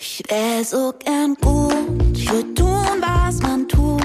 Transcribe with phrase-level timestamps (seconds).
[0.00, 1.74] Ich wär so gern gut,
[2.14, 4.00] ich würde tun, was man tut,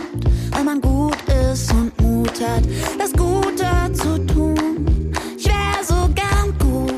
[0.51, 1.15] wenn man gut
[1.51, 2.63] ist und Mut hat,
[2.97, 5.13] das Gute zu tun.
[5.37, 6.95] Ich wär so gern gut.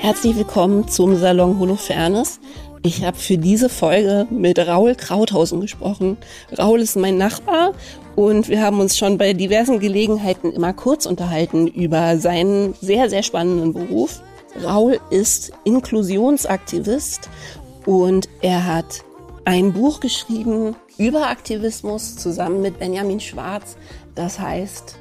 [0.00, 2.40] Herzlich willkommen zum Salon Holofernes.
[2.82, 6.16] Ich habe für diese Folge mit Raul Krauthausen gesprochen.
[6.58, 7.74] Raul ist mein Nachbar
[8.16, 13.22] und wir haben uns schon bei diversen Gelegenheiten immer kurz unterhalten über seinen sehr, sehr
[13.22, 14.20] spannenden Beruf.
[14.60, 17.30] Raul ist Inklusionsaktivist
[17.86, 19.04] und er hat
[19.44, 23.76] ein Buch geschrieben über Aktivismus zusammen mit Benjamin Schwarz.
[24.14, 24.96] Das heißt,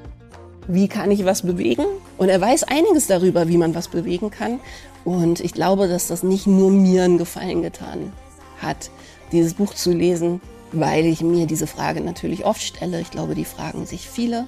[0.68, 1.86] wie kann ich was bewegen?
[2.18, 4.60] Und er weiß einiges darüber, wie man was bewegen kann.
[5.04, 8.14] Und ich glaube, dass das nicht nur mir einen Gefallen getan
[8.62, 8.92] hat,
[9.32, 13.02] dieses Buch zu lesen, weil ich mir diese Frage natürlich oft stelle.
[13.02, 14.48] Ich glaube, die fragen sich viele.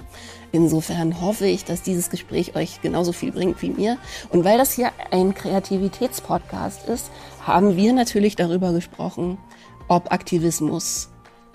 [0.54, 3.98] Insofern hoffe ich, dass dieses Gespräch euch genauso viel bringt wie mir.
[4.30, 7.10] Und weil das hier ein Kreativitätspodcast ist,
[7.44, 9.36] haben wir natürlich darüber gesprochen,
[9.88, 11.08] ob Aktivismus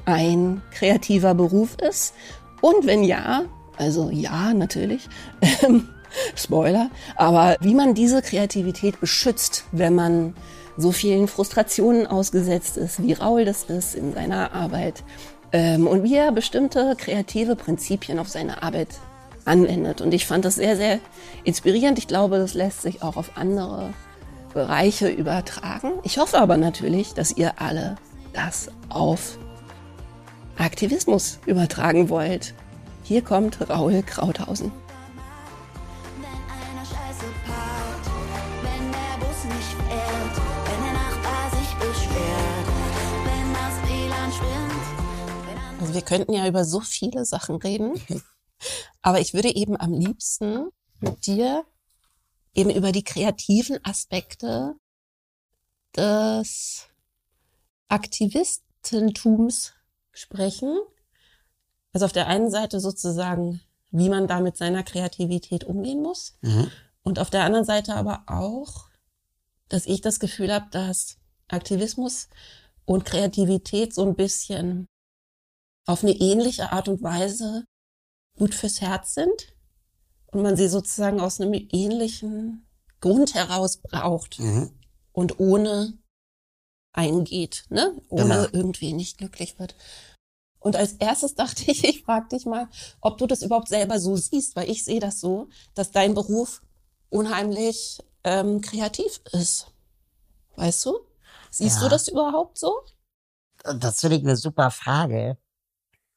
[0.04, 2.14] ein kreativer Beruf ist.
[2.60, 3.44] Und wenn ja,
[3.78, 5.08] also ja, natürlich,
[5.64, 5.88] ähm,
[6.36, 10.34] Spoiler, aber wie man diese Kreativität beschützt, wenn man
[10.76, 15.06] so vielen Frustrationen ausgesetzt ist, wie Raul das ist in seiner Arbeit
[15.52, 18.90] ähm, und wie er bestimmte kreative Prinzipien auf seine Arbeit
[19.46, 20.02] anwendet.
[20.02, 21.00] Und ich fand das sehr, sehr
[21.44, 21.98] inspirierend.
[21.98, 23.94] Ich glaube, das lässt sich auch auf andere
[24.54, 25.94] Bereiche übertragen.
[26.04, 27.96] Ich hoffe aber natürlich, dass ihr alle
[28.34, 29.38] das auf
[30.58, 32.54] Aktivismus übertragen wollt.
[33.04, 34.72] Hier kommt Raul Krauthausen.
[45.80, 47.94] Also wir könnten ja über so viele Sachen reden,
[49.02, 51.66] aber ich würde eben am liebsten mit dir
[52.54, 54.76] eben über die kreativen Aspekte
[55.96, 56.88] des
[57.88, 59.74] Aktivistentums
[60.12, 60.78] sprechen.
[61.94, 66.38] Also auf der einen Seite sozusagen, wie man da mit seiner Kreativität umgehen muss.
[67.04, 68.90] Und auf der anderen Seite aber auch,
[69.70, 71.18] dass ich das Gefühl habe, dass
[71.48, 72.28] Aktivismus
[72.86, 74.88] und Kreativität so ein bisschen
[75.90, 77.66] auf eine ähnliche Art und Weise
[78.38, 79.56] gut fürs Herz sind
[80.28, 82.68] und man sie sozusagen aus einem ähnlichen
[83.02, 84.72] Grund heraus braucht Mhm.
[85.14, 85.98] und ohne
[86.94, 88.00] eingeht, ne?
[88.10, 88.48] Ohne Genau.
[88.52, 89.76] irgendwie nicht glücklich wird.
[90.60, 92.68] Und als erstes dachte ich, ich frage dich mal,
[93.02, 96.62] ob du das überhaupt selber so siehst, weil ich sehe das so, dass dein Beruf
[97.10, 99.72] unheimlich ähm, kreativ ist.
[100.56, 101.00] Weißt du?
[101.50, 101.84] Siehst Ja.
[101.84, 102.80] du das überhaupt so?
[103.64, 105.38] Das finde ich eine super Frage.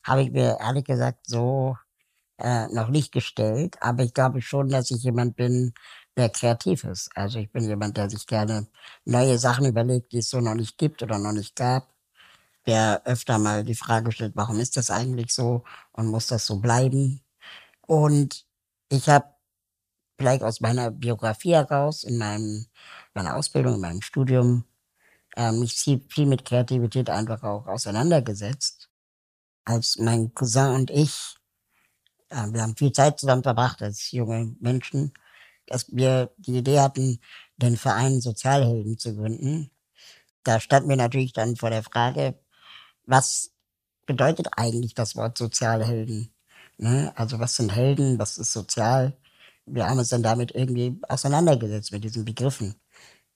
[0.04, 1.76] Habe ich mir ehrlich gesagt so
[2.38, 3.76] äh, noch nicht gestellt.
[3.80, 5.74] Aber ich glaube schon, dass ich jemand bin,
[6.16, 7.10] der kreativ ist.
[7.16, 8.68] Also ich bin jemand, der sich gerne
[9.04, 11.88] neue Sachen überlegt, die es so noch nicht gibt oder noch nicht gab.
[12.66, 16.58] Der öfter mal die Frage stellt, warum ist das eigentlich so und muss das so
[16.60, 17.22] bleiben?
[17.82, 18.46] Und
[18.90, 19.26] ich habe
[20.18, 22.66] vielleicht aus meiner Biografie heraus, in meinem,
[23.14, 24.64] meiner Ausbildung, in meinem Studium,
[25.36, 28.81] äh, mich viel, viel mit Kreativität einfach auch auseinandergesetzt.
[29.64, 31.36] Als mein Cousin und ich,
[32.30, 35.12] äh, wir haben viel Zeit zusammen verbracht als junge Menschen,
[35.66, 37.20] dass wir die Idee hatten,
[37.56, 39.70] den Verein Sozialhelden zu gründen.
[40.44, 42.38] Da standen wir natürlich dann vor der Frage,
[43.06, 43.52] was
[44.06, 46.34] bedeutet eigentlich das Wort Sozialhelden?
[46.78, 47.12] Ne?
[47.16, 49.16] Also was sind Helden, was ist sozial?
[49.66, 52.74] Wir haben uns dann damit irgendwie auseinandergesetzt mit diesen Begriffen.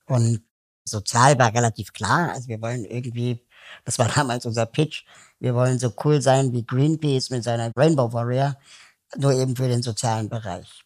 [0.05, 0.43] Und
[0.85, 2.31] sozial war relativ klar.
[2.33, 3.46] Also wir wollen irgendwie,
[3.85, 5.03] das war damals unser Pitch,
[5.39, 8.57] wir wollen so cool sein wie Greenpeace mit seiner Rainbow Warrior,
[9.17, 10.83] nur eben für den sozialen Bereich.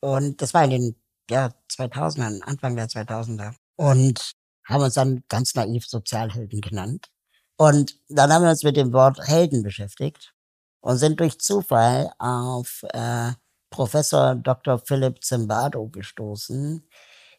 [0.00, 0.96] Und das war in den
[1.30, 3.54] ja, 2000ern, Anfang der 2000er.
[3.76, 7.10] Und haben uns dann ganz naiv Sozialhelden genannt.
[7.56, 10.34] Und dann haben wir uns mit dem Wort Helden beschäftigt
[10.80, 13.32] und sind durch Zufall auf äh,
[13.70, 14.78] Professor Dr.
[14.78, 16.88] Philipp Zimbardo gestoßen,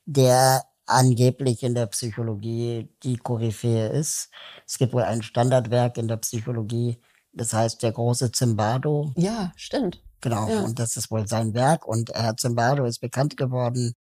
[0.05, 4.29] der angeblich in der Psychologie die Koryphäe ist.
[4.67, 6.99] Es gibt wohl ein Standardwerk in der Psychologie,
[7.33, 9.13] das heißt der große Zimbardo.
[9.17, 10.01] Ja, stimmt.
[10.21, 10.61] Genau, Ja.
[10.61, 11.85] und das ist wohl sein Werk.
[11.87, 13.93] Und Herr Zimbardo ist bekannt geworden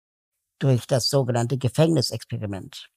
[0.59, 2.89] durch das sogenannte Gefängnisexperiment,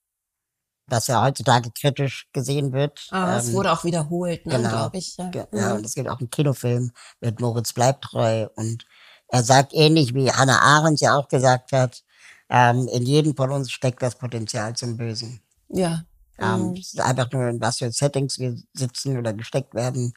[0.88, 3.08] das ja heutzutage kritisch gesehen wird.
[3.12, 4.70] Ah, es Ähm, wurde auch wiederholt, ne, genau.
[4.70, 5.18] glaube ich.
[5.18, 5.30] Ja.
[5.30, 5.76] Ge- Ja, Mhm.
[5.78, 8.86] und es gibt auch einen Kinofilm mit Moritz Bleibtreu und
[9.30, 12.04] er sagt ähnlich wie Hannah Arendt ja auch gesagt hat,
[12.50, 15.42] ähm, in jedem von uns steckt das Potenzial zum Bösen.
[15.70, 16.04] ja.
[16.40, 16.74] Ähm, Mhm.
[16.74, 20.14] es ist einfach nur in was für Settings wir sitzen oder gesteckt werden.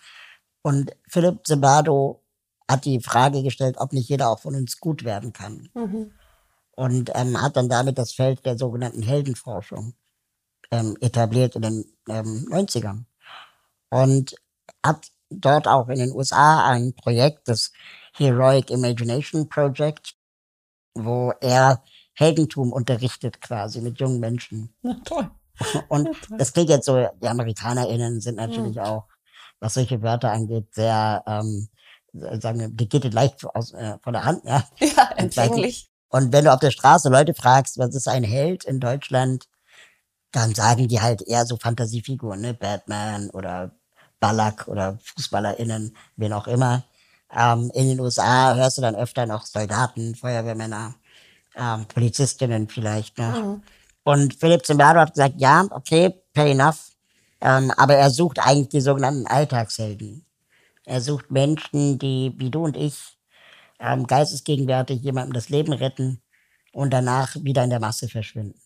[0.63, 2.23] Und Philipp Zimbardo
[2.71, 5.71] hat die Frage gestellt, ob nicht jeder auch von uns gut werden kann.
[5.75, 6.13] Mhm.
[6.73, 9.95] Und ähm, hat dann damit das Feld der sogenannten Heldenforschung
[10.71, 13.05] ähm, etabliert in den ähm, 90ern.
[13.91, 14.35] Und
[14.85, 17.73] hat dort auch in den USA ein Projekt, das
[18.15, 20.15] Heroic Imagination Project,
[20.95, 21.83] wo er
[22.21, 24.75] Heldentum unterrichtet quasi mit jungen Menschen.
[24.83, 25.31] Na, toll.
[25.89, 26.39] Und Ja, toll.
[26.39, 28.83] das klingt jetzt so, die AmerikanerInnen sind natürlich Mhm.
[28.83, 29.09] auch,
[29.61, 31.69] was solche Wörter angeht, sehr, ähm,
[32.13, 34.65] sagen wir, die geht leicht aus, äh, von der Hand, ja.
[34.81, 35.91] Ja, empfänglich.
[36.09, 39.47] Und wenn du auf der Straße Leute fragst, was ist ein Held in Deutschland,
[40.33, 42.55] dann sagen die halt eher so Fantasiefiguren, ne?
[42.55, 43.73] Batman oder
[44.21, 46.85] Ballack oder FußballerInnen, wen auch immer.
[47.33, 50.95] Ähm, in den USA hörst du dann öfter noch Soldaten, Feuerwehrmänner,
[51.57, 53.43] ähm, Polizistinnen vielleicht noch.
[53.43, 53.63] Mhm.
[54.05, 56.91] Und Philipp Zimbardo hat gesagt, ja, okay, fair enough.
[57.41, 60.27] Ähm, aber er sucht eigentlich die sogenannten Alltagshelden.
[60.85, 63.19] Er sucht Menschen, die, wie du und ich,
[63.79, 66.21] ähm, geistesgegenwärtig jemandem das Leben retten
[66.73, 68.61] und danach wieder in der Masse verschwinden.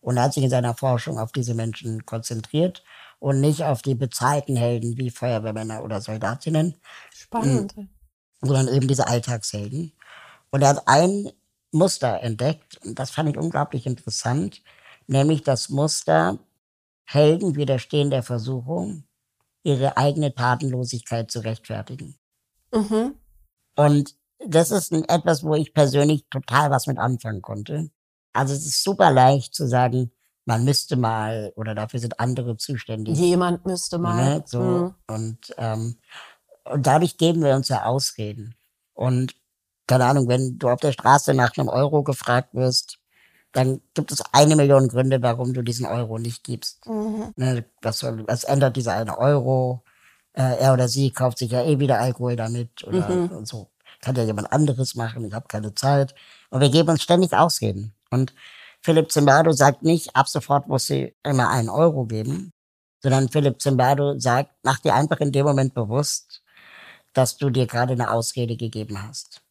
[0.00, 2.84] Und er hat sich in seiner Forschung auf diese Menschen konzentriert
[3.18, 6.74] und nicht auf die bezahlten Helden wie Feuerwehrmänner oder Soldatinnen,
[7.12, 7.74] Spannend.
[8.40, 9.92] sondern eben diese Alltagshelden.
[10.50, 11.30] Und er hat ein
[11.72, 14.62] Muster entdeckt, und das fand ich unglaublich interessant,
[15.06, 16.38] nämlich das Muster,
[17.04, 19.04] Helden widerstehen der Versuchung,
[19.62, 22.16] ihre eigene Tatenlosigkeit zu rechtfertigen.
[22.72, 23.14] Mhm.
[23.76, 24.14] Und
[24.46, 27.90] das ist etwas, wo ich persönlich total was mit anfangen konnte.
[28.32, 30.12] Also es ist super leicht zu sagen,
[30.44, 33.18] man müsste mal oder dafür sind andere zuständig.
[33.18, 34.36] Jemand müsste mal.
[34.36, 34.44] Ne?
[34.46, 34.94] So, Mhm.
[35.08, 35.98] und, ähm,
[36.64, 38.54] und dadurch geben wir uns ja Ausreden.
[38.94, 39.34] Und
[39.88, 42.98] keine Ahnung, wenn du auf der Straße nach einem Euro gefragt wirst,
[43.52, 46.86] dann gibt es eine Million Gründe, warum du diesen Euro nicht gibst.
[46.86, 47.32] Mhm.
[47.36, 49.82] Ne, was, was ändert dieser eine Euro?
[50.34, 53.44] Äh, er oder sie kauft sich ja eh wieder Alkohol damit oder Mhm.
[53.46, 53.70] so.
[54.02, 56.14] Kann ja jemand anderes machen, ich habe keine Zeit.
[56.50, 57.94] Und wir geben uns ständig Ausreden.
[58.10, 58.34] Und
[58.82, 62.52] Philipp Zimbardo sagt nicht, ab sofort muss sie immer einen Euro geben,
[63.02, 66.42] sondern Philipp Zimbardo sagt, mach dir einfach in dem Moment bewusst,
[67.14, 69.42] dass du dir gerade eine Ausrede gegeben hast.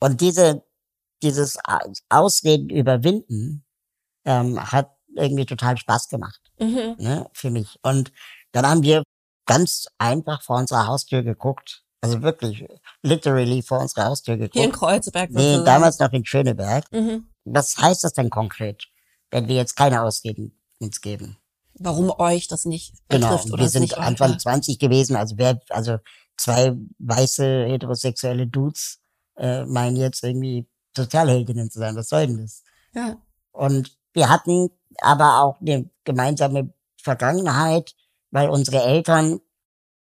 [0.00, 0.62] Und diese,
[1.22, 1.58] dieses
[2.08, 3.64] Ausreden überwinden
[4.24, 6.96] ähm, hat irgendwie total Spaß gemacht Mhm.
[6.98, 7.78] ne, für mich.
[7.82, 8.12] Und
[8.52, 9.02] dann haben wir
[9.46, 11.82] ganz einfach vor unserer Haustür geguckt.
[12.02, 12.64] Also wirklich,
[13.02, 14.74] literally vor unserer Haustür Hier in geguckt.
[14.78, 15.64] Kreuzberg Nee, sozusagen.
[15.64, 16.84] damals noch in Schöneberg.
[16.92, 17.28] Mhm.
[17.44, 18.84] Was heißt das denn konkret,
[19.30, 21.38] wenn wir jetzt keine Ausreden uns geben?
[21.78, 25.16] Warum euch das nicht Genau, betrifft und oder wir sind nicht Anfang euch- 20 gewesen,
[25.16, 25.98] also wer, also
[26.36, 29.00] zwei weiße heterosexuelle Dudes
[29.36, 30.66] äh, meinen jetzt irgendwie
[30.96, 31.96] Sozialheldinnen zu sein.
[31.96, 32.62] Was soll denn das?
[32.94, 33.16] Ja.
[33.52, 36.72] Und wir hatten aber auch eine gemeinsame
[37.02, 37.94] Vergangenheit,
[38.30, 39.40] weil unsere Eltern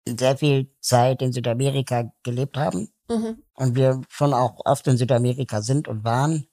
[0.08, 3.42] sehr viel Zeit in Südamerika gelebt haben Mhm.
[3.54, 6.48] und wir schon auch oft in Südamerika sind und waren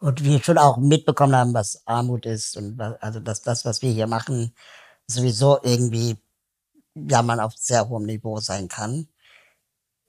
[0.00, 3.82] und wir schon auch mitbekommen haben, was Armut ist und was, also dass das, was
[3.82, 4.54] wir hier machen,
[5.06, 6.16] sowieso irgendwie
[6.94, 9.08] ja man auf sehr hohem Niveau sein kann.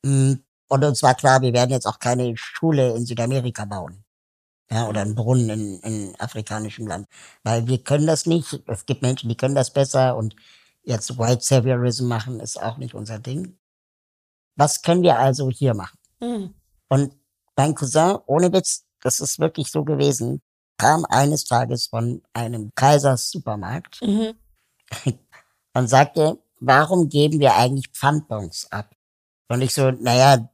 [0.04, 0.34] Mm,
[0.70, 4.06] Und uns war klar, wir werden jetzt auch keine Schule in Südamerika bauen.
[4.72, 7.08] Ja, oder einen Brunnen in, in afrikanischem Land.
[7.44, 8.62] Weil wir können das nicht.
[8.68, 10.36] Es gibt Menschen, die können das besser und
[10.84, 13.58] jetzt White Saviorism machen ist auch nicht unser Ding.
[14.56, 15.98] Was können wir also hier machen?
[16.20, 16.54] Mhm.
[16.88, 17.14] Und
[17.56, 20.42] mein Cousin, ohne Witz, das ist wirklich so gewesen,
[20.78, 24.36] kam eines Tages von einem Kaisers Supermarkt Mhm.
[25.74, 28.96] und sagte, warum geben wir eigentlich Pfandbons ab?
[29.50, 30.50] Und ich so, naja,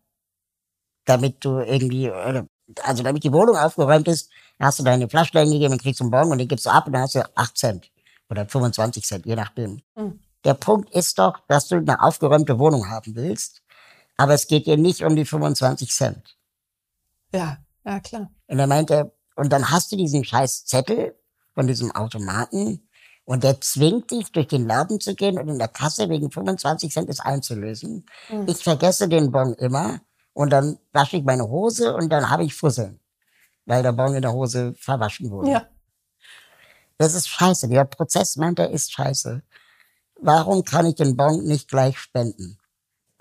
[1.06, 2.48] damit du irgendwie, oder,
[2.84, 6.32] also damit die Wohnung aufgeräumt ist, hast du deine Flaschlein gegeben und kriegst einen Bon
[6.32, 7.92] und den gibst du ab und dann hast du 8 Cent
[8.30, 9.82] oder 25 Cent, je nachdem.
[9.96, 10.20] Mhm.
[10.44, 13.64] Der Punkt ist doch, dass du eine aufgeräumte Wohnung haben willst,
[14.18, 16.38] aber es geht dir nicht um die 25 Cent.
[17.34, 18.32] Ja, ja, klar.
[18.48, 21.16] Und er meinte, und dann hast du diesen scheiß Zettel
[21.54, 22.88] von diesem Automaten
[23.26, 26.92] und der zwingt dich, durch den Laden zu gehen und in der Kasse wegen 25
[26.92, 28.06] Cent es einzulösen.
[28.30, 28.48] Mhm.
[28.48, 30.00] Ich vergesse den Bon immer
[30.36, 33.00] und dann wasche ich meine Hose und dann habe ich Fusseln,
[33.66, 35.50] weil der Bon in der Hose verwaschen wurde.
[35.50, 35.68] Ja.
[36.98, 37.70] Das ist scheiße.
[37.70, 39.42] Der Prozess meint, er ist scheiße.
[40.22, 42.58] Warum kann ich den Bon nicht gleich spenden?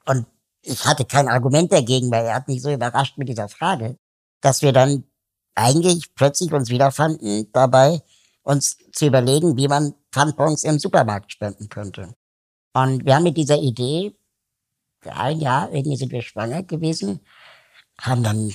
[0.04, 0.26] Und
[0.60, 3.96] ich hatte kein Argument dagegen, weil er hat mich so überrascht mit dieser Frage,
[4.40, 5.04] dass wir dann
[5.54, 8.02] eigentlich plötzlich uns wiederfanden, dabei
[8.42, 12.14] uns zu überlegen, wie man Pfandbons im Supermarkt spenden könnte.
[12.72, 14.16] Und wir haben mit dieser Idee,
[15.06, 17.20] ein Jahr irgendwie sind wir schwanger gewesen,
[18.00, 18.52] haben dann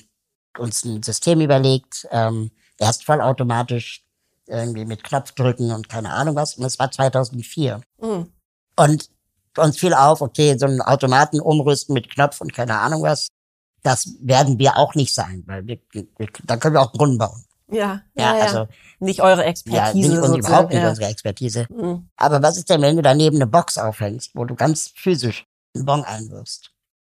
[0.57, 4.03] uns ein System überlegt, ähm, erst vollautomatisch,
[4.47, 6.55] irgendwie mit Knopfdrücken und keine Ahnung was.
[6.55, 7.81] Und das war 2004.
[8.01, 8.31] Mhm.
[8.75, 9.09] Und
[9.57, 13.27] uns fiel auf, okay, so einen Automaten umrüsten mit Knopf und keine Ahnung was,
[13.83, 16.07] das werden wir auch nicht sein, weil wir, wir
[16.43, 17.43] dann können wir auch Brunnen bauen.
[17.71, 18.43] Ja, Ja, ja, ja.
[18.43, 18.67] also
[18.99, 20.39] nicht eure ja, Expertise nicht, und sozusagen.
[20.39, 20.89] überhaupt nicht ja.
[20.89, 21.67] unsere Expertise.
[21.69, 22.09] Mhm.
[22.17, 26.03] Aber was ist denn, wenn du daneben eine Box aufhängst, wo du ganz physisch Bon
[26.03, 26.71] einwirfst?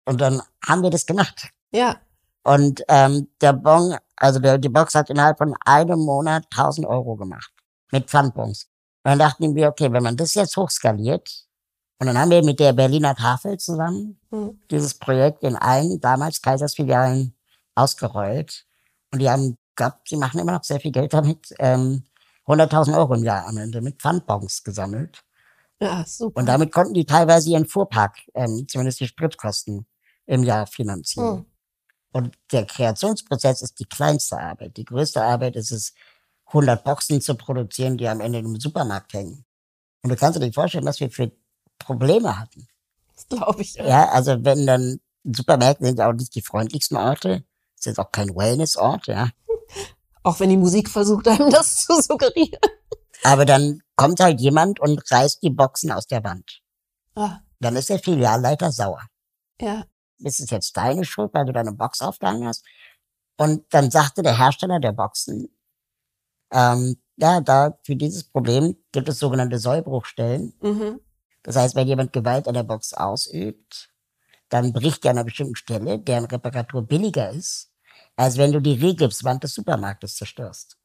[0.06, 1.48] Und dann haben wir das gemacht.
[1.72, 1.96] ja,
[2.42, 7.16] Und ähm, der Bon, also der, die Box hat innerhalb von einem Monat 1000 Euro
[7.16, 7.52] gemacht.
[7.92, 8.68] Mit Pfandbons.
[9.04, 11.46] Und dann dachten wir, okay, wenn man das jetzt hochskaliert,
[11.98, 14.58] und dann haben wir mit der Berliner Tafel zusammen Mhm.
[14.70, 17.34] dieses Projekt in allen damals Kaisersfilialen
[17.74, 18.66] ausgerollt.
[19.12, 22.04] Und die haben, glaub, die machen immer noch sehr viel Geld damit, ähm,
[22.46, 25.22] 100.000 Euro im Jahr am Ende mit Pfandbons gesammelt.
[25.80, 26.40] Ja, super.
[26.40, 29.86] Und damit konnten die teilweise ihren Fuhrpark, ähm, zumindest die Spritkosten
[30.26, 31.36] im Jahr finanzieren.
[31.36, 31.46] Mhm.
[32.12, 34.76] Und der Kreationsprozess ist die kleinste Arbeit.
[34.76, 35.94] Die größte Arbeit ist es,
[36.52, 39.44] 100 Boxen zu produzieren, die am Ende im Supermarkt hängen.
[40.02, 41.30] Und du kannst dir nicht vorstellen, was wir für
[41.78, 42.66] Probleme hatten.
[43.14, 43.74] Das glaube ich.
[43.74, 43.86] Ja.
[43.86, 47.44] Ja, also wenn dann Supermärkte sind ja auch nicht die freundlichsten Orte.
[47.76, 49.28] ist jetzt auch kein Wellnessort, ja.
[50.22, 52.60] Auch wenn die Musik versucht, einem das zu suggerieren.
[53.22, 56.62] Aber dann kommt halt jemand und reißt die Boxen aus der Wand.
[57.14, 59.02] Ah, Dann ist der Filialleiter sauer.
[59.60, 59.84] ja.
[60.18, 62.64] ist es jetzt deine Schuld, weil du deine Box aufgehangen hast?
[63.38, 65.48] Und dann sagte der Hersteller der Boxen,
[66.52, 70.54] ähm, ja, da für dieses Problem gibt es sogenannte Sollbruchstellen.
[70.62, 71.00] Mhm.
[71.42, 73.90] Das heißt, wenn jemand Gewalt an der Box ausübt,
[74.50, 77.70] dann bricht die an einer bestimmten Stelle, deren Reparatur billiger ist,
[78.16, 80.76] als wenn du die Regipswand des Supermarktes zerstörst.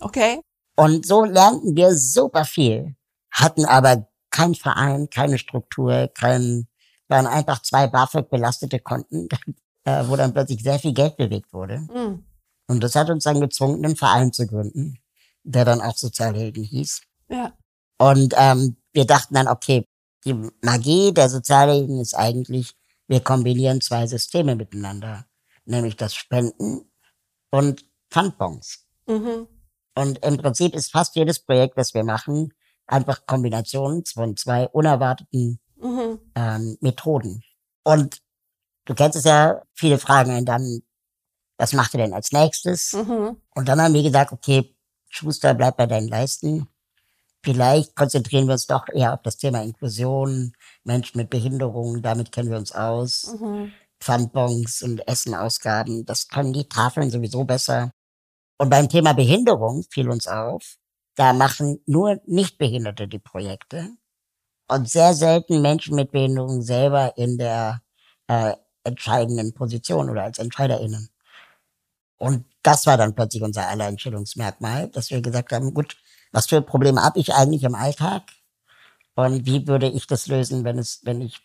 [0.00, 0.40] Okay.
[0.76, 2.94] Und so lernten wir super viel,
[3.30, 6.68] hatten aber kein Verein, keine Struktur, kein,
[7.08, 9.28] waren einfach zwei BAföG belastete Konten,
[9.84, 11.78] äh, wo dann plötzlich sehr viel Geld bewegt wurde.
[11.78, 12.24] Mhm.
[12.68, 14.98] Und das hat uns dann gezwungen, einen Verein zu gründen,
[15.44, 17.00] der dann auch Sozialhelden hieß.
[17.28, 17.52] Ja.
[17.98, 19.86] Und ähm, wir dachten dann, okay,
[20.24, 22.74] die Magie der Sozialhelden ist eigentlich,
[23.06, 25.24] wir kombinieren zwei Systeme miteinander,
[25.64, 26.90] nämlich das Spenden
[27.50, 28.84] und Pfandbons.
[29.06, 29.46] Mhm.
[29.96, 32.52] Und im Prinzip ist fast jedes Projekt, das wir machen,
[32.86, 36.20] einfach Kombinationen von zwei unerwarteten Mhm.
[36.34, 37.42] ähm, Methoden.
[37.84, 38.22] Und
[38.84, 40.82] du kennst es ja, viele fragen einen dann,
[41.58, 42.92] was macht ihr denn als nächstes?
[42.92, 43.36] Mhm.
[43.54, 44.74] Und dann haben wir gesagt, okay,
[45.08, 46.68] Schuster, bleib bei deinen Leisten.
[47.42, 52.50] Vielleicht konzentrieren wir uns doch eher auf das Thema Inklusion, Menschen mit Behinderungen, damit kennen
[52.50, 53.34] wir uns aus.
[53.40, 53.72] Mhm.
[54.00, 57.92] Pfandbons und Essenausgaben, das können die Tafeln sowieso besser.
[58.58, 60.76] Und beim Thema Behinderung fiel uns auf,
[61.14, 63.90] da machen nur Nichtbehinderte die Projekte
[64.68, 67.82] und sehr selten Menschen mit Behinderung selber in der
[68.28, 71.08] äh, entscheidenden Position oder als EntscheiderInnen.
[72.18, 75.96] Und das war dann plötzlich unser Alleinstellungsmerkmal, dass wir gesagt haben, gut,
[76.32, 78.22] was für Probleme habe ich eigentlich im Alltag?
[79.14, 81.40] Und wie würde ich das lösen, wenn es, wenn ich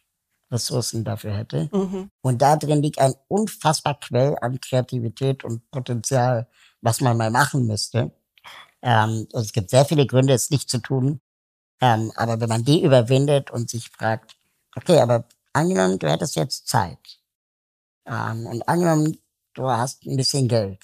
[0.51, 1.69] Ressourcen dafür hätte?
[1.71, 2.09] Mhm.
[2.21, 6.47] Und da drin liegt ein unfassbar Quell an Kreativität und Potenzial,
[6.81, 8.11] was man mal machen müsste.
[8.81, 11.21] Ähm, und es gibt sehr viele Gründe, es nicht zu tun.
[11.79, 14.35] Ähm, aber wenn man die überwindet und sich fragt,
[14.75, 17.19] okay, aber angenommen, du hättest jetzt Zeit.
[18.05, 19.17] Ähm, und angenommen,
[19.53, 20.83] du hast ein bisschen Geld.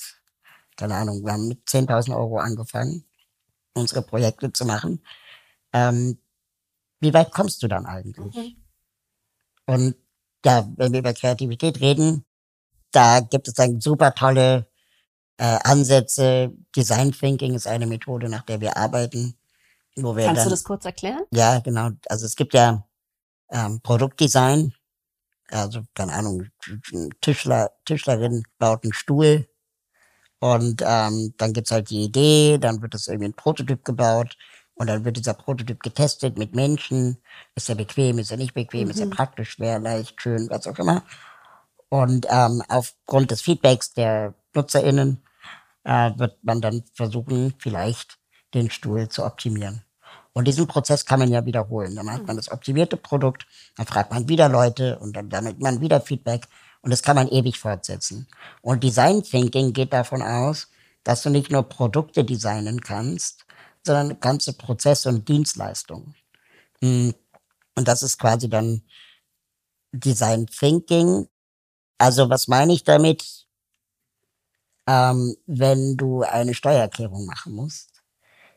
[0.75, 3.03] Keine Ahnung, wir haben mit 10.000 Euro angefangen,
[3.73, 5.03] unsere Projekte zu machen.
[5.73, 6.19] Ähm,
[6.99, 8.35] wie weit kommst du dann eigentlich?
[8.35, 8.55] Mhm.
[9.65, 9.95] Und
[10.45, 12.25] ja, wenn wir über Kreativität reden,
[12.91, 14.67] da gibt es dann super tolle
[15.37, 16.51] äh, Ansätze.
[16.75, 19.37] Design Thinking ist eine Methode, nach der wir arbeiten.
[19.95, 21.23] Wo wir Kannst dann, du das kurz erklären?
[21.31, 21.89] Ja, genau.
[22.07, 22.85] Also es gibt ja
[23.51, 24.73] ähm, Produktdesign.
[25.49, 26.47] Also, keine Ahnung,
[27.21, 29.47] Tischler, Tischlerin baut einen Stuhl.
[30.39, 34.37] Und ähm, dann gibt's halt die Idee, dann wird es irgendwie ein Prototyp gebaut
[34.75, 37.17] und dann wird dieser Prototyp getestet mit Menschen.
[37.55, 39.11] Ist er bequem, ist er nicht bequem, ist er Mhm.
[39.11, 41.03] praktisch, schwer, leicht, schön, was auch immer.
[41.89, 45.23] Und ähm, aufgrund des Feedbacks der NutzerInnen
[45.87, 48.19] äh, wird man dann versuchen, vielleicht
[48.55, 49.83] den Stuhl zu optimieren.
[50.33, 51.95] Und diesen Prozess kann man ja wiederholen.
[51.95, 55.81] Dann hat man das optimierte Produkt, dann fragt man wieder Leute und dann sammelt man
[55.81, 56.47] wieder Feedback
[56.83, 58.27] und das kann man ewig fortsetzen.
[58.61, 60.69] Und Design Thinking geht davon aus,
[61.03, 63.45] dass du nicht nur Produkte designen kannst,
[63.85, 66.15] sondern ganze Prozesse und Dienstleistungen.
[66.81, 67.11] Mm,
[67.75, 68.83] Und das ist quasi dann
[69.91, 71.27] Design Thinking.
[71.99, 73.46] Also was meine ich damit?
[74.87, 78.03] Ähm, wenn du eine Steuererklärung machen musst,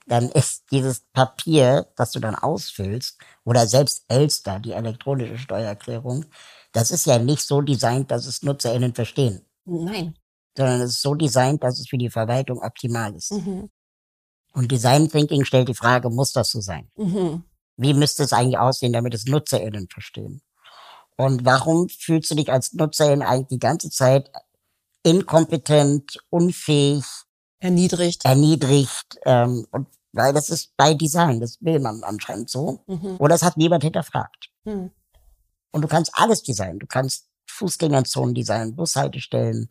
[0.07, 6.25] dann ist dieses Papier, das du dann ausfüllst, oder selbst Elster, die elektronische Steuererklärung,
[6.73, 10.17] das ist ja nicht so designt, dass es NutzerInnen verstehen, Nein.
[10.57, 13.33] sondern es ist so designt, dass es für die Verwaltung optimal ist.
[13.33, 13.71] Mhm.
[14.53, 16.91] Und Design Thinking stellt die Frage, muss das so sein?
[16.97, 17.45] Mhm.
[17.77, 20.43] Wie müsste es eigentlich aussehen, damit es NutzerInnen verstehen?
[21.17, 24.31] Und warum fühlst du dich als Nutzerin eigentlich die ganze Zeit
[25.03, 27.05] inkompetent, unfähig,
[27.59, 28.25] Erniedrigt.
[28.25, 29.19] erniedrigt.
[29.25, 32.81] Ähm, und weil das ist bei Design, das will man anscheinend so.
[32.87, 33.17] Mhm.
[33.19, 34.51] Oder es hat niemand hinterfragt.
[34.65, 34.91] Mhm.
[35.73, 36.81] Und du kannst alles designen.
[36.81, 39.69] Du kannst Fußgängerzonen designen, Bushaltestellen,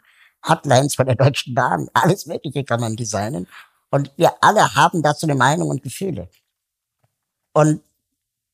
[0.47, 3.47] Hotlines von der Deutschen Bahn, alles Mögliche kann man designen.
[3.89, 6.29] Und wir alle haben dazu eine Meinung und Gefühle.
[7.53, 7.81] Und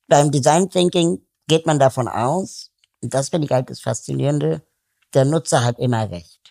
[0.07, 4.61] beim Design Thinking geht man davon aus, und das finde ich halt das Faszinierende,
[5.13, 6.44] der Nutzer hat immer recht.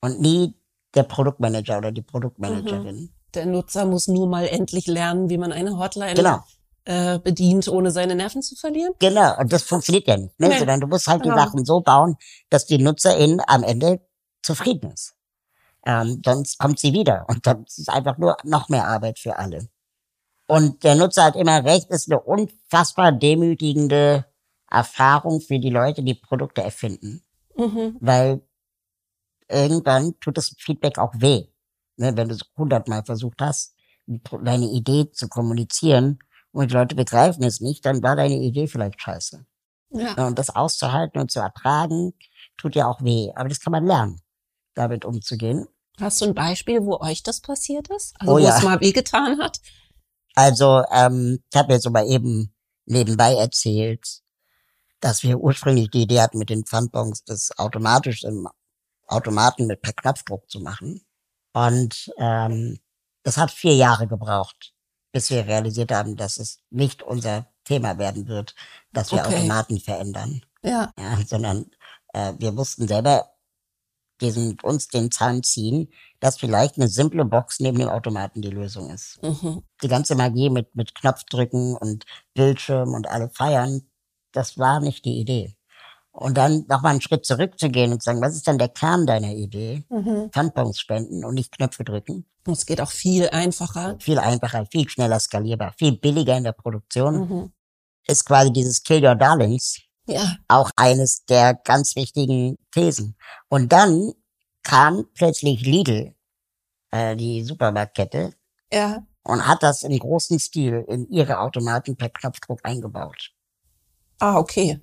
[0.00, 0.54] Und nie
[0.94, 3.10] der Produktmanager oder die Produktmanagerin.
[3.34, 6.40] Der Nutzer muss nur mal endlich lernen, wie man eine Hotline Genau.
[6.84, 8.92] äh, bedient, ohne seine Nerven zu verlieren.
[8.98, 10.38] Genau, und das funktioniert ja nicht.
[10.40, 10.48] Ne?
[10.48, 10.58] Nee.
[10.58, 11.34] Sondern du musst halt Genau.
[11.36, 12.16] die Sachen so bauen,
[12.48, 14.00] dass die Nutzerin am Ende
[14.42, 15.14] zufrieden ist.
[15.86, 19.38] Ähm, sonst kommt sie wieder und dann ist es einfach nur noch mehr Arbeit für
[19.38, 19.68] alle.
[20.46, 24.26] Und der Nutzer hat immer recht, ist eine unfassbar demütigende
[24.68, 27.22] Erfahrung für die Leute, die Produkte erfinden.
[27.56, 27.96] Mhm.
[28.00, 28.40] Weil
[29.50, 31.46] irgendwann tut das Feedback auch weh.
[31.96, 32.16] Ne?
[32.16, 33.74] Wenn du es hundertmal versucht hast,
[34.06, 36.18] deine Idee zu kommunizieren
[36.52, 39.44] und die Leute begreifen es nicht, dann war deine Idee vielleicht scheiße.
[39.90, 40.26] Ja.
[40.26, 42.12] Und das auszuhalten und zu ertragen,
[42.56, 43.30] tut ja auch weh.
[43.34, 44.20] Aber das kann man lernen,
[44.74, 45.66] damit umzugehen.
[46.00, 48.14] Hast du ein Beispiel, wo euch das passiert ist?
[48.18, 48.56] Also Oh wo ja.
[48.56, 49.60] es mal wehgetan hat?
[50.34, 52.54] Also, ähm, ich habe jetzt so mal eben
[52.86, 54.22] nebenbei erzählt,
[55.00, 58.48] dass wir ursprünglich die Idee hatten, mit den Pfandbons das automatisch im
[59.10, 61.04] Automaten mit per Knopfdruck zu machen.
[61.52, 62.78] Und ähm,
[63.22, 64.74] das hat vier Jahre gebraucht,
[65.12, 68.54] bis wir realisiert haben, dass es nicht unser Thema werden wird,
[68.92, 69.36] dass wir Okay.
[69.36, 70.42] Automaten verändern.
[70.62, 70.92] Ja.
[70.98, 71.70] ja, sondern
[72.12, 73.30] äh, wir mussten selber
[74.20, 75.88] diesen, uns den Zahn ziehen,
[76.20, 79.22] dass vielleicht eine simple Box neben dem Automaten die Lösung ist.
[79.22, 79.62] Mhm.
[79.82, 83.90] Die ganze Magie mit, mit Knopfdrücken und Bildschirm und alle feiern,
[84.32, 85.56] das war nicht die Idee.
[86.12, 89.32] Und dann nochmal einen Schritt zurückzugehen und zu sagen, was ist denn der Kern deiner
[89.32, 89.84] Idee?
[89.88, 90.30] Mhm.
[90.32, 92.26] Pfandbons spenden und nicht Knöpfe drücken.
[92.46, 93.96] Es geht auch viel einfacher.
[94.00, 97.28] Viel einfacher, viel schneller skalierbar, viel billiger in der Produktion.
[97.28, 97.52] Mhm.
[98.08, 100.36] Ist quasi dieses Kill Your Darlings Ja.
[100.48, 103.16] auch eines der ganz wichtigen Thesen.
[103.48, 104.12] Und dann
[104.64, 106.14] kam plötzlich Lidl,
[106.90, 108.32] äh, die Supermarktkette,
[108.72, 109.06] Ja.
[109.22, 113.30] und hat das im großen Stil in ihre Automaten per Knopfdruck eingebaut.
[114.18, 114.80] Ah, okay.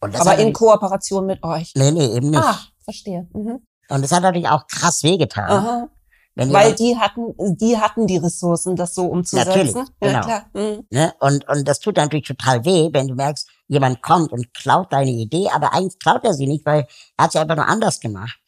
[0.00, 1.72] Aber in Kooperation mit euch.
[1.76, 2.42] Nee, nee, eben nicht.
[2.42, 3.28] Ah, verstehe.
[3.32, 3.60] Mhm.
[3.88, 5.50] Und das hat natürlich auch krass wehgetan.
[5.50, 5.88] Aha.
[6.36, 9.48] Weil die hatten, die hatten die Ressourcen, das so umzusetzen.
[9.48, 10.20] Natürlich, Ja, genau.
[10.20, 10.46] klar.
[10.54, 10.86] Mhm.
[10.90, 11.12] ne?
[11.20, 15.10] und, und das tut natürlich total weh, wenn du merkst, jemand kommt und klaut deine
[15.10, 16.86] Idee, aber eigentlich klaut er sie nicht, weil
[17.18, 18.38] er hat sie einfach nur anders gemacht.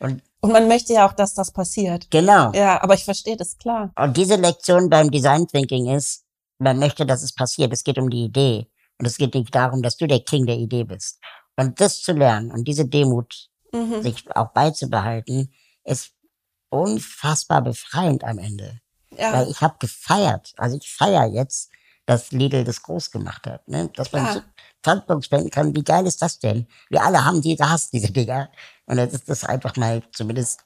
[0.00, 2.10] Und Und man möchte ja auch, dass das passiert.
[2.10, 2.50] genau.
[2.54, 3.92] Ja, aber ich verstehe das klar.
[3.96, 6.24] Und diese Lektion beim Design Thinking ist,
[6.58, 7.72] man möchte, dass es passiert.
[7.72, 8.68] Es geht um die Idee.
[8.98, 11.20] Und es geht nicht darum, dass du der King der Idee bist.
[11.56, 14.02] Und das zu lernen und diese Demut Mhm.
[14.02, 15.52] sich auch beizubehalten,
[15.84, 16.12] ist
[16.70, 18.80] unfassbar befreiend am Ende.
[19.16, 19.32] Ja.
[19.32, 20.52] Weil ich habe gefeiert.
[20.56, 21.70] Also ich feier jetzt,
[22.06, 23.66] dass Lidl das groß gemacht hat.
[23.68, 23.90] Ne?
[23.94, 24.32] Dass man Ja.
[24.34, 24.40] so
[24.82, 25.74] Pfandbons spenden kann.
[25.74, 26.66] Wie geil ist das denn?
[26.88, 28.50] Wir alle haben die gehasst, diese Dinger.
[28.86, 30.60] Und jetzt ist das einfach mal zumindest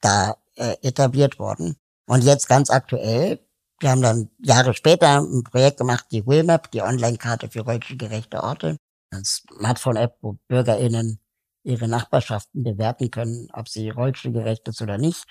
[0.00, 1.76] da äh, etabliert worden.
[2.06, 3.45] Und jetzt ganz aktuell,
[3.80, 8.78] wir haben dann Jahre später ein Projekt gemacht, die Willmap, die Online-Karte für rollstuhlgerechte Orte.
[9.10, 11.20] Eine Smartphone-App, wo BürgerInnen
[11.62, 15.24] ihre Nachbarschaften bewerten können, ob sie rollstuhlgerecht ist oder nicht.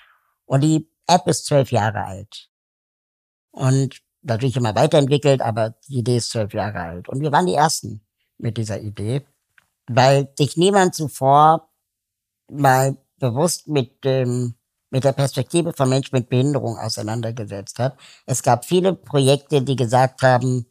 [0.44, 2.50] Und die App ist zwölf Jahre alt.
[3.50, 7.08] Und natürlich immer weiterentwickelt, aber die Idee ist zwölf Jahre alt.
[7.08, 8.06] Und wir waren die Ersten
[8.38, 9.26] mit dieser Idee,
[9.86, 11.70] weil sich niemand zuvor
[12.50, 14.55] mal bewusst mit dem
[14.90, 17.96] mit der Perspektive von Menschen mit Behinderung auseinandergesetzt hat.
[18.24, 20.66] Es gab viele Projekte, die gesagt haben,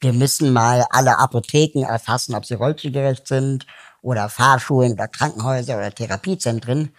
[0.00, 3.66] wir müssen mal alle Apotheken erfassen, ob sie rollstuhlgerecht sind
[4.02, 6.94] oder Fahrschulen oder Krankenhäuser oder Therapiezentren.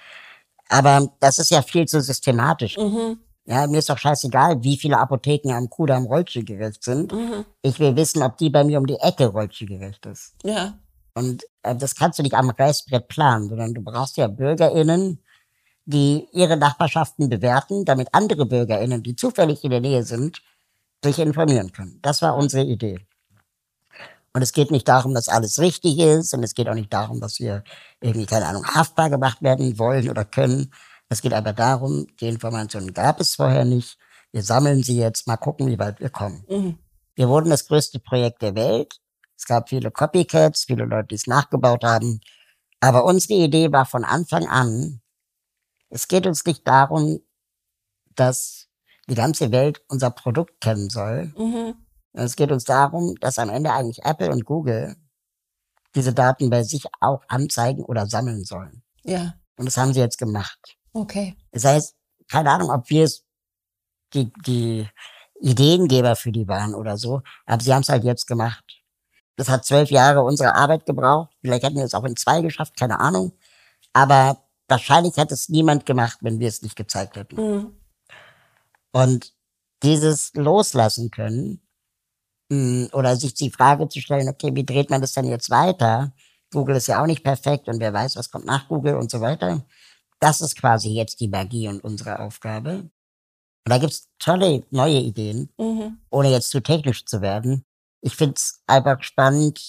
[0.70, 2.78] Aber das ist ja viel zu systematisch.
[2.78, 3.20] Mhm.
[3.48, 7.12] Ja, mir ist doch scheißegal, wie viele Apotheken am Kudamm rollstuhlgerecht sind.
[7.12, 7.46] Mhm.
[7.62, 10.34] Ich will wissen, ob die bei mir um die Ecke rollstuhlgerecht ist.
[10.44, 10.80] Ja.
[11.14, 15.24] Und äh, das kannst du nicht am Reißbrett planen, sondern du brauchst ja BürgerInnen,
[15.86, 20.42] die ihre Nachbarschaften bewerten, damit andere BürgerInnen, die zufällig in der Nähe sind,
[21.04, 22.00] sich informieren können.
[22.02, 23.06] Das war unsere Idee.
[24.34, 27.22] Und es geht nicht darum, dass alles richtig ist und es geht auch nicht darum,
[27.22, 27.64] dass wir
[28.02, 30.74] irgendwie, keine Ahnung, haftbar gemacht werden wollen oder können.
[31.08, 33.98] Es geht aber darum, die Informationen gab es vorher nicht.
[34.34, 36.44] Wir sammeln sie jetzt, mal gucken, wie weit wir kommen.
[36.50, 36.78] Mhm.
[37.16, 39.00] Wir wurden das größte Projekt der Welt.
[39.38, 42.20] Es gab viele Copycats, viele Leute, die es nachgebaut haben.
[42.82, 45.02] Aber unsere Idee war von Anfang an,
[45.90, 47.20] es geht uns nicht darum,
[48.16, 48.68] dass
[49.08, 51.34] die ganze Welt unser Produkt kennen soll.
[51.38, 51.76] Mhm.
[52.14, 54.96] Es geht uns darum, dass am Ende eigentlich Apple und Google
[55.96, 58.84] diese Daten bei sich auch anzeigen oder sammeln sollen.
[59.04, 59.36] Ja.
[59.58, 60.78] Und das haben sie jetzt gemacht.
[60.94, 61.36] Okay.
[61.52, 61.96] Das heißt,
[62.30, 63.26] keine Ahnung, ob wir es
[64.14, 64.88] die, die
[65.40, 68.82] Ideengeber für die waren oder so, aber sie haben es halt jetzt gemacht.
[69.36, 71.34] Das hat zwölf Jahre unsere Arbeit gebraucht.
[71.42, 73.34] Vielleicht hätten wir es auch in zwei geschafft, keine Ahnung.
[73.92, 77.36] Aber wahrscheinlich hätte es niemand gemacht, wenn wir es nicht gezeigt hätten.
[77.36, 77.76] Mhm.
[78.92, 79.34] Und
[79.84, 81.62] dieses Loslassen können
[82.50, 86.14] mh, oder sich die Frage zu stellen, okay, wie dreht man das denn jetzt weiter?
[86.52, 89.22] Google ist ja auch nicht perfekt und wer weiß, was kommt nach Google und so
[89.22, 89.66] weiter.
[90.20, 92.90] Das ist quasi jetzt die Magie und unsere Aufgabe.
[93.68, 96.00] Und da gibt's tolle neue Ideen, Mhm.
[96.10, 97.66] ohne jetzt zu technisch zu werden.
[98.02, 99.60] Ich find's einfach spannend,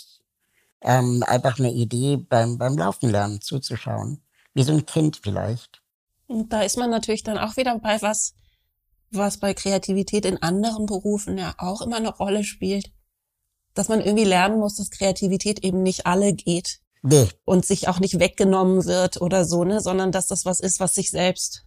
[0.83, 4.23] ähm, einfach eine Idee beim, beim Laufen lernen zuzuschauen.
[4.57, 5.83] Wie so ein Kind vielleicht.
[6.27, 8.35] Und da ist man natürlich dann auch wieder bei was,
[9.11, 12.91] was bei Kreativität in anderen Berufen ja auch immer eine Rolle spielt.
[13.75, 18.01] Dass man irgendwie lernen muss, dass Kreativität eben nicht alle geht Nee, und sich auch
[18.01, 21.65] nicht weggenommen wird oder so, ne, sondern dass das was ist, was sich selbst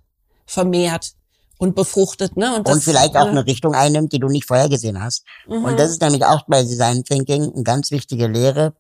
[0.48, 1.14] vermehrt
[1.60, 2.56] und befruchtet, ne?
[2.56, 5.26] und das, vielleicht auch äh, eine Richtung einnimmt, die du nicht vorher gesehen hast.
[5.48, 5.64] mhm.
[5.64, 8.74] Und das ist nämlich auch bei Design Thinking eine ganz wichtige Lehre.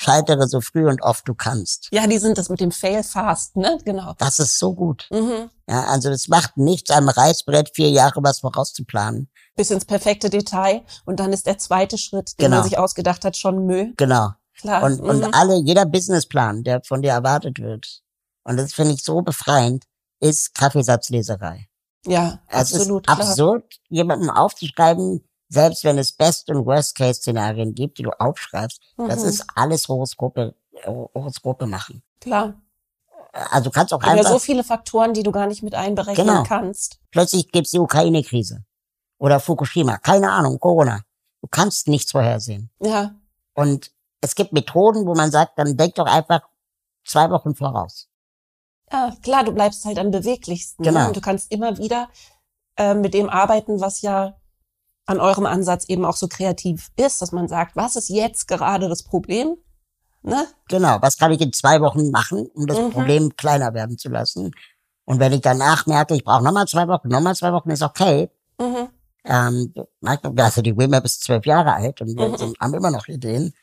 [0.00, 1.88] Scheitere so früh und oft du kannst.
[1.90, 3.78] ja, die sind das mit dem Fail fast, ne?
[3.84, 4.14] Genau.
[4.18, 5.08] Das ist so gut.
[5.10, 5.50] Mhm.
[5.68, 9.28] Ja, also es macht nichts, am Reißbrett vier Jahre was vorauszuplanen.
[9.56, 12.56] Bis ins perfekte Detail und dann ist der zweite Schritt, den Genau.
[12.58, 13.92] man sich ausgedacht hat, schon Müll.
[13.96, 14.30] Genau.
[14.60, 14.82] Klar.
[14.84, 15.08] Und, mhm.
[15.08, 18.00] und alle, jeder Businessplan, der von dir erwartet wird,
[18.44, 19.84] und das finde ich so befreiend,
[20.20, 21.68] ist Kaffeesatzleserei.
[22.06, 23.28] ja, Es absolut ist klar.
[23.28, 29.28] absurd, jemandem aufzuschreiben, selbst wenn es Best- und Worst-Case-Szenarien gibt, die du aufschreibst, das Mhm.
[29.28, 32.02] ist alles Horoskope, Horoskope machen.
[32.20, 32.54] Klar.
[33.32, 36.26] Also du kannst auch ja einfach, so viele Faktoren, die du gar nicht mit einberechnen
[36.26, 36.42] Genau.
[36.44, 36.98] kannst.
[37.10, 38.64] plötzlich gibt's die Ukraine-Krise.
[39.18, 41.02] Oder Fukushima, keine Ahnung, Corona.
[41.42, 42.70] Du kannst nichts vorhersehen.
[42.80, 43.14] Ja,
[43.54, 46.42] Und es gibt Methoden, wo man sagt, dann denk doch einfach
[47.04, 48.08] zwei Wochen voraus.
[48.92, 50.84] ja, klar, du bleibst halt am beweglichsten.
[50.84, 51.00] Genau.
[51.00, 51.06] Ne?
[51.08, 52.08] Und du kannst immer wieder
[52.76, 54.36] äh, mit dem arbeiten, was ja
[55.08, 58.88] an eurem Ansatz eben auch so kreativ ist, dass man sagt, was ist jetzt gerade
[58.88, 59.56] das Problem?
[60.22, 60.46] Ne?
[60.68, 62.90] Genau, was kann ich in zwei Wochen machen, um das Mhm.
[62.90, 64.52] Problem kleiner werden zu lassen?
[65.04, 68.28] Und wenn ich danach merke, ich brauche nochmal zwei Wochen, nochmal zwei Wochen, ist okay.
[68.60, 68.88] Mhm.
[69.24, 69.74] Ähm,
[70.36, 72.36] also die Wimmer ist zwölf Jahre alt und wir Mhm.
[72.36, 73.54] sind, haben immer noch Ideen.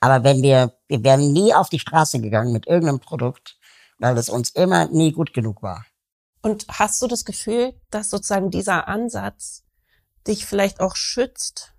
[0.00, 3.58] Aber wenn wir, wir wären nie auf die Straße gegangen mit irgendeinem Produkt,
[3.98, 5.84] weil es uns immer nie gut genug war.
[6.42, 9.64] Und hast du das Gefühl, dass sozusagen dieser Ansatz
[10.26, 11.74] dich vielleicht auch schützt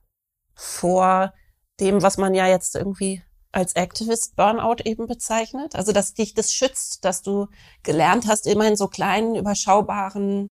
[0.56, 1.34] vor
[1.80, 5.76] dem, was man ja jetzt irgendwie als Activist Burnout eben bezeichnet?
[5.76, 7.48] Also, dass dich das schützt, dass du
[7.84, 10.48] gelernt hast, immer in so kleinen, überschaubaren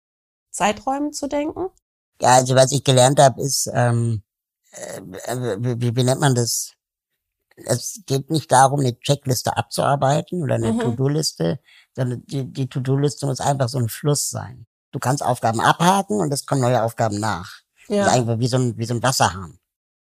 [0.51, 1.67] Zeiträumen zu denken?
[2.21, 4.23] Ja, also was ich gelernt habe, ist, ähm,
[4.71, 5.01] äh,
[5.59, 6.71] wie, wie, nennt man das?
[7.57, 10.79] Es geht nicht darum, eine Checkliste abzuarbeiten oder eine Mhm.
[10.79, 11.59] To-Do-Liste,
[11.95, 14.65] sondern die, die To-Do-Liste muss einfach so ein Fluss sein.
[14.91, 17.64] Du kannst Aufgaben abhaken und es kommen neue Aufgaben nach.
[17.87, 19.59] Das ist einfach wie so ein, wie so ein Wasserhahn.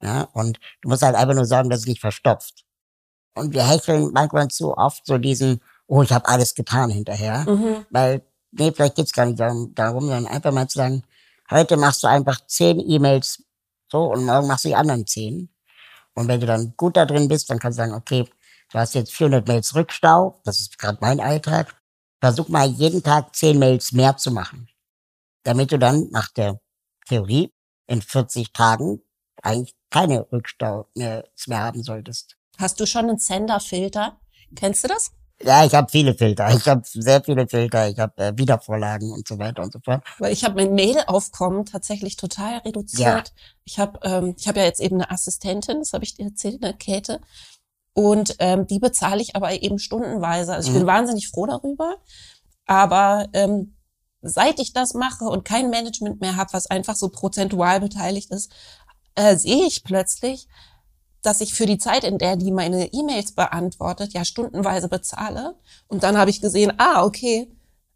[0.03, 2.65] Ja, und du musst halt einfach nur sorgen, dass es nicht verstopft.
[3.35, 7.45] Und wir hecheln manchmal zu oft so diesen, oh, ich habe alles getan hinterher.
[7.49, 7.87] Mhm.
[7.91, 11.03] Weil, nee, vielleicht geht's gar nicht darum, darum, sondern einfach mal zu sagen,
[11.51, 13.43] heute machst du einfach zehn E-Mails
[13.91, 15.49] so und morgen machst du die anderen zehn.
[16.15, 18.29] Und wenn du dann gut da drin bist, dann kannst du sagen, okay,
[18.73, 21.75] du hast jetzt 400 Mails Rückstau, das ist gerade mein Alltag.
[22.21, 24.69] Versuch mal jeden Tag zehn Mails mehr zu machen.
[25.45, 26.59] Damit du dann nach der
[27.07, 27.53] Theorie
[27.87, 29.01] in 40 Tagen
[29.43, 32.37] eigentlich keine Rückstau mehr, mehr haben solltest.
[32.59, 34.19] Hast du schon einen Sender-Filter?
[34.55, 35.13] Kennst du das?
[35.43, 36.49] Ja, ich habe viele Filter.
[36.57, 37.89] Ich habe sehr viele Filter.
[37.91, 40.03] Ich habe äh, Wiedervorlagen und so weiter und so fort.
[40.19, 43.35] Weil ich habe mein Mailaufkommen tatsächlich total reduziert.
[43.65, 46.65] Ich habe ähm, ich habe ja jetzt eben eine Assistentin, das habe ich dir erzählt,
[46.65, 47.21] eine Käthe.
[47.93, 50.55] Und ähm, die bezahle ich aber eben stundenweise.
[50.55, 50.89] Also ich bin Mhm.
[50.89, 51.97] wahnsinnig froh darüber.
[52.67, 53.76] Aber ähm,
[54.23, 58.51] seit ich das mache und kein Management mehr habe, was einfach so prozentual beteiligt ist,
[59.15, 60.49] äh, sehe ich plötzlich,
[61.23, 65.57] dass ich für die Zeit, in der die meine E-Mails beantwortet, ja stundenweise bezahle.
[65.89, 67.51] Und dann habe ich gesehen, ah, okay,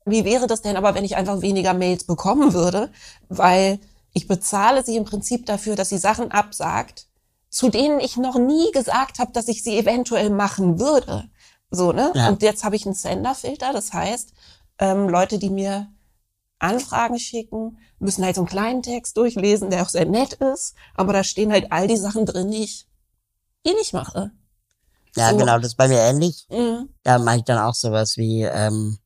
[0.05, 2.91] wie wäre das denn aber, wenn ich einfach weniger Mails bekommen würde?
[3.29, 3.79] Weil
[4.13, 7.07] ich bezahle sie im Prinzip dafür, dass sie Sachen absagt,
[7.49, 11.29] zu denen ich noch nie gesagt habe, dass ich sie eventuell machen würde.
[11.71, 12.13] So, ne?
[12.15, 12.29] Ja.
[12.29, 14.33] Und jetzt habe ich einen Senderfilter, das heißt,
[14.79, 15.89] ähm, Leute, die mir
[16.61, 21.13] Anfragen schicken, müssen halt so einen kleinen Text durchlesen, der auch sehr nett ist, aber
[21.13, 22.87] da stehen halt all die Sachen drin, die ich
[23.65, 24.31] eh nicht mache.
[25.17, 25.37] Ja, So.
[25.39, 26.47] genau, das ist bei mir ähnlich.
[26.51, 26.89] Mhm.
[27.03, 28.99] Da mache ich dann auch sowas wie, ähm,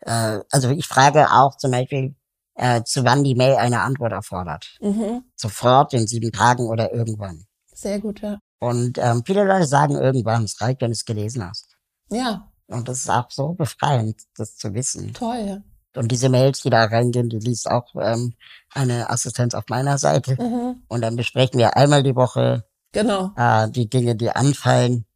[0.00, 2.14] äh, also ich frage auch zum Beispiel,
[2.54, 4.76] äh, zu wann die Mail eine Antwort erfordert.
[4.80, 5.24] Mhm.
[5.36, 7.44] Sofort, in sieben Tagen oder irgendwann.
[7.74, 8.38] Sehr gut, ja.
[8.60, 11.76] Und ähm, viele Leute sagen irgendwann, es reicht, wenn du es gelesen hast.
[12.10, 15.12] Ja, Und das ist auch so befreiend, das zu wissen.
[15.12, 15.62] toll.
[15.96, 18.34] Und diese Mails, die da reingehen, die liest auch ähm,
[18.72, 20.36] eine Assistenz auf meiner Seite.
[20.40, 20.82] Mhm.
[20.88, 23.32] Und dann besprechen wir einmal die Woche Genau.
[23.36, 25.06] äh, die Dinge, die anfallen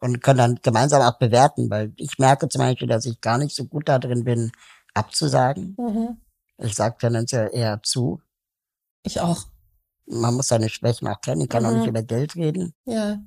[0.00, 3.54] und können dann gemeinsam auch bewerten, weil ich merke zum Beispiel, dass ich gar nicht
[3.54, 4.52] so gut da drin bin,
[4.94, 5.76] abzusagen.
[5.78, 6.16] Mhm.
[6.58, 8.20] Ich sage tendenziell eher zu.
[9.04, 9.44] Ich auch.
[10.06, 11.42] Man muss seine Schwächen auch kennen.
[11.42, 11.78] Ich kann auch Mhm.
[11.78, 12.74] nicht über Geld reden.
[12.84, 13.18] Ja.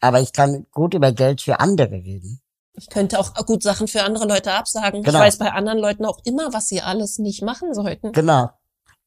[0.00, 2.40] Aber ich kann gut über Geld für andere reden.
[2.78, 5.02] Ich könnte auch gut Sachen für andere Leute absagen.
[5.02, 5.18] Genau.
[5.18, 8.12] Ich weiß bei anderen Leuten auch immer, was sie alles nicht machen sollten.
[8.12, 8.50] Genau.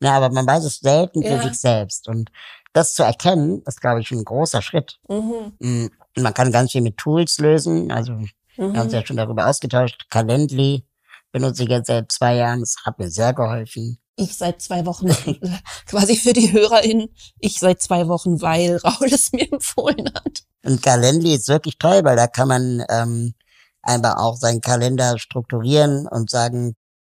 [0.02, 1.44] Ja, aber man weiß es selten für Ja.
[1.44, 2.08] sich selbst.
[2.08, 2.30] Und
[2.74, 5.00] das zu erkennen, ist, glaube ich, ein großer Schritt.
[5.08, 5.54] Mhm.
[5.60, 7.92] Mm, Man kann ganz viel mit Tools lösen.
[7.92, 8.28] Also wir
[8.66, 9.00] haben uns Mhm.
[9.00, 10.08] ja schon darüber ausgetauscht.
[10.10, 10.86] Calendly
[11.32, 12.60] benutze ich jetzt seit zwei Jahren.
[12.62, 13.98] Das hat mir sehr geholfen.
[14.18, 15.08] Ich seit zwei Wochen,
[15.86, 17.08] quasi für die HörerInnen,
[17.40, 20.44] ich seit zwei Wochen, weil Raul es mir empfohlen hat.
[20.66, 23.34] Und Calendly ist wirklich toll, weil da kann man ähm,
[23.82, 26.76] einfach auch seinen Kalender strukturieren und sagen,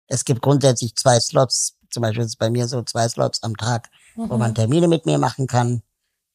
[0.07, 1.77] es gibt grundsätzlich zwei Slots.
[1.89, 5.05] Zum Beispiel ist es bei mir so zwei Slots am Tag, wo man Termine mit
[5.05, 5.81] mir machen kann.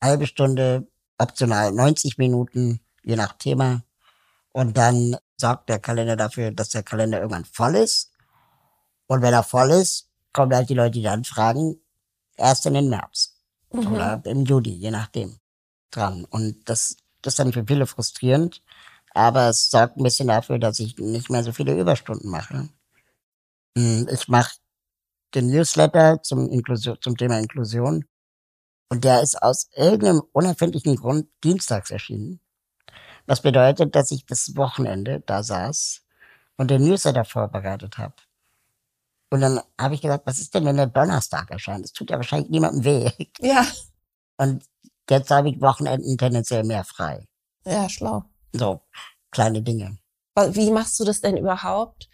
[0.02, 0.86] Halbe Stunde,
[1.18, 3.82] optional 90 Minuten, je nach Thema.
[4.52, 8.10] Und dann sorgt der Kalender dafür, dass der Kalender irgendwann voll ist.
[9.06, 11.80] Und wenn er voll ist, kommen halt die Leute, die dann fragen,
[12.36, 13.34] erst in den März
[13.70, 13.92] Mhm.
[13.92, 15.38] oder im Juli, je nachdem,
[15.90, 16.24] dran.
[16.24, 18.62] Und das, das ist dann für viele frustrierend,
[19.18, 22.68] aber es sorgt ein bisschen dafür, dass ich nicht mehr so viele Überstunden mache.
[23.76, 24.56] Hm, Ich mache
[25.34, 28.04] den Newsletter zum, Inklusion, zum Thema Inklusion
[28.90, 32.40] und der ist aus irgendeinem unerfindlichen Grund dienstags erschienen.
[33.26, 36.02] Was bedeutet, dass ich das Wochenende da saß
[36.58, 38.14] und den Newsletter vorbereitet habe.
[39.30, 41.84] Und dann habe ich gesagt, was ist denn, wenn der Donnerstag erscheint?
[41.84, 43.10] Das tut ja wahrscheinlich niemandem weh.
[43.40, 43.66] Ja,
[44.38, 44.64] Und
[45.10, 47.28] jetzt habe ich Wochenenden tendenziell mehr frei.
[47.64, 48.24] ja, schlau.
[48.52, 48.80] So,
[49.30, 49.98] kleine Dinge.
[50.50, 52.08] Wie machst du das denn überhaupt?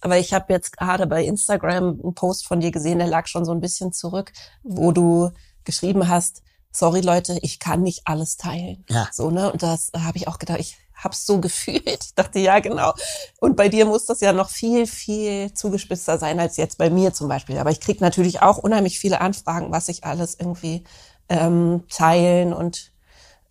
[0.00, 3.44] Aber ich habe jetzt gerade bei Instagram einen Post von dir gesehen, der lag schon
[3.44, 5.30] so ein bisschen zurück, wo du
[5.64, 8.84] geschrieben hast, sorry Leute, ich kann nicht alles teilen.
[8.88, 9.08] Ja.
[9.12, 9.50] So, ne?
[9.52, 12.04] Und das habe ich auch gedacht, ich hab's so gefühlt.
[12.04, 12.92] Ich dachte, ja, genau.
[13.40, 17.12] Und bei dir muss das ja noch viel, viel zugespitzter sein als jetzt bei mir
[17.12, 17.58] zum Beispiel.
[17.58, 20.84] Aber ich krieg natürlich auch unheimlich viele Anfragen, was ich alles irgendwie
[21.28, 22.92] ähm, teilen und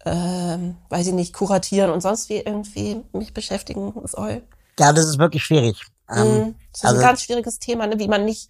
[0.06, 4.44] ähm, weiß ich nicht, kuratieren und sonst wie irgendwie mich beschäftigen soll.
[4.80, 5.82] Ja, das ist wirklich schwierig.
[6.10, 6.56] Ähm, Mhm.
[6.72, 7.98] Das ist also- ein ganz schwieriges Thema, ne?
[8.00, 8.50] wie man nicht,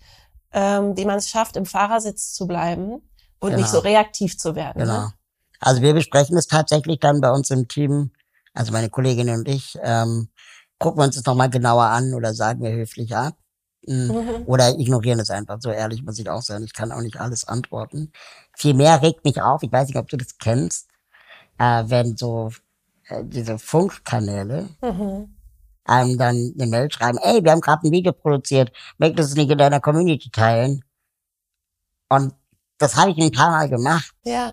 [0.51, 3.01] ähm, wie man es schafft, im Fahrersitz zu bleiben
[3.39, 3.57] und Genau.
[3.57, 4.79] nicht so reaktiv zu werden.
[4.81, 5.01] Genau.
[5.07, 5.13] Ne?
[5.59, 8.11] Also wir besprechen es tatsächlich dann bei uns im Team,
[8.53, 10.29] also meine Kollegin und ich, ähm,
[10.79, 13.35] gucken wir uns das nochmal genauer an oder sagen wir höflich ab.
[13.87, 14.43] Mm, Mhm.
[14.47, 15.57] Oder ignorieren es einfach.
[15.61, 16.63] So ehrlich muss ich auch sein.
[16.63, 18.11] Ich kann auch nicht alles antworten.
[18.57, 19.61] Viel mehr regt mich auf.
[19.63, 20.87] Ich weiß nicht, ob du das kennst.
[21.57, 22.51] Äh, wenn so
[23.07, 25.35] äh, diese Funkkanäle Mhm.
[25.85, 29.35] einem dann eine Mail schreiben, ey, wir haben gerade ein Video produziert, möchtest du es
[29.37, 30.83] nicht in deiner Community teilen?
[32.09, 32.33] Und
[32.77, 34.11] das habe ich ein paar Mal gemacht.
[34.23, 34.51] Ja.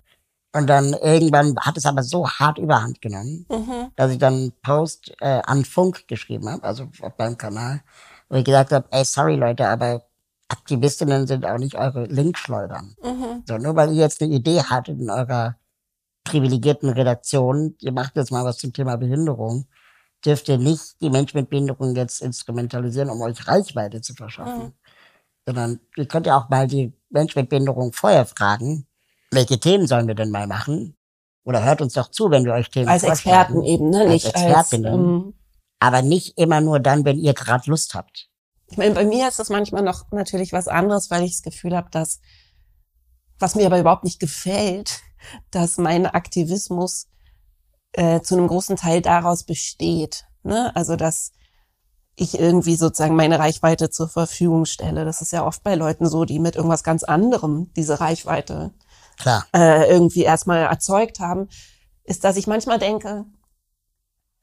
[0.55, 3.91] Und dann irgendwann hat es aber so hart überhand genommen, Mhm.
[3.95, 7.81] dass ich dann einen Post äh, an Funk geschrieben habe, also auf meinem Kanal,
[8.29, 10.03] wo ich gesagt habe, ey, sorry Leute, aber
[10.49, 12.95] Aktivistinnen sind auch nicht eure Linkschleudern.
[13.03, 13.43] Mhm.
[13.47, 15.55] So, nur weil ihr jetzt eine Idee hattet in eurer
[16.23, 19.67] privilegierten Redaktion, ihr macht jetzt mal was zum Thema Behinderung,
[20.25, 24.63] dürft ihr nicht die Menschen mit Behinderung jetzt instrumentalisieren, um euch Reichweite zu verschaffen.
[24.63, 24.73] Mhm.
[25.45, 28.87] Sondern ihr könnt ja auch mal die Menschen mit Behinderung vorher fragen,
[29.31, 30.95] welche Themen sollen wir denn mal machen?
[31.43, 33.03] Oder hört uns doch zu, wenn wir euch Themen Als.
[33.03, 34.01] Experten eben, ne?
[34.01, 34.93] Als Nicht als, Expertinnen.
[34.93, 35.33] ähm,
[35.79, 38.29] Aber nicht immer nur dann, wenn ihr gerade Lust habt.
[38.67, 41.75] ich meine, bei mir ist das manchmal noch natürlich was anderes, weil ich das Gefühl
[41.75, 42.21] habe, dass,
[43.39, 45.01] was mir aber überhaupt nicht gefällt,
[45.51, 47.07] dass mein Aktivismus
[47.93, 50.25] äh, zu einem großen Teil daraus besteht.
[50.43, 50.75] Ne?
[50.75, 51.31] Also, dass
[52.15, 55.05] ich irgendwie sozusagen meine Reichweite zur Verfügung stelle.
[55.05, 58.71] Das ist ja oft bei Leuten so, die mit irgendwas ganz anderem diese Reichweite
[59.17, 59.45] Klar.
[59.53, 61.49] äh, irgendwie erstmal erzeugt haben,
[62.03, 63.25] ist, dass ich manchmal denke,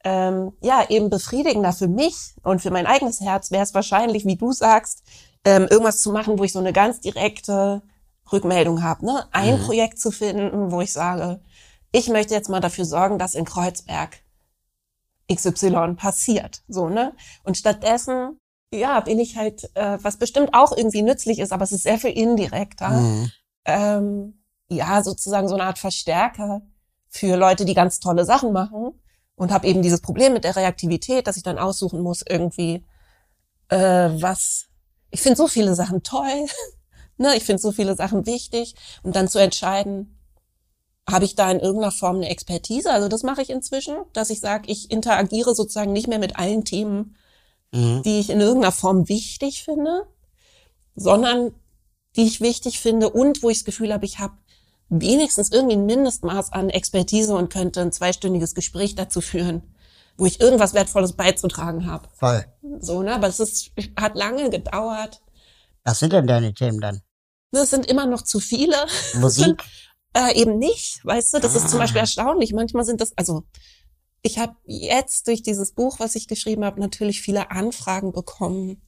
[0.03, 4.35] ähm, ja, eben befriedigender für mich und für mein eigenes Herz wäre es wahrscheinlich, wie
[4.35, 5.03] du sagst,
[5.45, 7.83] ähm, irgendwas zu machen, wo ich so eine ganz direkte
[8.31, 9.05] Rückmeldung habe.
[9.05, 9.25] Ne?
[9.31, 9.65] Ein Mhm.
[9.65, 11.41] Projekt zu finden, wo ich sage,
[11.91, 14.17] ich möchte jetzt mal dafür sorgen, dass in Kreuzberg
[15.31, 16.63] XY passiert.
[16.67, 17.13] So, ne?
[17.43, 18.39] Und stattdessen,
[18.73, 21.97] ja, bin ich halt, äh, was bestimmt auch irgendwie nützlich ist, aber es ist sehr
[21.99, 23.31] viel indirekter Mhm.
[23.65, 26.61] ähm, ja, sozusagen so eine Art Verstärker
[27.09, 28.93] für Leute, die ganz tolle Sachen machen
[29.35, 32.85] und habe eben dieses Problem mit der Reaktivität, dass ich dann aussuchen muss irgendwie,
[33.67, 33.77] äh,
[34.21, 34.67] was,
[35.09, 36.45] ich finde so viele Sachen toll,
[37.21, 40.17] ne, ich finde so viele Sachen wichtig und dann zu entscheiden,
[41.09, 42.91] habe ich da in irgendeiner Form eine Expertise?
[42.91, 46.65] Also das mache ich inzwischen, dass ich sage, ich interagiere sozusagen nicht mehr mit allen
[46.65, 47.15] Themen,
[47.73, 48.03] Mhm.
[48.03, 50.05] die ich in irgendeiner Form wichtig finde,
[50.95, 51.53] sondern
[52.15, 54.33] die ich wichtig finde und wo ich das Gefühl habe, ich habe
[54.89, 59.61] wenigstens irgendwie ein Mindestmaß an Expertise und könnte ein zweistündiges Gespräch dazu führen,
[60.17, 62.09] wo ich irgendwas Wertvolles beizutragen habe.
[62.13, 62.45] Voll.
[62.81, 63.15] So, ne?
[63.15, 65.21] Aber es ist, hat lange gedauert.
[65.85, 67.01] Was sind denn deine Themen dann?
[67.51, 68.75] Das sind immer noch zu viele.
[69.15, 69.63] Musik?
[70.13, 71.83] Äh, eben nicht, weißt du, das ist zum Ah.
[71.83, 72.51] Beispiel erstaunlich.
[72.51, 73.43] Manchmal sind das, also
[74.21, 78.81] ich habe jetzt durch dieses Buch, was ich geschrieben habe, natürlich viele Anfragen bekommen,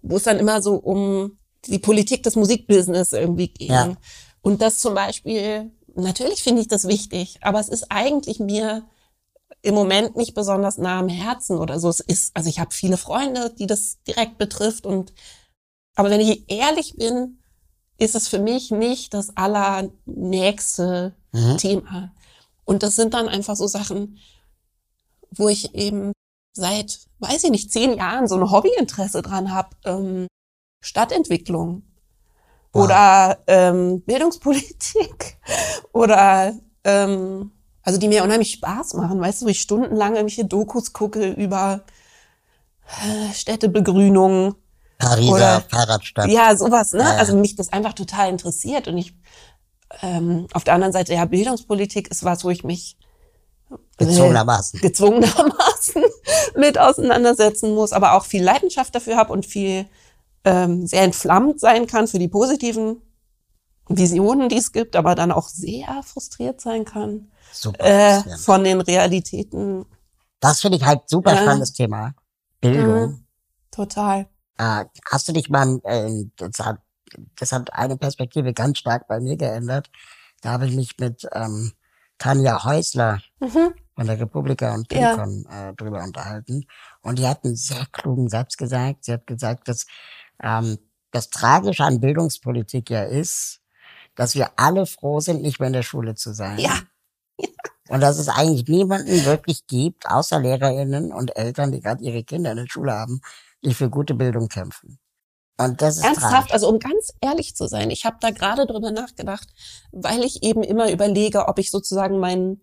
[0.00, 3.68] wo es dann immer so um die Politik des Musikbusiness irgendwie ging.
[3.72, 3.94] Ja.
[4.40, 8.86] Und das zum Beispiel, natürlich finde ich das wichtig, aber es ist eigentlich mir
[9.60, 11.90] im Moment nicht besonders nah am Herzen oder so.
[11.90, 15.12] Es ist, also ich habe viele Freunde, die das direkt betrifft und
[15.94, 17.42] aber wenn ich ehrlich bin,
[17.98, 21.58] ist es für mich nicht das allernächste Mhm.
[21.58, 22.12] Thema.
[22.64, 24.18] Und das sind dann einfach so Sachen,
[25.30, 26.12] wo ich eben
[26.56, 29.70] seit, weiß ich nicht, zehn Jahren so ein Hobbyinteresse dran habe.
[29.84, 30.26] Ähm,
[30.82, 31.82] Stadtentwicklung
[32.72, 32.84] Wow.
[32.84, 35.38] oder ähm, Bildungspolitik
[35.92, 37.50] oder ähm,
[37.82, 41.84] also die mir unheimlich Spaß machen, weißt du, wo ich stundenlang irgendwelche Dokus gucke über
[43.02, 44.54] äh, Städtebegrünung,
[44.98, 46.28] Pariser Oder- Fahrradstadt.
[46.28, 47.00] ja, sowas, ne?
[47.00, 47.18] Ja, ja.
[47.18, 48.88] Also mich das einfach total interessiert.
[48.88, 49.14] Und ich,
[50.02, 52.96] ähm, auf der anderen Seite, ja, Bildungspolitik ist was, wo ich mich
[53.96, 54.80] Gezwungenermaßen.
[54.80, 56.02] gezwungenermaßen
[56.56, 59.86] mit auseinandersetzen muss, aber auch viel Leidenschaft dafür habe und viel
[60.44, 63.02] ähm, sehr entflammt sein kann für die positiven
[63.88, 67.84] Visionen, die es gibt, aber dann auch sehr frustriert sein kann Super.
[67.84, 69.84] äh, von den Realitäten.
[70.40, 72.14] das finde ich halt super spannendes Thema.
[72.60, 72.86] Bildung.
[73.10, 73.24] Mhm.
[73.70, 74.26] Total.
[74.58, 76.78] Äh, hast du dich mal, äh, das, hat,
[77.36, 79.90] das hat eine Perspektive ganz stark bei mir geändert.
[80.42, 81.72] Da habe ich mich mit ähm,
[82.18, 83.74] Tanja Häusler Mhm.
[83.96, 85.14] von der Republika und Ja.
[85.16, 86.66] Pinkon äh, drüber unterhalten.
[87.02, 89.04] Und die hat einen sehr klugen Satz gesagt.
[89.04, 89.86] Sie hat gesagt, dass
[90.42, 90.78] ähm,
[91.12, 93.60] das Tragische an Bildungspolitik ja ist,
[94.16, 96.58] dass wir alle froh sind, nicht mehr in der Schule zu sein.
[96.58, 96.80] Ja.
[97.88, 102.50] Und dass es eigentlich niemanden wirklich gibt, außer LehrerInnen und Eltern, die gerade ihre Kinder
[102.50, 103.22] in der Schule haben,
[103.64, 104.98] die für gute Bildung kämpfen.
[105.60, 106.52] Und das ist Ernsthaft, tragisch.
[106.52, 109.48] also um ganz ehrlich zu sein, ich habe da gerade drüber nachgedacht,
[109.90, 112.62] weil ich eben immer überlege, ob ich sozusagen meinen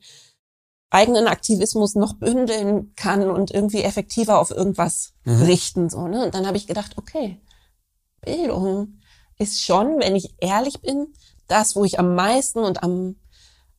[0.89, 5.41] eigenen Aktivismus noch bündeln kann und irgendwie effektiver auf irgendwas Mhm.
[5.43, 5.89] richten.
[5.89, 6.23] So, ne?
[6.23, 7.41] Und dann habe ich gedacht, okay,
[8.21, 8.99] Bildung
[9.37, 11.07] ist schon, wenn ich ehrlich bin,
[11.47, 13.17] das, wo ich am meisten und am,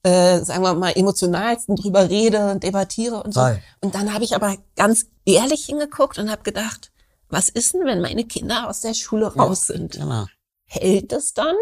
[0.02, 3.40] äh, sagen wir mal, emotionalsten drüber rede und debattiere und so.
[3.40, 3.62] Voll.
[3.80, 6.92] Und dann habe ich aber ganz ehrlich hingeguckt und habe gedacht,
[7.36, 9.92] was ist denn, wenn meine Kinder aus der Schule raus sind?
[9.92, 10.24] Genau.
[10.64, 11.54] Hält es dann?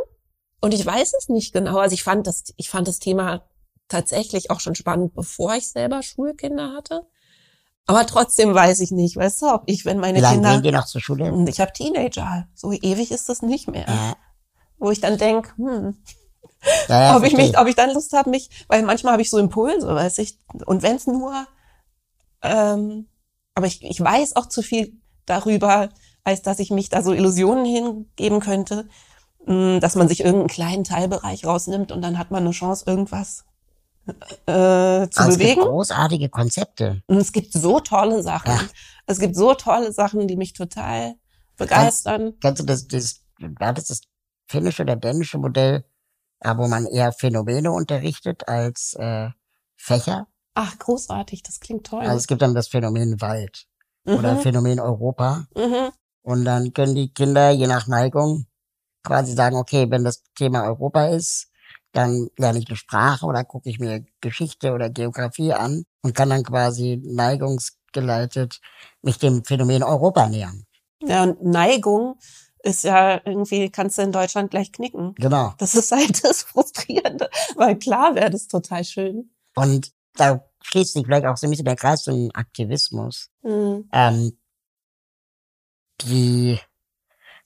[0.61, 1.79] Und ich weiß es nicht genau.
[1.79, 3.43] Also ich fand das, ich fand das Thema
[3.89, 7.03] tatsächlich auch schon spannend, bevor ich selber Schulkinder hatte.
[7.87, 10.63] Aber trotzdem weiß ich nicht, weißt du, ob ich, wenn meine Wie lange Kinder, gehen
[10.63, 11.33] die noch zur Schule?
[11.33, 13.87] Und ich habe Teenager, so ewig ist das nicht mehr.
[13.89, 14.17] Ja,
[14.79, 15.99] Wo ich dann denk, hm,
[16.89, 19.29] ja, ja, ob ich mich, ob ich dann Lust habe, mich, weil manchmal habe ich
[19.29, 21.47] so Impulse, weiß ich, und wenn es nur,
[22.43, 23.09] ähm,
[23.57, 25.89] aber ich, ich weiß auch zu viel darüber,
[26.25, 28.89] als dass ich mich da so Illusionen hingeben könnte,
[29.47, 33.45] mh, dass man sich irgendeinen kleinen Teilbereich rausnimmt und dann hat man eine Chance, irgendwas
[34.07, 35.61] äh, zu Aber es gibt bewegen.
[35.63, 37.03] großartige Konzepte.
[37.07, 38.53] Und es gibt so tolle Sachen.
[38.53, 38.61] Ja.
[39.07, 41.15] Es gibt so tolle Sachen, die mich total
[41.57, 42.35] begeistern.
[42.41, 44.01] Kennst du das, das, war das das
[44.47, 45.85] finnische oder dänische Modell,
[46.41, 49.31] äh, wo man eher Phänomene unterrichtet als äh,
[49.77, 50.27] Fächer?
[50.55, 52.03] Ach, großartig, das klingt toll.
[52.03, 53.67] Also es gibt dann das Phänomen Wald
[54.05, 54.39] oder mhm.
[54.41, 55.47] Phänomen Europa.
[55.57, 55.91] Mhm.
[56.23, 58.47] Und dann können die Kinder je nach Neigung
[59.03, 61.51] quasi sagen, okay, wenn das Thema Europa ist,
[61.93, 66.31] dann lerne ich eine Sprache oder gucke ich mir Geschichte oder Geografie an und kann
[66.31, 68.61] dann quasi neigungsgeleitet
[69.03, 70.65] mich dem Phänomen Europa nähern.
[71.03, 72.19] Ja, und Neigung
[72.63, 75.15] ist ja irgendwie, kannst du in Deutschland gleich knicken.
[75.17, 75.53] Genau.
[75.59, 79.31] Das ist halt das Frustrierende, weil klar wäre das total schön.
[79.55, 83.31] Und da schließt sich vielleicht auch so ein bisschen der Kreis zum Aktivismus.
[83.43, 83.89] Mhm.
[83.93, 84.39] Ähm,
[86.03, 86.59] die,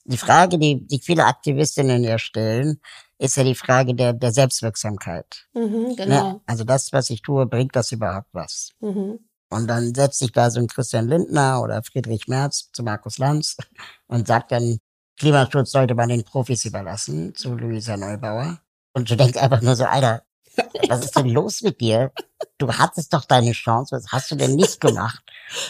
[0.05, 2.81] die Frage, die, die viele Aktivistinnen ja stellen,
[3.17, 5.47] ist ja die Frage der, der Selbstwirksamkeit.
[5.53, 5.95] Mhm, Ne?
[5.95, 6.41] genau.
[6.45, 8.71] Also das, was ich tue, bringt das überhaupt was?
[8.79, 9.19] Mhm.
[9.51, 13.57] Und dann setzt sich da so ein Christian Lindner oder Friedrich Merz zu Markus Lanz
[14.07, 14.77] und sagt dann,
[15.17, 18.61] Klimaschutz sollte man den Profis überlassen, zu Luisa Neubauer.
[18.93, 20.23] Und du denkst einfach nur so, Alter,
[20.87, 22.11] was ist denn los mit dir?
[22.57, 25.23] Du hattest doch deine Chance, was hast du denn nicht gemacht?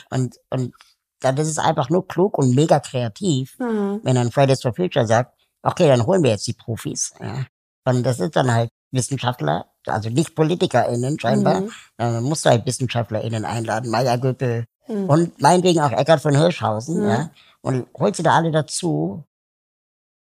[0.10, 0.74] Und, und
[1.22, 4.00] dann ist es einfach nur klug und mega kreativ, Mhm.
[4.04, 5.34] wenn dann Fridays for Future sagt,
[5.64, 7.14] okay, dann holen wir jetzt die Profis.
[7.20, 7.46] Ja.
[7.86, 11.72] Und das ist dann halt Wissenschaftler, also nicht PolitikerInnen scheinbar, Mhm.
[11.98, 15.10] dann musst du halt WissenschaftlerInnen einladen, Maya Göppel Mhm.
[15.10, 17.10] und meinetwegen auch Eckart von Hirschhausen, Mhm.
[17.10, 17.30] ja,
[17.62, 19.24] und holt sie da alle dazu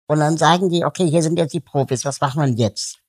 [0.09, 2.99] Und dann sagen die, okay, hier sind jetzt die Profis, was machen wir jetzt?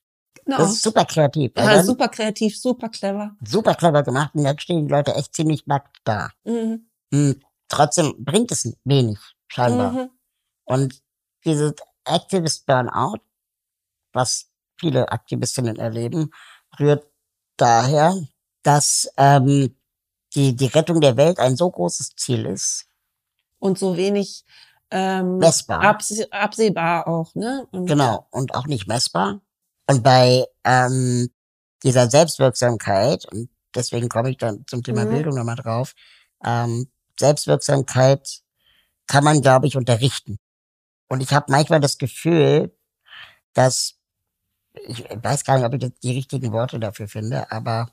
[0.45, 0.57] Genau.
[0.57, 1.51] Das ist super kreativ.
[1.55, 3.35] ja, Und dann- super kreativ, super clever.
[3.45, 6.29] super clever gemacht und jetzt stehen die Leute echt ziemlich nackt da.
[6.43, 6.89] Mhm.
[7.13, 9.91] Hm, trotzdem bringt es wenig, scheinbar.
[9.91, 10.09] Mhm.
[10.65, 11.01] Und
[11.45, 11.73] dieses
[12.05, 13.19] Activist Burnout,
[14.13, 14.49] was
[14.79, 16.31] viele Aktivistinnen erleben,
[16.79, 17.05] rührt
[17.57, 18.15] daher,
[18.63, 19.75] dass ähm,
[20.35, 22.87] die, die Rettung der Welt ein so großes Ziel ist,
[23.59, 24.45] Und so wenig
[24.91, 25.83] ähm, messbar.
[25.83, 27.67] abs absehbar auch, ne?
[27.71, 29.41] Und Genau, und auch nicht messbar.
[29.89, 31.31] Und bei ähm,
[31.81, 35.09] dieser Selbstwirksamkeit, und deswegen komme ich dann zum Thema Mhm.
[35.09, 35.95] Bildung nochmal drauf,
[36.45, 38.41] ähm, Selbstwirksamkeit
[39.07, 40.37] kann man, glaube ich, unterrichten.
[41.07, 42.71] Und ich habe manchmal das Gefühl,
[43.53, 43.95] dass,
[44.73, 47.91] ich weiß gar nicht, ob ich die richtigen Worte dafür finde, aber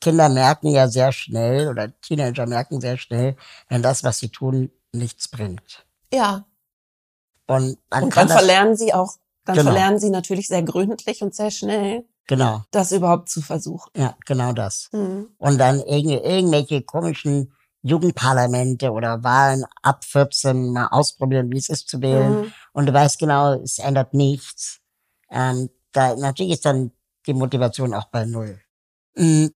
[0.00, 3.36] Kinder merken ja sehr schnell oder Teenager merken sehr schnell,
[3.68, 5.86] wenn das, was sie tun, nichts bringt.
[6.12, 6.44] Ja.
[7.46, 9.14] Und man Und kann dann das, verlernen sie auch,
[9.44, 9.70] dann Genau.
[9.70, 13.90] verlernen sie natürlich sehr gründlich und sehr schnell, genau, das überhaupt zu versuchen.
[13.96, 14.88] ja, genau das.
[14.92, 15.28] Mhm.
[15.38, 21.86] und dann irgend, irgendwelche komischen Jugendparlamente oder Wahlen ab 14 mal ausprobieren, wie es ist
[21.88, 22.40] zu wählen.
[22.40, 22.52] Mhm.
[22.72, 24.80] Und du weißt genau, es ändert nichts.
[25.30, 26.92] Ähm, da natürlich ist dann
[27.26, 28.58] die Motivation auch bei null.
[29.16, 29.48] Mm,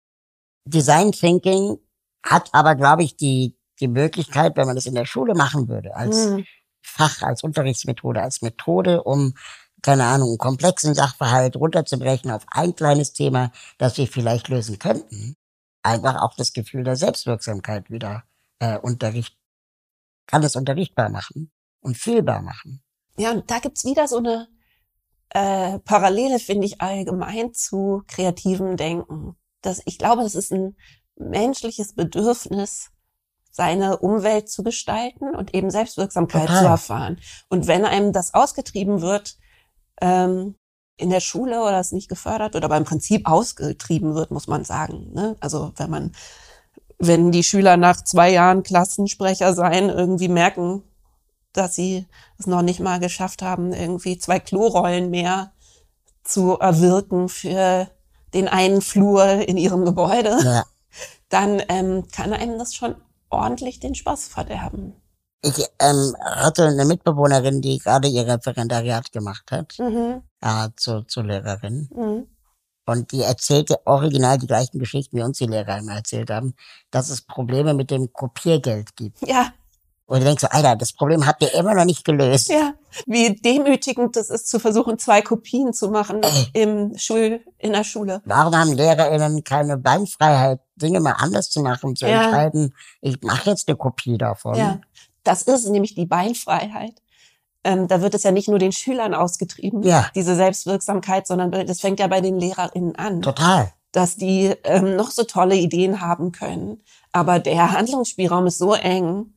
[0.65, 1.77] Design Thinking
[2.23, 5.95] hat aber, glaube ich, die die Möglichkeit, wenn man das in der Schule machen würde,
[5.95, 6.45] als Mhm.
[6.81, 9.33] Fach, als Unterrichtsmethode, als Methode, um
[9.81, 15.35] keine Ahnung, einen komplexen Sachverhalt runterzubrechen auf ein kleines Thema, das wir vielleicht lösen könnten,
[15.83, 18.23] einfach auch das Gefühl der Selbstwirksamkeit wieder
[18.59, 19.37] äh, unterricht,
[20.27, 21.51] kann es unterrichtbar machen
[21.81, 22.83] und fühlbar machen.
[23.17, 24.47] Ja, und da gibt's wieder so eine
[25.29, 29.35] äh, Parallele, finde ich, allgemein zu kreativem Denken.
[29.61, 30.75] Das, ich glaube, das ist ein
[31.15, 32.91] menschliches Bedürfnis,
[33.51, 36.63] seine Umwelt zu gestalten und eben Selbstwirksamkeit Total.
[36.63, 37.19] zu erfahren.
[37.49, 39.37] Und wenn einem das ausgetrieben wird,
[40.01, 40.55] ähm,
[40.97, 44.65] in der Schule oder es nicht gefördert wird, aber im Prinzip ausgetrieben wird, muss man
[44.65, 45.11] sagen.
[45.13, 45.35] Ne?
[45.39, 46.11] Also wenn man,
[46.97, 50.83] wenn die Schüler nach zwei Jahren Klassensprecher sein, irgendwie merken,
[51.53, 52.05] dass sie
[52.37, 55.51] es noch nicht mal geschafft haben, irgendwie zwei Klorollen mehr
[56.23, 57.89] zu erwirken für
[58.33, 60.65] den einen Flur in ihrem Gebäude, Ja.
[61.29, 62.95] dann ähm, kann einem das schon
[63.29, 64.93] ordentlich den Spaß verderben.
[65.41, 70.21] Ich ähm, hatte eine Mitbewohnerin, die gerade ihr Referendariat gemacht hat, Mhm.
[70.41, 71.89] äh, zu, zu Lehrerin.
[71.95, 72.27] Mhm.
[72.85, 76.55] Und die erzählte original die gleichen Geschichten, wie uns die Lehrer immer erzählt haben,
[76.91, 79.19] dass es Probleme mit dem Kopiergeld gibt.
[79.27, 79.53] Ja,
[80.07, 82.49] Und du denkst so, Alter, das Problem habt ihr immer noch nicht gelöst.
[82.49, 82.73] ja.
[83.05, 86.47] Wie demütigend es ist, zu versuchen, zwei Kopien zu machen Ey.
[86.53, 88.21] im Schul, in der Schule.
[88.25, 92.23] Warum haben LehrerInnen keine Beinfreiheit, Dinge mal anders zu machen, zu Ja.
[92.23, 94.55] entscheiden, ich mache jetzt eine Kopie davon.
[94.55, 94.81] Ja,
[95.29, 96.93] das ist nämlich die Beinfreiheit.
[97.63, 100.09] Ähm, da wird es ja nicht nur den Schülern ausgetrieben, Ja.
[100.15, 103.71] diese Selbstwirksamkeit, sondern das fängt ja bei den LehrerInnen an, Total.
[103.91, 106.81] dass die ähm, noch so tolle Ideen haben können.
[107.11, 109.33] Aber der Handlungsspielraum ist so eng,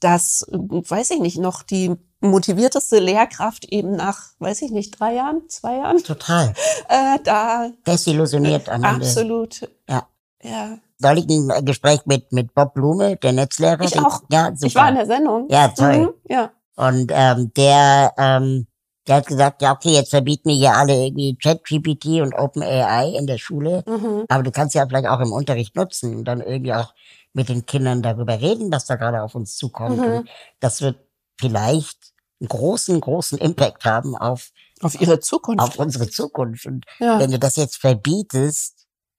[0.00, 5.42] dass, weiß ich nicht, noch die motivierteste Lehrkraft eben nach, weiß ich nicht, drei Jahren,
[5.48, 6.54] zwei Jahren, Total.
[6.88, 9.04] äh, da Desillusioniert am Ende.
[9.06, 10.08] absolut, Ja.
[10.42, 10.78] ja.
[11.00, 13.80] Neulich ein Gespräch mit, mit Bob Blume, der Netzlehrer.
[13.82, 14.22] Ich auch.
[14.30, 14.66] Ja, super.
[14.66, 15.46] Ich war in der Sendung.
[15.50, 15.98] Ja, toll.
[15.98, 16.50] Mhm, ja.
[16.76, 18.66] Und ähm, der, ähm,
[19.06, 23.26] der hat gesagt, ja okay, jetzt verbieten wir hier alle irgendwie ChatGPT und OpenAI in
[23.26, 24.24] der Schule, Mhm.
[24.28, 26.92] aber du kannst ja vielleicht auch im Unterricht nutzen und dann irgendwie auch
[27.32, 29.98] mit den Kindern darüber reden, was da gerade auf uns zukommt.
[29.98, 30.04] Mhm.
[30.04, 30.28] Und
[30.60, 30.96] das wird
[31.40, 31.98] vielleicht
[32.40, 34.50] einen großen, großen Impact haben auf,
[34.82, 35.62] Auf ihre Zukunft.
[35.62, 36.66] auf unsere Zukunft.
[36.66, 37.18] Und ja.
[37.18, 38.77] wenn du das jetzt verbietest,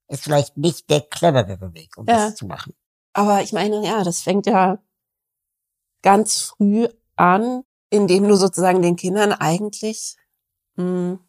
[0.09, 2.27] ist vielleicht nicht der cleverere Weg, um Ja.
[2.27, 2.73] das zu machen.
[3.13, 4.79] Aber ich meine, ja, das fängt ja
[6.01, 10.15] ganz früh an, indem du sozusagen den Kindern eigentlich
[10.75, 11.19] mh,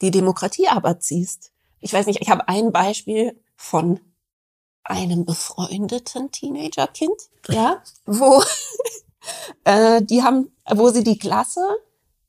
[0.00, 1.52] die Demokratie aberziehst.
[1.80, 4.00] Ich weiß nicht, ich habe ein Beispiel von
[4.84, 8.42] einem befreundeten Teenagerkind, ja, wo
[9.64, 11.66] äh, die haben, wo sie die Klasse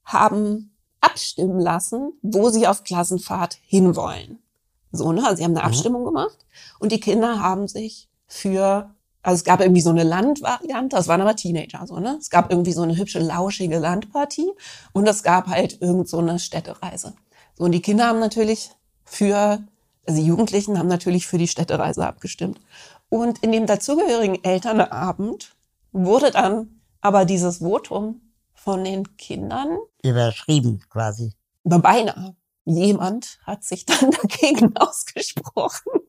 [0.04, 4.40] haben abstimmen lassen, wo sie auf Klassenfahrt hinwollen.
[4.92, 5.24] So, ne?
[5.24, 5.66] Also sie haben eine Mhm.
[5.68, 6.38] Abstimmung gemacht
[6.80, 11.22] und die Kinder haben sich für, also es gab irgendwie so eine Landvariante, das waren
[11.22, 12.18] aber Teenager, so, ne?
[12.20, 14.50] Es gab irgendwie so eine hübsche, lauschige Landpartie
[14.94, 17.14] und es gab halt irgend so eine Städtereise.
[17.58, 18.72] So, und die Kinder haben natürlich
[19.06, 19.60] für,
[20.08, 22.60] also die Jugendlichen haben natürlich für die Städtereise abgestimmt.
[23.10, 25.56] Und in dem dazugehörigen Elternabend
[25.94, 28.22] wurde dann aber dieses Votum
[28.54, 31.34] von den Kindern Überschrieben quasi.
[31.64, 32.36] beinahe.
[32.70, 36.02] Jemand hat sich dann dagegen ausgesprochen.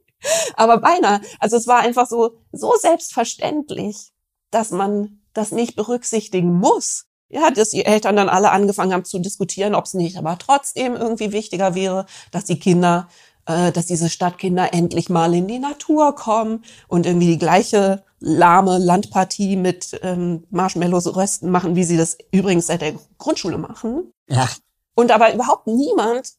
[0.54, 1.20] Aber beinahe.
[1.38, 4.12] Also es war einfach so, so selbstverständlich,
[4.50, 7.06] dass man das nicht berücksichtigen muss.
[7.28, 10.96] ja, dass die Eltern dann alle angefangen haben zu diskutieren, ob es nicht aber trotzdem
[10.96, 13.08] irgendwie wichtiger wäre, dass die Kinder,
[13.46, 18.78] äh, dass diese Stadtkinder endlich mal in die Natur kommen und irgendwie die gleiche lahme
[18.78, 24.12] Landpartie mit ähm, Marshmallows rösten machen, wie sie das übrigens seit der Grundschule machen.
[24.28, 24.48] Ja,
[24.94, 26.32] Und aber überhaupt niemand,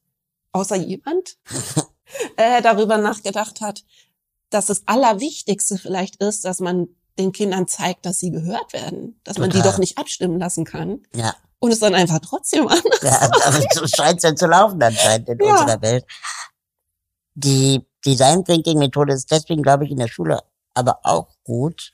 [0.51, 1.37] außer jemand,
[2.37, 3.83] äh, darüber nachgedacht hat,
[4.49, 6.87] dass das Allerwichtigste vielleicht ist, dass man
[7.17, 9.71] den Kindern zeigt, dass sie gehört werden, dass man die Total.
[9.73, 11.35] doch nicht abstimmen lassen kann ja.
[11.59, 12.83] und es dann einfach trotzdem anders.
[13.01, 15.61] Ja, aber so scheint es ja zu laufen anscheinend in Ja.
[15.61, 16.05] unserer Welt.
[17.35, 20.41] Die Design Thinking Methode ist deswegen, glaube ich, in der Schule
[20.73, 21.91] aber auch gut,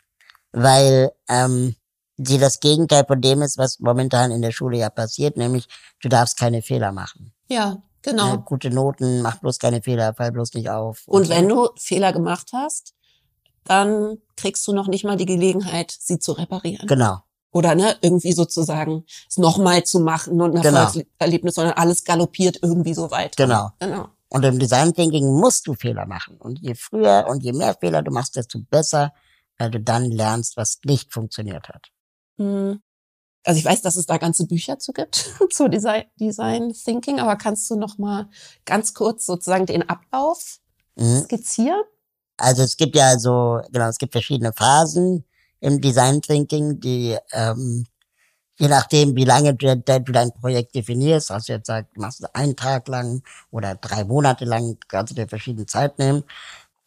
[0.51, 1.75] weil ähm,
[2.17, 5.67] sie das Gegenteil von dem ist, was momentan in der Schule ja passiert, nämlich
[6.01, 7.33] du darfst keine Fehler machen.
[7.47, 8.33] Ja, genau.
[8.33, 11.03] Ne, gute Noten, mach bloß keine Fehler, fall bloß nicht auf.
[11.07, 11.29] Und so.
[11.29, 12.93] wenn du Fehler gemacht hast,
[13.65, 16.87] dann kriegst du noch nicht mal die Gelegenheit, sie zu reparieren.
[16.87, 17.19] Genau.
[17.51, 20.81] Oder ne, irgendwie sozusagen es nochmal zu machen und ein Genau.
[20.81, 23.45] Erfolgserlebnis, sondern alles galoppiert irgendwie so weiter.
[23.45, 23.71] Genau.
[23.79, 24.09] Genau.
[24.29, 26.37] Und im Design Thinking musst du Fehler machen.
[26.37, 29.13] Und je früher und je mehr Fehler du machst, desto besser,
[29.57, 31.87] weil du dann lernst, was nicht funktioniert hat.
[32.37, 32.81] Hm.
[33.45, 35.15] Also ich weiß, dass es da ganze Bücher zu gibt,
[35.51, 38.27] zu Design, Design Thinking, aber kannst du noch mal
[38.65, 40.59] ganz kurz sozusagen den Ablauf
[40.97, 41.23] Mhm.
[41.25, 41.81] skizzieren?
[42.37, 45.25] Also es gibt ja so, genau, es gibt verschiedene Phasen
[45.59, 47.85] im Design Thinking, die ähm,
[48.57, 52.55] je nachdem, wie lange du, du dein Projekt definierst, also jetzt sagt, machst du einen
[52.55, 56.23] Tag lang oder drei Monate lang, kannst du dir verschiedene Zeit nehmen.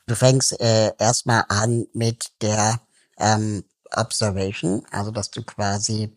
[0.06, 2.80] Du fängst äh, erstmal an mit der
[3.18, 6.14] ähm, Observation, also dass du quasi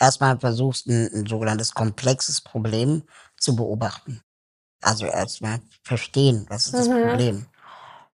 [0.00, 3.04] erstmal versuchst, ein, ein sogenanntes komplexes Problem
[3.38, 4.22] zu beobachten.
[4.82, 7.00] Also erstmal verstehen, was ist das Mhm.
[7.00, 7.46] Problem.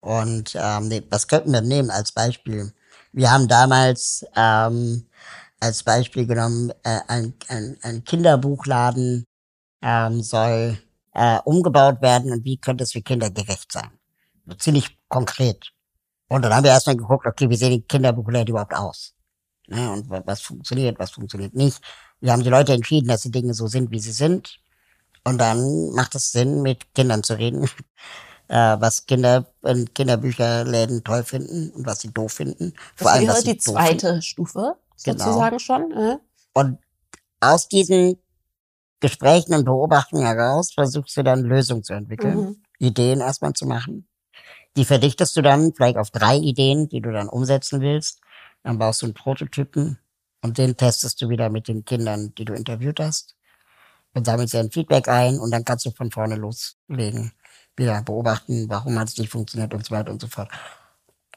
[0.01, 2.73] Und ähm, was könnten wir nehmen als Beispiel?
[3.13, 5.05] Wir haben damals ähm,
[5.59, 9.25] als Beispiel genommen, äh, ein, ein, ein Kinderbuchladen
[9.82, 10.77] ähm, soll
[11.13, 13.91] äh, umgebaut werden und wie könnte es für Kinder gerecht sein?
[14.59, 15.71] Ziemlich konkret.
[16.29, 19.15] Und dann haben wir erstmal geguckt, okay, wie sehen die Kinderbuchläden überhaupt aus?
[19.68, 21.80] Ne, und wa- was funktioniert, was funktioniert nicht.
[22.20, 24.59] Wir haben die Leute entschieden, dass die Dinge so sind, wie sie sind.
[25.24, 27.64] Und dann macht es Sinn, mit Kindern zu reden,
[28.47, 32.74] äh, was Kinder in Kinderbücherläden toll finden und was sie doof finden.
[32.97, 35.24] Das was wäre sie die zweite Stufe Genau.
[35.26, 35.91] sozusagen schon.
[35.91, 36.18] Äh?
[36.53, 36.78] Und
[37.39, 38.18] aus diesen
[38.99, 42.64] Gesprächen und Beobachtungen heraus versuchst du dann Lösungen zu entwickeln, Mhm.
[42.80, 44.07] Ideen erstmal zu machen.
[44.78, 48.22] Die verdichtest du dann vielleicht auf drei Ideen, die du dann umsetzen willst.
[48.64, 49.97] Dann baust du einen Prototypen
[50.41, 53.36] und den testest du wieder mit den Kindern, die du interviewt hast.
[54.14, 57.32] Und sammelst dir ein Feedback ein und dann kannst du von vorne loslegen.
[57.78, 60.49] Wieder beobachten, warum hat es nicht funktioniert und so weiter und so fort.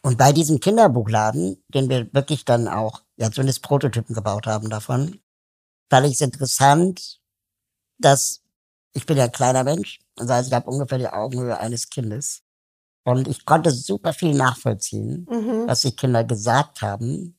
[0.02, 5.20] Und bei diesem Kinderbuchladen, den wir wirklich dann auch, ja, zumindest Prototypen gebaut haben davon,
[5.88, 7.20] fand ich es interessant,
[7.98, 8.42] dass
[8.92, 12.43] ich bin ja ein kleiner Mensch, das heißt, ich habe ungefähr die Augenhöhe eines Kindes.
[13.04, 15.66] Und ich konnte super viel nachvollziehen, Mhm.
[15.66, 17.38] was die Kinder gesagt haben.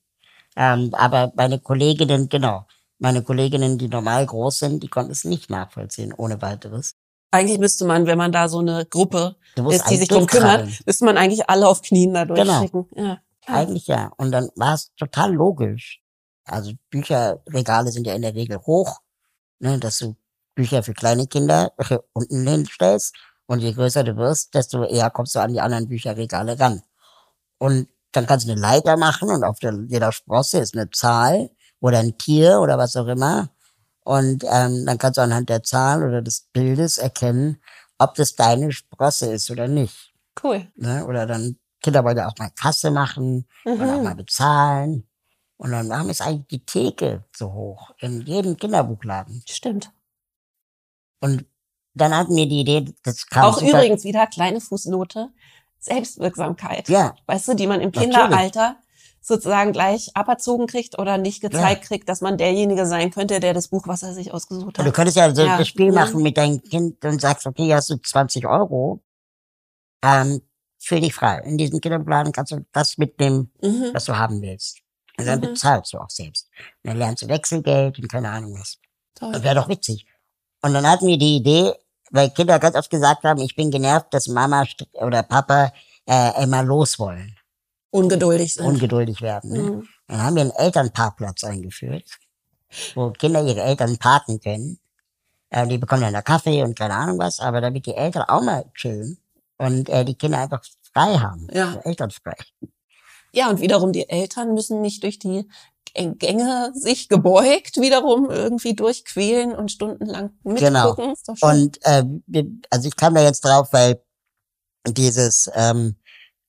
[0.56, 2.66] Ähm, aber meine Kolleginnen, genau,
[3.00, 6.94] meine Kolleginnen, die normal groß sind, die konnten es nicht nachvollziehen, ohne weiteres.
[7.32, 9.36] Eigentlich müsste man, wenn man da so eine Gruppe
[9.70, 12.44] ist, die sich drum kümmert, müsste man eigentlich alle auf Knien da Genau.
[12.46, 12.86] durchschicken.
[12.96, 13.20] Ja.
[13.42, 13.58] klar.
[13.58, 14.12] Eigentlich ja.
[14.18, 16.00] Und dann war es total logisch.
[16.46, 19.00] Also Bücherregale sind ja in der Regel hoch,
[19.60, 20.16] ne, dass du
[20.54, 21.74] Bücher für kleine Kinder
[22.14, 23.16] unten hinstellst.
[23.48, 26.82] Und je größer du wirst, desto eher kommst du an die anderen Bücherregale ran.
[27.58, 31.50] Und dann kannst du eine Leiter machen und auf der, jeder Sprosse ist eine Zahl
[31.80, 33.50] oder ein Tier oder was auch immer.
[34.04, 37.62] Und ähm, dann kannst du anhand der Zahl oder des Bildes erkennen,
[37.98, 40.14] ob das deine Sprosse ist oder nicht.
[40.44, 40.68] Cool.
[40.76, 41.06] Ne?
[41.06, 44.18] Oder dann, Kinder wollen ja auch mal Kasse machen und auch mal Mhm.
[44.18, 45.08] bezahlen.
[45.58, 49.44] Und dann warum ist eigentlich die Theke so hoch in jedem Kinderbuchladen?
[49.48, 49.92] Stimmt.
[51.22, 51.46] Und
[51.96, 55.30] dann hatten wir die Idee, das kam Auch super, übrigens wieder kleine Fußnote,
[55.80, 56.90] Selbstwirksamkeit.
[56.90, 58.12] Ja, Weißt du, die man im Natürlich.
[58.16, 58.78] Kinderalter
[59.22, 63.70] sozusagen gleich aberzogen kriegt oder nicht gezeigt kriegt, dass man derjenige sein könnte, der das
[63.70, 64.94] Buch, was er sich ausgesucht und du hat.
[64.94, 65.58] könntest ja so Ja.
[65.58, 69.02] das Spiel machen mit deinem Kind und sagst, okay, hier hast du 20 Euro,
[70.04, 70.42] ähm,
[70.80, 71.40] fühl dich frei.
[71.46, 73.90] In diesem Kinderbuchladen kannst du das mitnehmen, Mhm.
[73.94, 74.80] was du haben willst.
[75.18, 75.44] Und dann Mhm.
[75.54, 76.48] bezahlst du auch selbst.
[76.84, 78.78] Und dann lernst du Wechselgeld und keine Ahnung was.
[79.16, 79.44] Das Toll.
[79.44, 80.06] wäre doch witzig.
[80.62, 81.74] Und dann hatten wir die Idee,
[82.16, 84.64] weil Kinder ganz oft gesagt haben, ich bin genervt, dass Mama
[84.94, 85.72] oder Papa
[86.08, 87.36] äh, immer los wollen,
[87.92, 88.66] Ungeduldig sind.
[88.66, 89.52] ungeduldig werden.
[89.52, 89.62] Ne?
[89.62, 89.88] Mhm.
[90.08, 92.04] Dann haben wir einen Elternparkplatz eingeführt,
[92.96, 94.80] wo Kinder ihre Eltern parken können.
[95.50, 98.42] Äh, die bekommen dann da Kaffee und keine Ahnung was, aber damit die Eltern auch
[98.42, 99.18] mal chillen
[99.58, 100.64] und äh, die Kinder einfach
[100.94, 101.72] frei haben, Ja.
[101.74, 102.36] so elternfrei.
[103.32, 105.48] Ja, und wiederum die Eltern müssen nicht durch die
[105.96, 110.66] Gänge sich gebeugt wiederum irgendwie durchquälen und stundenlang mitgucken.
[110.68, 110.96] Genau.
[110.96, 111.50] Doch schön.
[111.50, 112.04] Und äh,
[112.70, 114.02] also ich kam da jetzt drauf, weil
[114.88, 115.96] dieses ähm,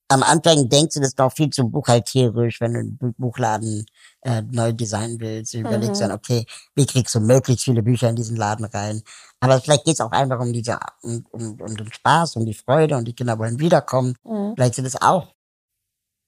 [0.09, 3.85] am Anfang denkst du das noch viel zu buchhalterisch, wenn du einen Bu- Buchladen
[4.21, 5.53] äh, neu designen willst.
[5.53, 6.07] Du überlegst Mhm.
[6.07, 6.45] dann, okay,
[6.75, 9.01] wie kriegst du möglichst viele Bücher in diesen Laden rein?
[9.41, 12.95] Aber vielleicht geht's auch einfach um diese um, um, um den Spaß, um die Freude
[12.95, 14.15] und die Kinder wollen wiederkommen.
[14.23, 14.53] Mhm.
[14.55, 15.33] Vielleicht sind es auch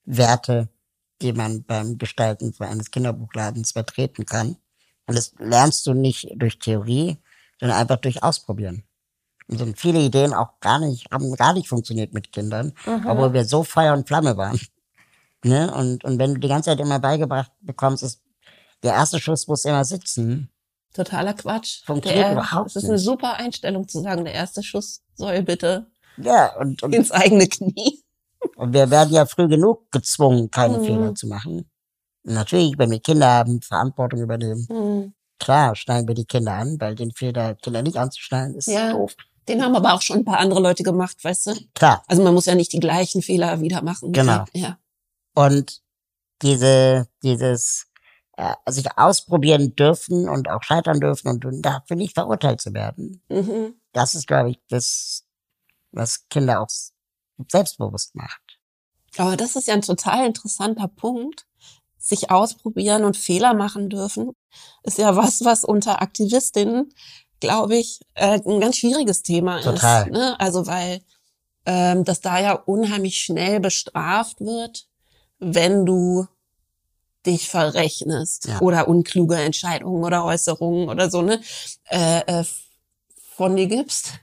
[0.05, 0.69] Werte,
[1.21, 4.57] die man beim Gestalten so eines Kinderbuchladens vertreten kann.
[5.07, 7.17] Und das lernst du nicht durch Theorie,
[7.59, 8.83] sondern einfach durch Ausprobieren.
[9.47, 13.05] Und sind viele Ideen auch gar nicht, haben gar nicht funktioniert mit Kindern, Mhm.
[13.07, 14.59] obwohl wir so Feuer und Flamme waren.
[15.45, 15.73] Ne?
[15.73, 18.21] Und, und wenn du die ganze Zeit immer beigebracht bekommst, ist
[18.83, 20.49] der erste Schuss muss immer sitzen.
[20.93, 21.81] Totaler Quatsch.
[21.85, 23.05] Funktioniert der, überhaupt Das ist eine nicht.
[23.05, 28.03] super Einstellung zu sagen, der erste Schuss soll bitte Ja, und, und, ins eigene Knie.
[28.55, 30.83] Und wir werden ja früh genug gezwungen, keine Mhm.
[30.85, 31.69] Fehler zu machen.
[32.25, 35.13] Und natürlich, wenn wir Kinder haben, Verantwortung übernehmen, Mhm.
[35.41, 38.91] Klar, schneiden wir die Kinder an, weil den Fehler, Kinder nicht anzuschneiden, ist Ja.
[38.91, 39.15] doof.
[39.47, 41.53] Den haben aber auch schon ein paar andere Leute gemacht, weißt du?
[41.73, 42.03] Klar.
[42.07, 44.11] Also man muss ja nicht die gleichen Fehler wieder machen.
[44.11, 44.43] Genau.
[44.53, 44.77] Ja.
[45.35, 45.81] Und
[46.41, 47.87] diese, dieses,
[48.35, 53.21] äh, sich ausprobieren dürfen und auch scheitern dürfen und dafür nicht verurteilt zu werden.
[53.29, 53.75] Mhm.
[53.93, 55.23] Das ist, glaube ich, das,
[55.91, 56.69] was Kinder auch
[57.47, 58.59] selbstbewusst macht.
[59.17, 61.45] Aber das ist ja ein total interessanter Punkt.
[61.97, 64.31] Sich ausprobieren und Fehler machen dürfen,
[64.83, 66.93] ist ja was, was unter Aktivistinnen,
[67.41, 70.05] glaube ich, äh, ein ganz schwieriges Thema Total.
[70.07, 70.13] ist.
[70.13, 70.39] Ne?
[70.39, 71.01] Also weil
[71.65, 74.87] ähm, das da ja unheimlich schnell bestraft wird,
[75.39, 76.25] wenn du
[77.25, 78.61] dich verrechnest Ja.
[78.61, 81.41] oder unkluge Entscheidungen oder Äußerungen oder so ne
[81.89, 82.45] äh, äh,
[83.35, 84.13] von dir gibst.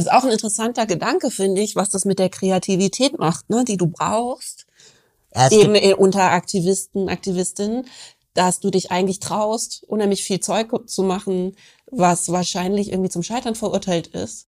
[0.00, 3.76] Ist auch ein interessanter Gedanke, finde ich, was das mit der Kreativität macht, ne, die
[3.76, 4.66] du brauchst,
[5.34, 7.86] Ja, eben äh, unter Aktivisten, Aktivistinnen,
[8.34, 11.56] dass du dich eigentlich traust, unheimlich viel Zeug zu machen,
[11.90, 14.46] was wahrscheinlich irgendwie zum Scheitern verurteilt ist.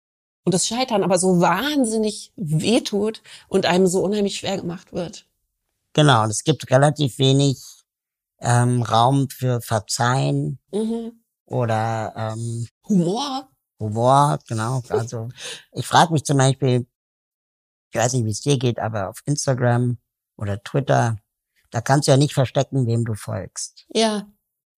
[0.45, 5.27] Und das Scheitern aber so wahnsinnig wehtut und einem so unheimlich schwer gemacht wird.
[5.93, 7.59] genau, und es gibt relativ wenig
[8.41, 11.21] ähm, Raum für Verzeihen Mhm.
[11.47, 13.49] oder ähm, Humor.
[13.81, 14.83] Humor, genau.
[14.89, 15.29] Also
[15.72, 16.87] ich frage mich zum Beispiel,
[17.93, 19.99] ich weiß nicht, wie es dir geht, aber auf Instagram
[20.37, 21.16] oder Twitter,
[21.70, 23.87] da kannst du ja nicht verstecken, wem du folgst.
[23.93, 24.26] Ja.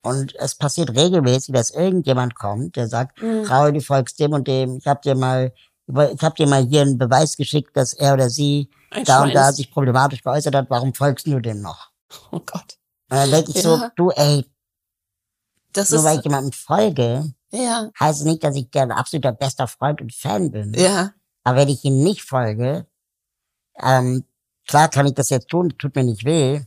[0.03, 3.45] Und es passiert regelmäßig, dass irgendjemand kommt, der sagt, Mhm.
[3.45, 5.53] Raul, du folgst dem und dem, ich hab dir mal,
[5.87, 9.35] ich hab dir mal hier einen Beweis geschickt, dass er oder sie Ein da und
[9.35, 11.91] da sich problematisch geäußert hat, warum folgst du dem noch?
[12.31, 12.79] Oh Gott.
[13.11, 13.93] Und dann denke ich so, Ja.
[13.97, 14.47] du ey,
[15.73, 19.67] Das nur weil ich ist, jemandem folge, ja, heißt nicht, dass ich der absoluter bester
[19.67, 20.73] Freund und Fan bin.
[20.75, 21.13] ja,
[21.45, 22.87] Aber wenn ich ihm nicht folge,
[23.83, 24.25] ähm,
[24.67, 26.61] klar kann ich das jetzt tun, tut mir nicht weh,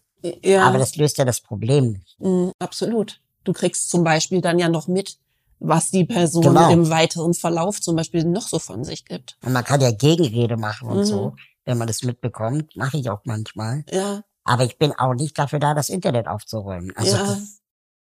[0.44, 0.64] ja.
[0.66, 2.16] aber das löst ja das Problem nicht.
[2.20, 3.22] Mm, absolut.
[3.44, 5.18] Du kriegst zum Beispiel dann ja noch mit,
[5.60, 6.70] was die Person Genau.
[6.72, 9.38] im weiteren Verlauf zum Beispiel noch so von sich gibt.
[9.44, 11.04] Und man kann ja Gegenrede machen und Mhm.
[11.06, 12.76] so, wenn man das mitbekommt.
[12.76, 13.84] Mache ich auch manchmal.
[13.92, 16.92] Ja, Aber ich bin auch nicht dafür da, das Internet aufzuräumen.
[16.98, 17.24] Also ja.
[17.26, 17.62] das,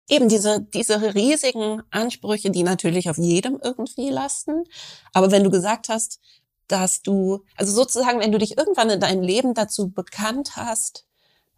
[0.08, 4.64] Eben diese, diese riesigen Ansprüche, die natürlich auf jedem irgendwie lasten.
[5.12, 6.20] Aber wenn du gesagt hast,
[6.68, 11.06] dass du, also sozusagen, wenn du dich irgendwann in deinem Leben dazu bekannt hast,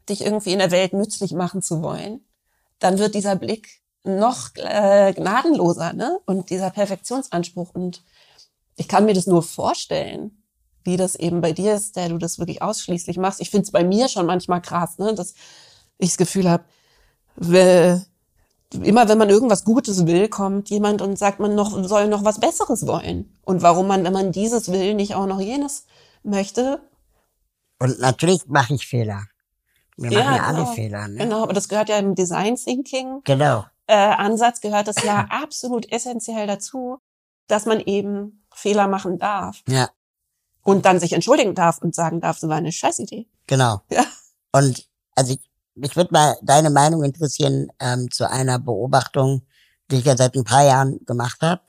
[0.09, 2.25] dich irgendwie in der Welt nützlich machen zu wollen,
[2.79, 6.21] dann wird dieser Blick noch äh, gnadenloser, ne?
[6.25, 7.71] Und dieser Perfektionsanspruch.
[7.75, 8.03] Und
[8.77, 10.43] ich kann mir das nur vorstellen,
[10.85, 13.41] wie das eben bei dir ist, der du das wirklich ausschließlich machst.
[13.41, 15.15] Ich finde es bei mir schon manchmal krass, ne?
[15.15, 15.35] Dass
[15.99, 16.65] ich das Gefühl habe,
[18.75, 22.39] immer wenn man irgendwas Gutes will, kommt jemand und sagt, man noch, soll noch was
[22.41, 23.37] Besseres wollen.
[23.45, 25.85] Und warum man, wenn man dieses will, nicht auch noch jenes
[26.23, 26.81] möchte.
[27.79, 29.25] und natürlich mache ich Fehler.
[29.97, 30.73] Wir machen ja alle genau.
[30.73, 31.09] Fehler.
[31.09, 31.17] Ne?
[31.19, 33.65] Genau, aber das gehört ja im Design Thinking Genau.
[33.87, 36.99] äh, Ansatz gehört es ja absolut essentiell dazu,
[37.49, 39.89] dass man eben Fehler machen darf Ja,
[40.63, 43.27] und dann sich entschuldigen darf und sagen darf, das war eine Scheißidee.
[43.47, 43.81] genau.
[43.91, 44.05] Ja.
[44.53, 45.48] Und also ich,
[45.79, 49.43] mich würde mal deine Meinung interessieren ähm, zu einer Beobachtung,
[49.91, 51.63] die ich ja seit ein paar Jahren gemacht habe.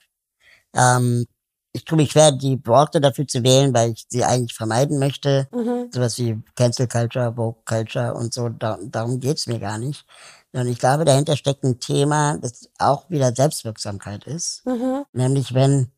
[0.73, 1.25] Ähm,
[1.71, 5.47] ich tue mich schwer, die Worte dafür zu wählen, weil ich sie eigentlich vermeiden möchte.
[5.51, 5.89] Mhm.
[5.91, 10.05] Sowas wie Cancel Culture, Vogue Culture und so, da, darum geht's mir gar nicht.
[10.51, 14.65] Sondern ich glaube, dahinter steckt ein Thema, das auch wieder Selbstwirksamkeit ist.
[14.65, 15.05] Mhm.
[15.13, 15.91] Nämlich wenn,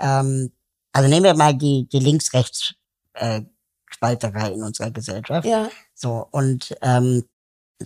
[0.00, 0.52] ähm,
[0.92, 2.74] also nehmen wir mal die, die Links-Rechts
[3.14, 3.42] äh,
[3.90, 5.46] Spalterei in unserer Gesellschaft.
[5.46, 5.68] Ja.
[5.94, 7.24] So, und ähm,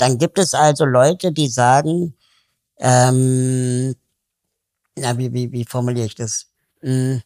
[0.00, 2.16] dann gibt es also Leute, die sagen,
[2.78, 3.94] ähm,
[4.96, 6.46] na, wie, wie, wie formuliere ich das?
[6.80, 7.22] Hm,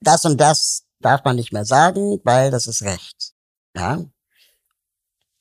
[0.00, 3.34] das und das darf man nicht mehr sagen, weil das ist rechts.
[3.76, 4.00] Ja.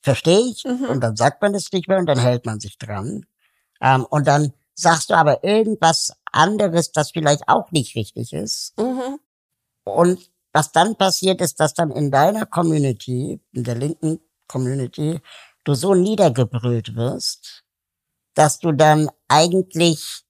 [0.01, 0.63] verstehe ich.
[0.63, 0.85] Mhm.
[0.85, 3.25] Und dann sagt man es nicht mehr und dann hält man sich dran.
[3.81, 8.77] Ähm, und dann sagst du aber irgendwas anderes, das vielleicht auch nicht richtig ist.
[8.79, 9.19] Mhm.
[9.83, 15.19] Und was dann passiert ist, dass dann in deiner Community, in der linken Community,
[15.67, 17.63] du so niedergebrüllt wirst,
[18.35, 20.23] dass du dann eigentlich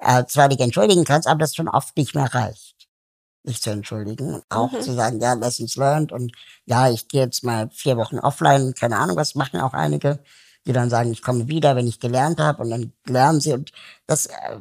[0.00, 2.88] äh, zwar dich entschuldigen kannst, aber das schon oft nicht mehr reicht,
[3.44, 4.34] dich zu entschuldigen.
[4.36, 4.80] Und auch Mhm.
[4.82, 6.32] zu sagen, ja, lessons learned und
[6.66, 10.22] ja, ich gehe jetzt mal vier Wochen offline, keine Ahnung, was machen auch einige,
[10.66, 13.72] die dann sagen, ich komme wieder, wenn ich gelernt habe und dann lernen sie und
[14.06, 14.58] das äh,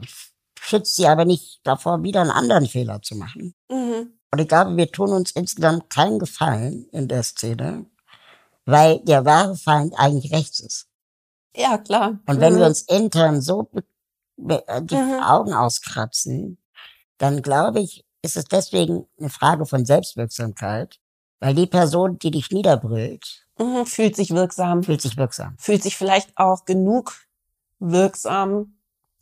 [0.59, 3.53] schützt sie aber nicht davor, wieder einen anderen Fehler zu machen.
[3.71, 4.13] Mhm.
[4.31, 7.85] Und ich glaube, wir tun uns insgesamt keinen Gefallen in der Szene,
[8.67, 10.87] weil der wahre Feind eigentlich rechts ist.
[11.55, 12.19] Ja, klar.
[12.27, 12.59] Und wenn mhm.
[12.59, 13.69] wir uns intern so
[14.47, 15.19] äh, die Mhm.
[15.23, 16.57] Augen auskratzen,
[17.17, 20.99] dann glaube ich, ist es deswegen eine Frage von Selbstwirksamkeit,
[21.39, 25.55] weil die Person, die dich niederbrüllt, mhm, fühlt sich wirksam, fühlt sich wirksam.
[25.57, 27.13] fühlt sich vielleicht auch genug
[27.79, 28.73] wirksam,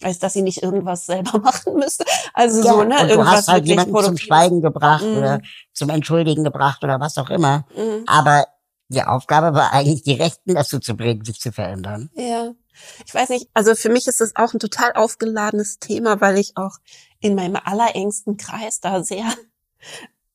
[0.01, 2.03] als dass sie nicht irgendwas selber machen müsste.
[2.33, 2.99] Also so, ne?
[2.99, 4.17] und du irgendwas hast halt jemanden zum.
[4.17, 5.17] Schweigen gebracht Mhm.
[5.17, 5.41] oder
[5.71, 7.65] zum Entschuldigen gebracht oder was auch immer.
[7.77, 8.03] Mhm.
[8.07, 8.45] Aber
[8.89, 12.09] die Aufgabe war eigentlich, die Rechten dazu zu bringen, sich zu verändern.
[12.15, 12.53] Ja.
[13.05, 16.57] Ich weiß nicht, also für mich ist das auch ein total aufgeladenes Thema, weil ich
[16.57, 16.77] auch
[17.19, 19.25] in meinem allerengsten Kreis da sehr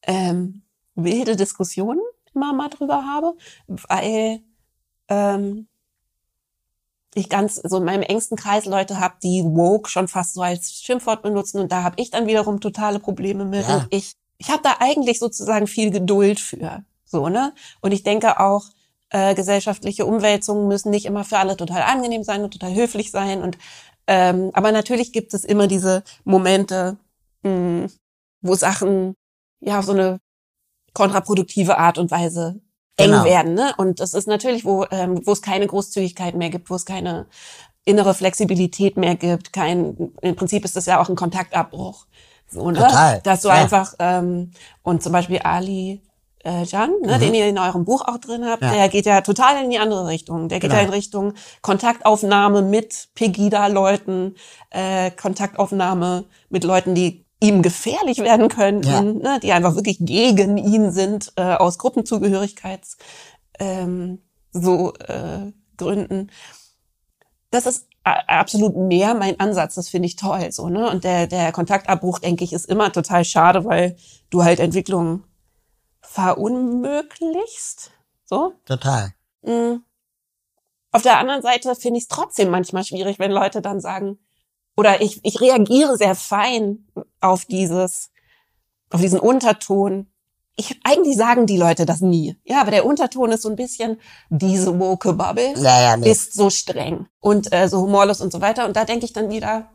[0.03, 0.63] ähm,
[0.95, 2.01] wilde Diskussionen
[2.35, 3.35] immer mal drüber habe,
[3.67, 4.41] weil
[5.09, 5.69] ähm,
[7.15, 10.73] ich ganz so in meinem engsten Kreis Leute habe, die woke schon fast so als
[10.73, 13.77] Schimpfwort benutzen und da habe ich dann wiederum totale Probleme mit Ja.
[13.77, 17.53] und ich ich habe da eigentlich sozusagen viel Geduld für, so ne?
[17.81, 18.65] Und ich denke auch
[19.11, 23.43] äh, gesellschaftliche Umwälzungen müssen nicht immer für alle total angenehm sein und total höflich sein
[23.43, 23.59] und
[24.07, 26.97] ähm, aber natürlich gibt es immer diese Momente,
[27.43, 27.89] mh,
[28.43, 29.15] wo Sachen
[29.61, 30.19] ja auf so eine
[30.95, 32.61] kontraproduktive Art und Weise
[32.97, 33.25] eng Genau.
[33.25, 33.55] werden.
[33.55, 33.73] Ne?
[33.77, 37.27] Und das ist natürlich, wo, ähm, wo es keine Großzügigkeit mehr gibt, wo es keine
[37.85, 39.53] innere Flexibilität mehr gibt.
[39.53, 42.07] Kein, Im Prinzip ist das ja auch ein Kontaktabbruch.
[42.49, 42.79] So, ne?
[42.81, 43.55] Total, Dass du ja.
[43.55, 44.51] einfach, ähm,
[44.83, 46.03] und zum Beispiel Ali
[46.45, 47.21] äh, Jan, ne, Mhm.
[47.21, 48.73] den ihr in eurem Buch auch drin habt, Ja.
[48.73, 50.49] der geht ja total in die andere Richtung.
[50.49, 50.81] Der geht Genau.
[50.83, 54.37] ja in Richtung Kontaktaufnahme mit Pegida-Leuten,
[54.71, 59.01] äh, Kontaktaufnahme mit Leuten, die ihm gefährlich werden könnten, Ja.
[59.03, 62.97] ne, die einfach wirklich gegen ihn sind, äh, aus Gruppenzugehörigkeits
[63.59, 64.21] ähm,
[64.53, 66.31] so äh, Gründen.
[67.51, 70.89] Das ist absolut mehr mein Ansatz, das finde ich toll so, ne?
[70.91, 73.97] Und der der Kontaktabbruch, denke ich, ist immer total schade, weil
[74.31, 75.25] du halt Entwicklung
[76.11, 77.93] verunmöglichst.
[78.25, 78.55] So.
[78.65, 79.15] Total.
[79.43, 79.77] Mm.
[80.93, 84.19] Auf der anderen Seite finde ich es trotzdem manchmal schwierig, wenn Leute dann sagen,
[84.77, 86.89] oder ich, ich reagiere sehr fein
[87.21, 88.11] auf dieses,
[88.91, 90.11] auf diesen Unterton.
[90.57, 92.37] Ich, eigentlich sagen die Leute das nie.
[92.45, 94.01] Ja, aber der Unterton ist so ein bisschen
[94.31, 96.11] diese woke Bubble Ja, ja, nee.
[96.11, 98.67] ist so streng und äh, so humorlos und so weiter.
[98.67, 99.71] Und da denke ich dann wieder,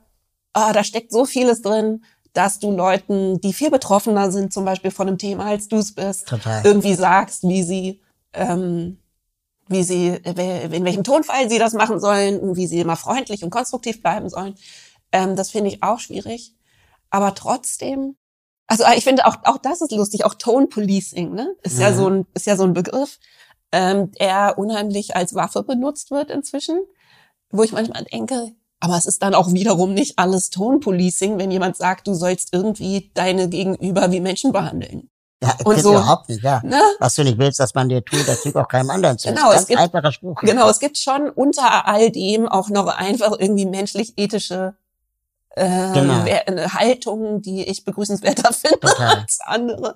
[0.52, 2.04] ah, da steckt so vieles drin,
[2.36, 5.94] dass du Leuten, die viel betroffener sind, zum Beispiel von einem Thema, als du es
[5.96, 6.62] bist, Total.
[6.64, 8.02] irgendwie sagst, wie sie,
[8.34, 9.00] ähm,
[9.68, 13.44] wie sie, äh, in welchem Tonfall sie das machen sollen und wie sie immer freundlich
[13.44, 14.56] und konstruktiv bleiben sollen.
[15.12, 16.54] Ähm, das finde ich auch schwierig.
[17.10, 18.16] Aber trotzdem,
[18.68, 21.56] also ich finde auch, auch das ist lustig, auch Tone Policing, ne?
[21.64, 21.96] Ist ja Mhm.
[21.96, 23.20] so ein, ist ja so ein Begriff,
[23.72, 26.80] ähm, der unheimlich als Waffe benutzt wird inzwischen,
[27.50, 28.52] wo ich manchmal denke,
[28.86, 32.54] aber es ist dann auch wiederum nicht alles Tone Policing, wenn jemand sagt, du sollst
[32.54, 35.10] irgendwie deine Gegenüber wie Menschen behandeln.
[35.44, 36.62] Ja, Und so- überhaupt nicht, ja.
[36.64, 36.80] Ne?
[37.00, 39.28] Was du nicht willst, dass man dir tut, das tut auch keinem anderen zu.
[39.30, 40.40] Genau, es gibt- einfacher Spruch.
[40.42, 44.76] Genau, es gibt schon unter all dem auch noch einfach irgendwie menschlich-ethische
[45.58, 46.26] äh, Genau.
[46.26, 49.18] Wer- eine Haltung, die ich begrüßenswerter finde Total.
[49.20, 49.96] als andere.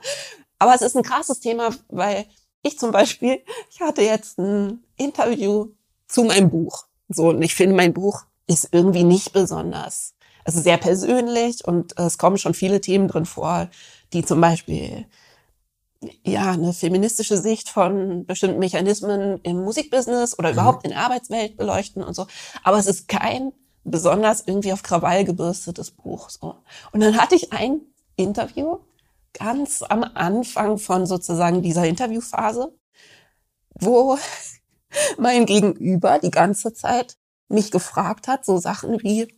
[0.58, 2.26] Aber es ist ein krasses Thema, weil
[2.62, 3.40] ich zum Beispiel,
[3.72, 5.68] ich hatte jetzt ein Interview
[6.08, 6.86] zu meinem Buch.
[7.10, 10.16] So, und ich finde, mein Buch ist irgendwie nicht besonders.
[10.44, 13.70] Es ist sehr persönlich und es kommen schon viele Themen drin vor,
[14.12, 15.06] die zum Beispiel
[16.24, 22.02] ja, eine feministische Sicht von bestimmten Mechanismen im Musikbusiness oder überhaupt in der Arbeitswelt beleuchten
[22.02, 22.26] und so.
[22.64, 23.52] Aber es ist kein
[23.84, 26.30] besonders irgendwie auf Krawall gebürstetes Buch.
[26.30, 26.56] So.
[26.92, 27.82] Und dann hatte ich ein
[28.16, 28.80] Interview
[29.34, 32.74] ganz am Anfang von sozusagen dieser Interviewphase,
[33.80, 34.18] wo
[35.20, 37.18] mein Gegenüber die ganze Zeit
[37.50, 39.34] mich gefragt hat, so Sachen wie,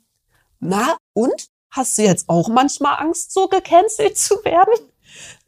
[0.60, 1.48] na und?
[1.74, 4.74] Hast du jetzt auch manchmal Angst, so gecancelt zu werden?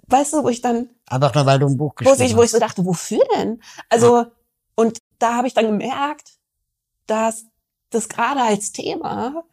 [0.08, 2.44] Weißt du, wo ich dann Einfach nur, weil du ein Buch wo geschrieben ich, wo
[2.44, 3.62] ich so dachte, wofür denn?
[3.90, 4.28] Also,
[4.76, 6.32] und da habe ich dann gemerkt,
[7.08, 7.46] dass
[7.90, 9.44] das gerade als Thema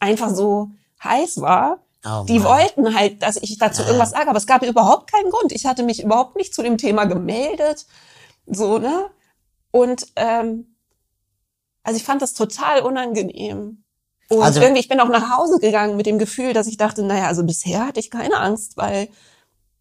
[0.00, 0.70] einfach so
[1.02, 1.78] heiß war.
[2.04, 3.88] Oh Die wollten halt, dass ich dazu Ja.
[3.88, 5.52] irgendwas sage, aber es gab überhaupt keinen Grund.
[5.52, 7.86] Ich hatte mich überhaupt nicht zu dem Thema gemeldet.
[8.46, 9.10] So, ne?
[9.70, 10.69] Und ähm,
[11.90, 13.82] also ich fand das total unangenehm.
[14.28, 17.02] Und Also- irgendwie, ich bin auch nach Hause gegangen mit dem Gefühl, dass ich dachte,
[17.02, 19.08] naja, also bisher hatte ich keine Angst, weil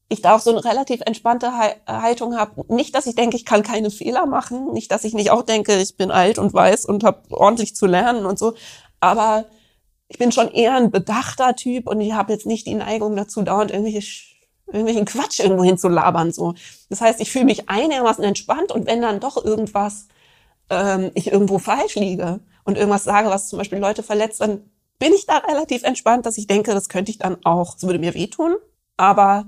[0.08, 2.66] ich da auch so eine relativ entspannte Hal- Haltung habe.
[2.74, 5.78] Nicht, dass ich denke, ich kann keine Fehler machen, nicht, dass ich nicht auch denke,
[5.80, 8.56] ich bin alt und weiß und habe ordentlich zu lernen und so,
[9.00, 9.46] aber
[10.08, 13.44] ich bin schon eher ein bedachter Typ und ich habe jetzt nicht die Neigung dazu,
[13.44, 14.24] dauernd irgendwelche,
[14.66, 16.32] irgendwelchen Quatsch irgendwo hinzulabern.
[16.32, 16.56] So.
[16.90, 20.08] Das heißt, ich fühle mich einigermaßen entspannt und wenn dann doch irgendwas,
[20.70, 25.14] ähm, ich irgendwo falsch liege und irgendwas sage, was zum Beispiel Leute verletzt, dann bin
[25.14, 28.14] ich da relativ entspannt, dass ich denke, das könnte ich dann auch, es würde mir
[28.14, 28.56] wehtun,
[28.98, 29.46] aber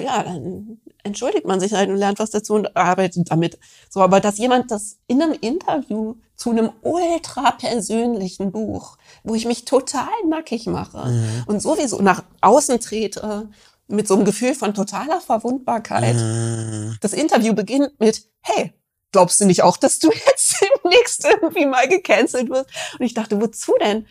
[0.00, 3.58] ja, dann entschuldigt man sich halt und lernt was dazu und arbeitet damit.
[3.88, 9.46] So, aber dass jemand das in einem Interview zu einem ultra persönlichen Buch, wo ich
[9.46, 11.44] mich total nackig mache Mhm.
[11.46, 13.48] und sowieso nach außen trete
[13.86, 16.16] mit so einem Gefühl von totaler Verwundbarkeit.
[16.16, 16.96] Mhm.
[17.00, 18.72] Das Interview beginnt mit, hey,
[19.16, 22.68] glaubst du nicht auch, dass du jetzt demnächst irgendwie mal gecancelt wirst?
[22.98, 24.06] Und ich dachte, wozu denn?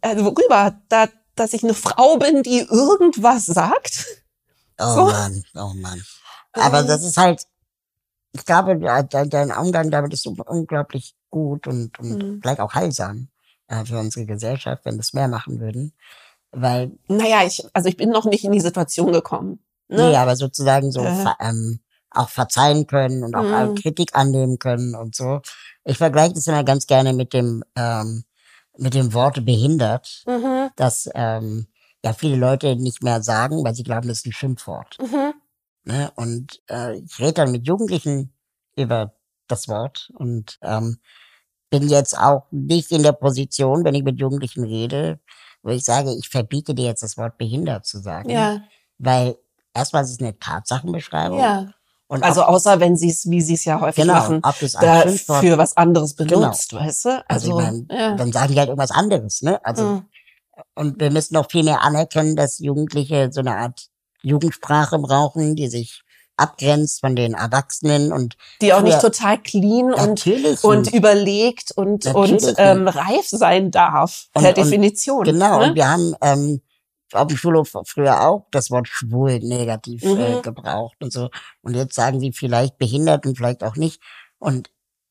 [0.00, 0.80] Also worüber?
[0.88, 4.06] Da, dass ich eine Frau bin, die irgendwas sagt?
[4.78, 5.04] Oh So.
[5.06, 6.02] Mann, oh Mann.
[6.52, 6.86] Aber Ähm.
[6.86, 7.42] das ist halt,
[8.32, 12.40] ich glaube, de- de- dein Umgang damit ist unglaublich gut und, und Mhm.
[12.42, 13.28] vielleicht auch heilsam
[13.68, 15.92] äh, für unsere Gesellschaft, wenn wir es mehr machen würden.
[16.50, 19.58] Weil, Naja, ich, also ich bin noch nicht in die Situation gekommen.
[19.88, 20.08] Ne?
[20.10, 21.24] nee, aber sozusagen so Äh.
[21.40, 21.80] ähm,
[22.14, 23.74] auch verzeihen können und auch äh, Mhm.
[23.76, 25.40] Kritik annehmen können und so.
[25.84, 28.24] Ich vergleiche das immer ganz gerne mit dem, ähm,
[28.78, 31.66] mit dem Wort behindert, Mhm, dass ähm,
[32.04, 34.96] ja viele Leute nicht mehr sagen, weil sie glauben, das ist ein Schimpfwort.
[35.00, 35.34] mhm,
[35.86, 36.10] Ne?
[36.16, 38.32] Und äh, ich rede dann mit Jugendlichen
[38.76, 39.14] über
[39.48, 40.98] das Wort und ähm,
[41.70, 45.20] bin jetzt auch nicht in der Position, wenn ich mit Jugendlichen rede,
[45.62, 48.30] wo ich sage, ich verbiete dir jetzt das Wort behindert zu sagen.
[48.30, 48.62] ja,
[48.98, 49.36] Weil
[49.74, 51.38] erstmal ist es eine Tatsachenbeschreibung.
[51.38, 51.72] ja.
[52.06, 54.58] Und Also auch, außer wenn sie es, wie sie es ja häufig genau, machen, ob
[54.60, 56.40] das da ein Schimpfwort für was anderes Genau.
[56.40, 57.08] benutzt, weißt du?
[57.08, 58.14] also, Also, ich mein, ja.
[58.14, 59.64] dann sagen die halt irgendwas anderes, ne?
[59.64, 60.04] Also Mhm.
[60.76, 63.88] Und wir müssen noch viel mehr anerkennen, dass Jugendliche so eine Art
[64.22, 66.02] Jugendsprache brauchen, die sich
[66.36, 70.24] abgrenzt von den Erwachsenen und die auch nicht total clean und
[70.62, 75.24] und überlegt und und ähm, reif sein darf Und- per und- Definition.
[75.24, 75.68] Genau, ne?
[75.70, 76.60] und wir haben ähm,
[77.16, 80.42] auf dem Schulhof früher auch das Wort schwul negativ äh, Mhm.
[80.42, 81.30] gebraucht und so.
[81.62, 84.00] Und jetzt sagen sie vielleicht behindert und vielleicht auch nicht.
[84.38, 84.70] Und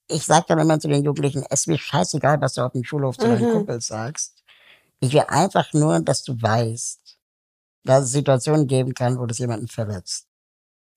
[0.09, 2.83] ich sage dann immer zu den Jugendlichen, es ist mir scheißegal, was du auf dem
[2.83, 3.51] Schulhof zu deinen Mhm.
[3.53, 4.43] Kumpels sagst.
[4.99, 7.17] Ich will einfach nur, dass du weißt,
[7.85, 10.27] dass es Situationen geben kann, wo das jemanden verletzt.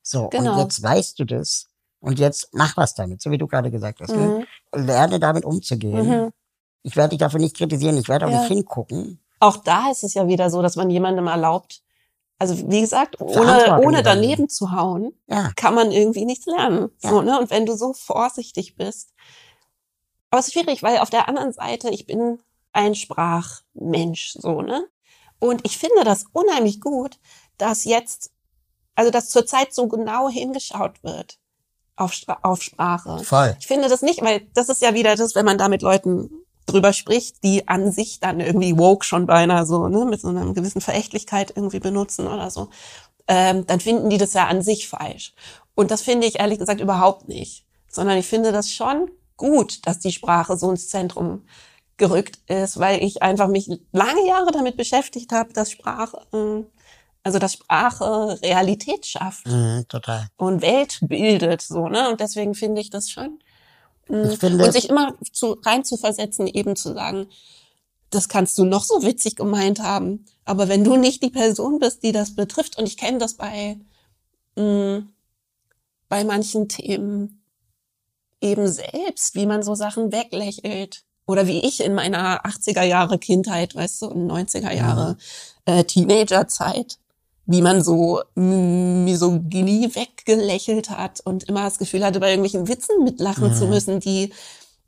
[0.03, 0.53] So, Genau.
[0.53, 1.67] und jetzt weißt du das.
[1.99, 4.15] Und jetzt mach was damit, so wie du gerade gesagt hast.
[4.15, 4.45] Ne?
[4.75, 4.87] Mhm.
[4.87, 6.07] Lerne damit umzugehen.
[6.27, 6.33] Mhm.
[6.83, 8.39] Ich werde dich dafür nicht kritisieren, ich werde auch Ja.
[8.41, 9.19] nicht hingucken.
[9.41, 11.83] Auch da ist es ja wieder so, dass man jemandem erlaubt,
[12.39, 15.53] also wie gesagt, ohne, ohne daneben zu hauen, Ja.
[15.57, 16.91] kann man irgendwie nichts lernen.
[17.03, 17.11] Ja.
[17.11, 17.39] So, ne?
[17.39, 19.13] Und wenn du so vorsichtig bist.
[20.31, 22.39] Aber es ist schwierig, weil auf der anderen Seite, ich bin
[22.73, 24.87] ein Sprachmensch, so, ne?
[25.39, 27.19] Und ich finde das unheimlich gut,
[27.59, 28.31] dass jetzt,
[28.95, 31.39] also dass zurzeit so genau hingeschaut wird
[31.95, 33.23] auf, Stra- auf Sprache.
[33.25, 33.57] Voll.
[33.61, 36.31] Ich finde das nicht, weil das ist ja wieder das, wenn man da mit Leuten
[36.67, 40.53] drüber spricht, die an sich dann irgendwie woke schon beinahe so, ne, mit so einer
[40.53, 42.69] gewissen Verächtlichkeit irgendwie benutzen oder so,
[43.29, 45.35] ähm, dann finden die das ja an sich falsch.
[45.75, 47.65] Und das finde ich ehrlich gesagt überhaupt nicht.
[47.89, 51.43] Sondern ich finde das schon gut, dass die Sprache so ins Zentrum
[51.97, 56.67] gerückt ist, weil ich einfach mich lange Jahre damit beschäftigt habe, dass Sprache, ähm,
[57.23, 60.29] also dass Sprache Realität schafft Mhm, total.
[60.37, 62.09] und Welt bildet, so, ne?
[62.11, 63.39] Und deswegen finde ich das schon.
[64.09, 67.29] Mm, finde- und sich immer zu, rein zu versetzen, eben zu sagen,
[68.11, 72.03] das kannst du noch so witzig gemeint haben, aber wenn du nicht die Person bist,
[72.03, 73.79] die das betrifft, und ich kenne das bei,
[74.57, 75.03] mh,
[76.09, 77.43] bei manchen Themen
[78.41, 81.03] eben selbst, wie man so Sachen weglächelt.
[81.27, 85.17] Oder wie ich in meiner 80er Jahre Kindheit, weißt du, und 90er Jahre
[85.65, 86.99] äh, Teenagerzeit,
[87.47, 93.55] wie man so Misogynie weggelächelt hat und immer das Gefühl hatte, bei irgendwelchen Witzen mitlachen
[93.55, 93.71] zu Mhm.
[93.71, 94.33] müssen, die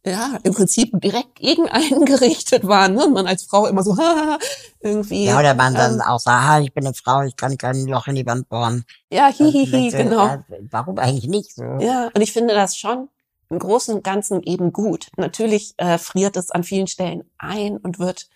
[0.04, 2.94] ja im Prinzip direkt gegen einen gerichtet waren.
[2.94, 3.04] Ne?
[3.06, 4.38] Und man als Frau immer so haha,
[4.80, 5.26] irgendwie.
[5.26, 7.86] Ja, oder man dann ähm, auch sagt, ah, ich bin eine Frau, ich kann kein
[7.86, 8.84] Loch in die Wand bohren.
[9.11, 10.26] ja, hihihi, genau.
[10.26, 11.62] ja, warum eigentlich nicht so?
[11.80, 13.09] Ja, und ich finde das schon
[13.50, 15.09] im Großen und Ganzen eben gut.
[15.16, 18.28] Natürlich äh, friert es an vielen Stellen ein und wird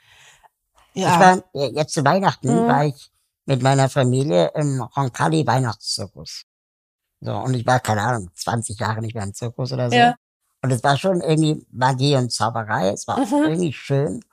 [0.95, 1.21] ja Ich
[1.55, 2.69] war, jetzt zu Weihnachten Mhm.
[2.69, 3.12] war ich
[3.47, 6.45] mit meiner Familie im Roncalli Weihnachtszirkus.
[7.21, 9.97] So, und ich war, keine Ahnung, 20 Jahre nicht mehr im Zirkus oder so.
[9.97, 10.15] Ja.
[10.63, 12.89] Und es war schon irgendwie Magie und Zauberei.
[12.91, 13.45] Es war Mhm.
[13.45, 14.25] irgendwie schön.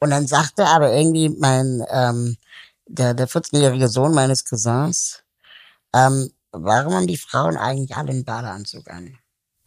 [0.00, 2.36] Und dann sagte aber irgendwie mein, ähm,
[2.86, 5.22] der, der 14-jährige Sohn meines Cousins,
[5.94, 9.16] ähm, warum haben die Frauen eigentlich alle einen Badeanzug an?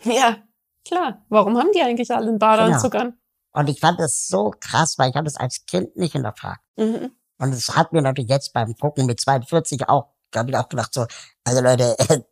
[0.04, 0.38] Ja,
[0.86, 1.26] klar.
[1.30, 3.06] Warum haben die eigentlich alle einen Badeanzug Genau.
[3.06, 3.18] an?
[3.54, 6.62] Und ich fand das so krass, weil ich habe das als Kind nicht hinterfragt.
[6.76, 7.12] Mhm.
[7.40, 10.94] Und es hat mir natürlich jetzt beim Gucken mit 42 auch, habe ich auch gedacht
[10.94, 11.06] so,
[11.44, 11.96] also Leute,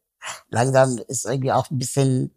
[0.49, 2.31] langsam ist irgendwie auch ein bisschen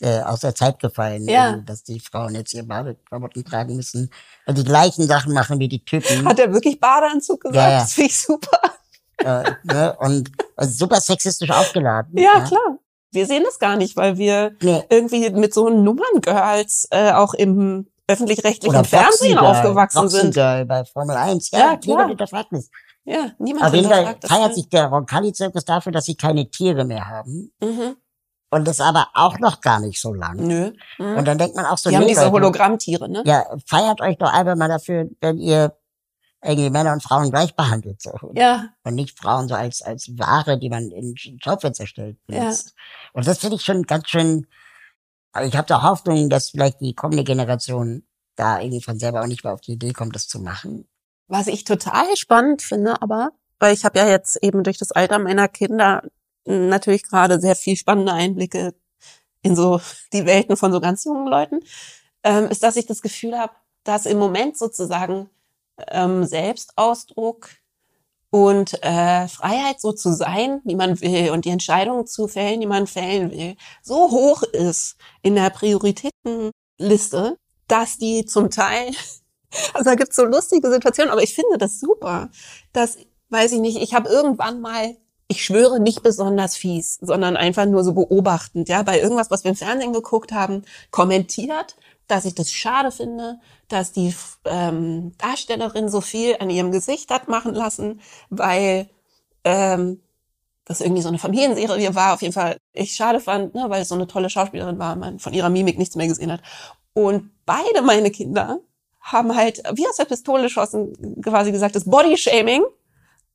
[0.00, 1.56] äh, aus der Zeit gefallen, Ja.
[1.56, 4.10] dass die Frauen jetzt ihr Badeklamotten tragen müssen
[4.46, 6.26] und die gleichen Sachen machen wie die Typen.
[6.26, 7.56] Hat er wirklich Badeanzug gesagt?
[7.56, 7.78] Ja, ja.
[7.80, 8.60] Das finde ich super.
[9.18, 9.96] äh, ne?
[9.98, 12.16] Und also super sexistisch aufgeladen.
[12.18, 12.78] Ja, klar.
[13.12, 14.82] Wir sehen das gar nicht, weil wir Nee.
[14.90, 20.34] irgendwie mit so Nummerngirls äh, auch im öffentlich-rechtlichen Fernsehen Boxy-Girl, aufgewachsen sind.
[20.34, 21.50] Boxy-Girl bei Formel 1.
[21.50, 21.80] Ja, Ja, klar.
[21.84, 22.70] niemand hinterfragt es.
[23.04, 27.06] Ja, niemand Auf jeden Fall feiert sich der Roncalli-Zirkus dafür, dass sie keine Tiere mehr
[27.08, 27.52] haben.
[27.60, 27.96] Mhm.
[28.50, 30.36] Und das aber auch noch gar nicht so lang.
[30.36, 30.72] Nö.
[30.98, 31.16] Mhm.
[31.16, 33.22] Und dann denkt man auch so, Die haben diese Leute, Hologrammtiere, ne?
[33.26, 35.76] Ja, feiert euch doch einfach mal dafür, wenn ihr
[36.44, 38.00] irgendwie Männer und Frauen gleich behandelt.
[38.02, 38.12] So.
[38.34, 42.18] Ja, Und nicht Frauen so als, als Ware, die man in Schaufenster stellt.
[42.28, 42.52] Ja.
[43.12, 44.46] Und das finde ich schon ganz schön,
[45.36, 48.06] aber ich habe da Hoffnung, dass vielleicht die kommende Generation
[48.36, 50.88] da irgendwie von selber auch nicht mehr auf die Idee kommt, das zu machen.
[51.28, 55.18] Was ich total spannend finde, aber, weil ich habe ja jetzt eben durch das Alter
[55.18, 56.02] meiner Kinder
[56.44, 58.74] natürlich gerade sehr viel spannende Einblicke
[59.42, 59.80] in so
[60.12, 61.60] die Welten von so ganz jungen Leuten,
[62.22, 63.52] ähm, ist, dass ich das Gefühl habe,
[63.84, 65.30] dass im Moment sozusagen
[65.88, 67.50] ähm, Selbstausdruck
[68.30, 72.66] und äh, Freiheit so zu sein, wie man will und die Entscheidungen zu fällen, die
[72.66, 78.92] man fällen will, so hoch ist in der Prioritätenliste, dass die zum Teil
[79.74, 82.30] also da gibt's so lustige Situationen, aber ich finde das super.
[82.72, 82.98] Das
[83.30, 84.96] weiß ich nicht, ich habe irgendwann mal,
[85.28, 89.50] ich schwöre nicht besonders fies, sondern einfach nur so beobachtend, ja, bei irgendwas, was wir
[89.50, 96.00] im Fernsehen geguckt haben, kommentiert, dass ich das schade finde, dass die ähm, Darstellerin so
[96.00, 98.00] viel an ihrem Gesicht hat machen lassen,
[98.30, 98.88] weil
[99.44, 100.00] ähm,
[100.64, 103.88] das irgendwie so eine Familienserie war, auf jeden Fall ich schade fand, ne, weil es
[103.88, 106.42] so eine tolle Schauspielerin war, man von ihrer Mimik nichts mehr gesehen hat.
[106.92, 108.60] Und beide meine Kinder
[109.00, 112.64] haben halt, wie aus der Pistole schossen, quasi gesagt, das Bodyshaming,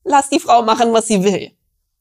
[0.04, 1.52] lass die Frau machen, was sie will.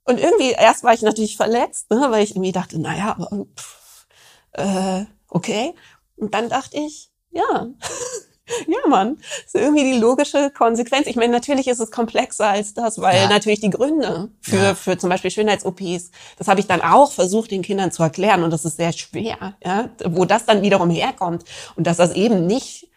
[0.04, 4.08] Und irgendwie, erst war ich natürlich verletzt, ne, weil ich irgendwie dachte, naja, aber, pff,
[4.54, 5.74] äh, okay.
[6.22, 7.68] Und dann dachte ich, ja,
[8.68, 11.08] ja, Mann, ist irgendwie die logische Konsequenz.
[11.08, 13.28] Ich meine, natürlich ist es komplexer als das, weil Ja.
[13.30, 14.76] natürlich die Gründe für, Ja.
[14.76, 18.52] für zum Beispiel Schönheits-OPs, das habe ich dann auch versucht, den Kindern zu erklären und
[18.52, 21.44] das ist sehr schwer, ja, wo das dann wiederum herkommt
[21.76, 22.90] und dass das eben nicht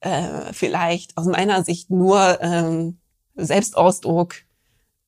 [0.00, 2.98] äh, vielleicht aus meiner Sicht nur ähm,
[3.34, 4.34] Selbstausdruck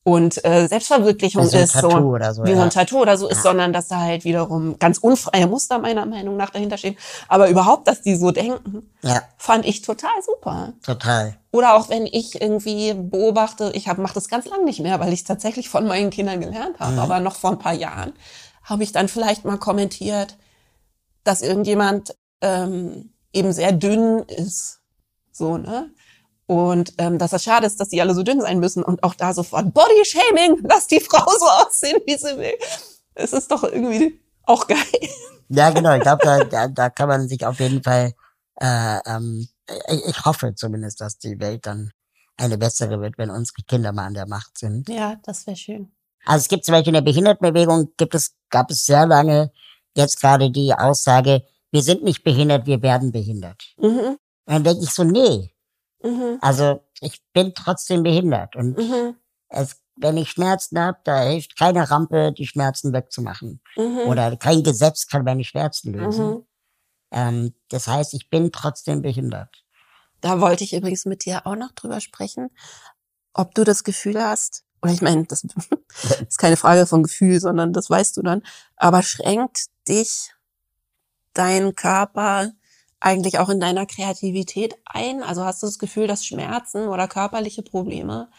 [0.07, 2.63] und äh, Selbstverwirklichung so ein ist, so, oder so, wie so ja.
[2.63, 3.41] ein Tattoo oder so ist, Ja.
[3.41, 6.95] sondern dass da halt wiederum ganz unfreie Muster meiner Meinung nach dahinter stehen.
[7.27, 10.73] Aber überhaupt, dass die so denken, Ja, fand ich total super.
[10.85, 11.35] total.
[11.51, 15.21] Oder auch wenn ich irgendwie beobachte, ich mache das ganz lang nicht mehr, weil ich
[15.21, 16.99] es tatsächlich von meinen Kindern gelernt habe, Mhm.
[16.99, 18.13] aber noch vor ein paar Jahren
[18.61, 20.37] habe ich dann vielleicht mal kommentiert,
[21.23, 24.81] dass irgendjemand ähm, eben sehr dünn ist.
[25.31, 25.89] So, ne?
[26.47, 29.15] Und ähm, dass das schade ist, dass die alle so dünn sein müssen und auch
[29.15, 32.53] da sofort Body-Shaming, lass die Frau so aussehen, wie sie will.
[33.15, 34.77] Es ist doch irgendwie auch geil.
[35.49, 35.95] Ja, genau.
[35.95, 38.13] Ich glaube, da, da, da kann man sich auf jeden Fall,
[38.59, 39.47] äh, ähm,
[39.89, 41.91] ich, ich hoffe zumindest, dass die Welt dann
[42.37, 44.89] eine bessere wird, wenn unsere Kinder mal an der Macht sind.
[44.89, 45.91] Ja, das wäre schön.
[46.25, 49.51] Also es gibt zum Beispiel in der Behindertenbewegung, gibt es, gab es sehr lange
[49.95, 53.73] jetzt gerade die Aussage, wir sind nicht behindert, wir werden behindert.
[53.77, 55.54] Mhm, dann denke ich so, nee,
[56.05, 58.55] mhm, also ich bin trotzdem behindert.
[58.55, 59.15] Und mhm,
[59.49, 63.61] es, wenn ich Schmerzen habe, da hilft keine Rampe, die Schmerzen wegzumachen.
[63.75, 66.27] mhm, Oder kein Gesetz kann meine Schmerzen lösen.
[66.27, 66.45] mhm.
[67.11, 69.63] Ähm, das heißt, ich bin trotzdem behindert.
[70.21, 72.49] Da wollte ich übrigens mit dir auch noch drüber sprechen,
[73.33, 75.43] ob du das Gefühl hast, oder ich meine, das
[76.27, 78.41] ist keine Frage von Gefühl, sondern das weißt du dann,
[78.75, 80.33] aber schränkt dich
[81.33, 82.51] dein Körper
[83.05, 85.21] eigentlich auch in deiner Kreativität ein?
[85.21, 88.29] Also hast du das Gefühl, dass Schmerzen oder körperliche Probleme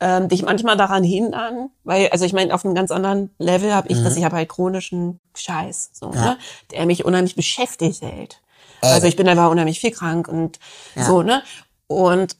[0.00, 1.70] ähm, dich manchmal daran hindern?
[1.82, 4.04] Weil, also ich meine, auf einem ganz anderen Level habe ich Mhm.
[4.04, 6.20] das, ich habe halt chronischen Scheiß, so, Ja.
[6.24, 6.38] ne,
[6.70, 8.40] der mich unheimlich beschäftigt hält.
[8.82, 10.60] Ey, Also ich bin einfach unheimlich viel krank und
[10.94, 11.04] Ja.
[11.06, 11.42] so, ne?
[11.88, 12.36] Und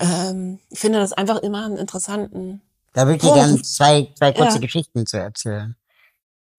[0.00, 2.62] ähm, ich finde das einfach immer einen interessanten.
[2.94, 4.60] da würde ich dir gerne zwei, zwei kurze Ja.
[4.60, 5.76] Geschichten zu erzählen.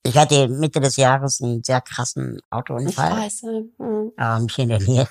[0.06, 3.66] Ich hatte Mitte des Jahres einen sehr krassen Ich Autounfall weiß, ne?
[3.80, 4.12] Mhm.
[4.20, 5.08] ähm, hier in der Nähe.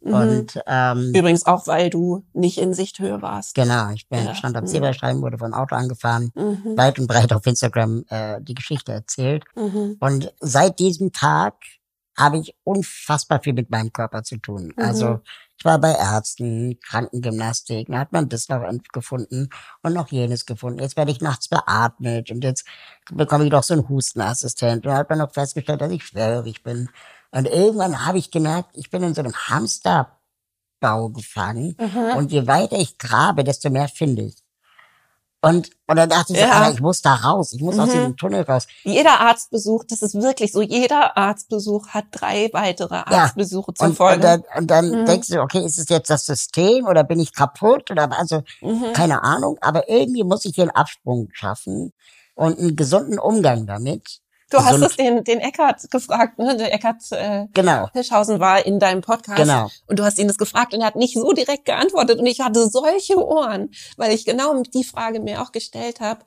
[0.00, 0.12] Mhm.
[0.14, 3.54] Und ähm, Übrigens auch, weil du nicht in Sichthöhe warst.
[3.54, 4.34] genau, ich bin, Ja.
[4.34, 4.68] stand am Mhm.
[4.68, 6.76] Zebrastreifen, wurde von Auto angefahren, Mhm.
[6.76, 9.44] weit und breit auf Instagram äh, die Geschichte erzählt.
[9.54, 9.96] Mhm.
[10.00, 11.54] Und seit diesem Tag
[12.18, 14.72] habe ich unfassbar viel mit meinem Körper zu tun.
[14.76, 14.82] Mhm.
[14.84, 15.20] Also
[15.56, 19.48] ich war bei Ärzten, Krankengymnastik, da hat man das noch gefunden
[19.82, 20.80] und noch jenes gefunden.
[20.80, 22.66] Jetzt werde ich nachts beatmet und jetzt
[23.10, 24.84] bekomme ich noch so einen Hustenassistent.
[24.84, 26.88] Und da hat man noch festgestellt, dass ich schwerhörig bin.
[27.30, 31.76] Und irgendwann habe ich gemerkt, ich bin in so einem Hamsterbau gefangen.
[31.78, 32.16] Mhm.
[32.16, 34.43] Und je weiter ich grabe, desto mehr finde ich.
[35.44, 36.52] Und, und dann dachte ich, so, Ja.
[36.52, 37.92] Alter, ich muss da raus, ich muss aus Mhm.
[37.92, 38.66] diesem Tunnel raus.
[38.82, 44.14] Jeder Arztbesuch, das ist wirklich so, jeder Arztbesuch hat drei weitere Arztbesuche zur Und, Folge.
[44.16, 45.04] und dann, und dann Mhm.
[45.06, 48.92] denkst du, okay, ist es jetzt das System oder bin ich kaputt oder also mhm.
[48.94, 51.92] keine Ahnung, aber irgendwie muss ich hier einen Absprung schaffen
[52.34, 54.20] und einen gesunden Umgang damit.
[54.50, 56.56] Du hast es den, den Eckart gefragt, ne?
[56.56, 59.70] Der Eckart äh, Genau, Hirschhausen war in deinem Podcast genau.
[59.86, 62.40] und du hast ihn das gefragt und er hat nicht so direkt geantwortet und ich
[62.40, 66.20] hatte solche Ohren, weil ich genau die Frage mir auch gestellt habe,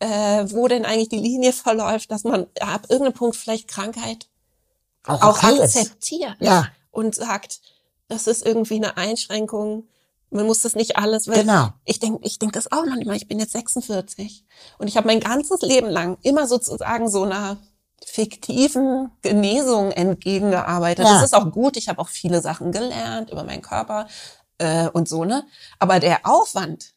[0.00, 4.28] äh, wo denn eigentlich die Linie verläuft, dass man ab irgendeinem Punkt vielleicht Krankheit
[5.04, 5.76] auch ist.
[5.76, 7.60] akzeptiert Ja, und sagt,
[8.08, 9.88] das ist irgendwie eine Einschränkung.
[10.30, 11.70] Man muss das nicht alles, weil genau.
[11.84, 13.16] ich denke, ich denk das auch manchmal.
[13.16, 14.44] Ich bin jetzt 46
[14.78, 17.56] und ich habe mein ganzes Leben lang immer sozusagen so einer
[18.04, 21.04] fiktiven Genesung entgegengearbeitet.
[21.04, 21.14] Ja.
[21.14, 21.76] Das ist auch gut.
[21.76, 24.06] Ich habe auch viele Sachen gelernt über meinen Körper
[24.58, 25.44] äh, und so ne.
[25.78, 26.92] Aber der Aufwand,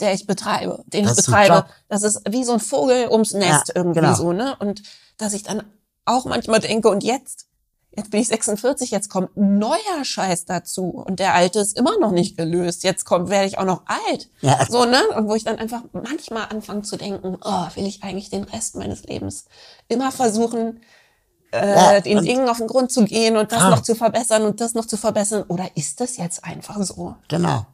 [0.00, 3.68] der ich betreibe, den Das ich betreibe, das ist wie so ein Vogel ums Nest
[3.68, 4.14] Ja, irgendwie genau.
[4.14, 4.56] so ne.
[4.58, 4.82] Und
[5.16, 5.62] dass ich dann
[6.04, 7.46] auch manchmal denke und jetzt
[7.94, 12.10] Jetzt bin ich 46, jetzt kommt neuer Scheiß dazu und der alte ist immer noch
[12.10, 12.84] nicht gelöst.
[12.84, 14.30] Jetzt kommt, werde ich auch noch alt.
[14.40, 14.64] Ja.
[14.66, 15.00] So, ne?
[15.14, 18.76] Und wo ich dann einfach manchmal anfange zu denken, oh, will ich eigentlich den Rest
[18.76, 19.44] meines Lebens
[19.88, 20.80] immer versuchen,
[21.52, 23.68] äh, Ja, den Dingen auf den Grund zu gehen und das Ah.
[23.70, 25.44] noch zu verbessern und das noch zu verbessern?
[25.48, 27.14] Oder ist das jetzt einfach so?
[27.28, 27.66] Genau.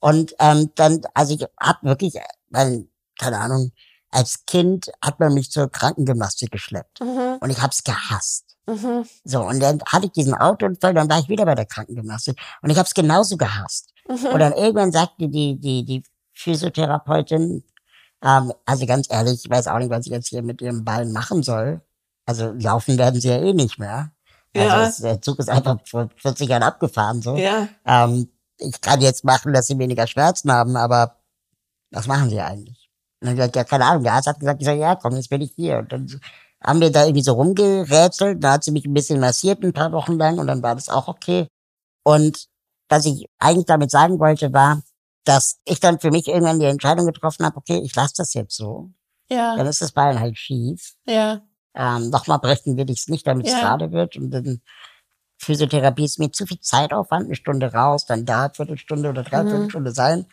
[0.00, 2.14] Und ähm, dann, also ich hab wirklich,
[2.48, 2.88] weil,
[3.20, 3.70] keine Ahnung,
[4.10, 7.00] als Kind hat man mich zur Krankengymnastik geschleppt.
[7.00, 8.49] Mhm, Und ich hab's gehasst.
[8.66, 12.38] Mhm, So, und dann hatte ich diesen Autounfall, dann war ich wieder bei der Krankengymnastik.
[12.62, 13.92] Und ich hab's genauso gehasst.
[14.08, 14.26] mhm.
[14.26, 16.02] Und dann irgendwann sagte die, die, die
[16.34, 17.64] Physiotherapeutin,
[18.22, 21.12] ähm, also ganz ehrlich, ich weiß auch nicht, was ich jetzt hier mit ihrem Bein
[21.12, 21.80] machen soll.
[22.26, 24.12] Also laufen werden sie ja eh nicht mehr.
[24.54, 24.86] Also Ja.
[24.86, 27.22] es, der Zug ist einfach vor 40 Jahren abgefahren.
[27.22, 27.36] So.
[27.36, 31.16] Ja, Ähm, ich kann jetzt machen, dass sie weniger Schmerzen haben, aber
[31.90, 32.90] was machen sie eigentlich?
[33.20, 34.02] Und dann gesagt, ja, keine Ahnung.
[34.04, 35.78] Der Arzt hat gesagt, ich sag, ja, komm, jetzt bin ich hier.
[35.78, 36.20] Und dann
[36.62, 38.42] haben wir da irgendwie so rumgerätselt.
[38.42, 40.88] Da hat sie mich ein bisschen massiert, ein paar Wochen lang, und dann war das
[40.88, 41.46] auch okay.
[42.04, 42.46] Und
[42.88, 44.82] was ich eigentlich damit sagen wollte, war,
[45.24, 48.56] dass ich dann für mich irgendwann die Entscheidung getroffen habe, okay, ich lasse das jetzt
[48.56, 48.90] so.
[49.30, 50.94] ja, Dann ist das Bein halt schief.
[51.06, 51.42] ja,
[51.74, 53.60] Ähm, Nochmal brechen will ich es nicht, damit es Ja.
[53.60, 54.16] gerade wird.
[54.16, 54.60] Und dann
[55.38, 59.70] Physiotherapie ist mir zu viel Zeitaufwand, eine Stunde raus, dann da Viertelstunde oder dreiviertel Mhm.
[59.70, 60.26] Stunde sein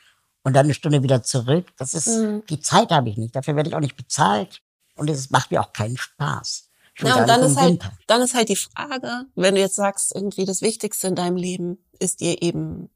[0.43, 1.67] und dann eine Stunde wieder zurück.
[1.77, 2.43] Das ist, Mhm.
[2.49, 3.35] die Zeit habe ich nicht.
[3.35, 4.61] Dafür werde ich auch nicht bezahlt.
[4.97, 6.69] Und es macht mir auch keinen Spaß.
[6.99, 7.91] Ja, und dann ist halt, Winter.
[8.07, 11.77] dann ist halt die Frage, wenn du jetzt sagst, irgendwie das Wichtigste in deinem Leben
[11.99, 12.89] ist dir eben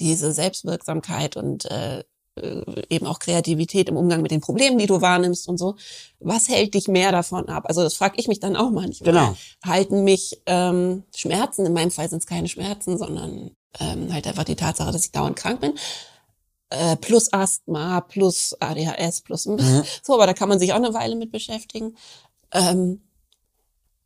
[0.00, 2.02] diese Selbstwirksamkeit und äh,
[2.36, 5.76] äh, eben auch Kreativität im Umgang mit den Problemen, die du wahrnimmst und so.
[6.18, 7.64] Was hält dich mehr davon ab?
[7.66, 9.12] Also das frage ich mich dann auch manchmal.
[9.12, 9.36] Genau.
[9.64, 14.44] Halten mich ähm, Schmerzen, in meinem Fall sind es keine Schmerzen, sondern ähm, halt einfach
[14.44, 15.74] die Tatsache, dass ich dauernd krank bin.
[16.70, 19.84] Äh, plus Asthma, plus ADHS, plus Mhm.
[20.02, 21.96] so, aber da kann man sich auch eine Weile mit beschäftigen.
[22.52, 23.02] Ähm,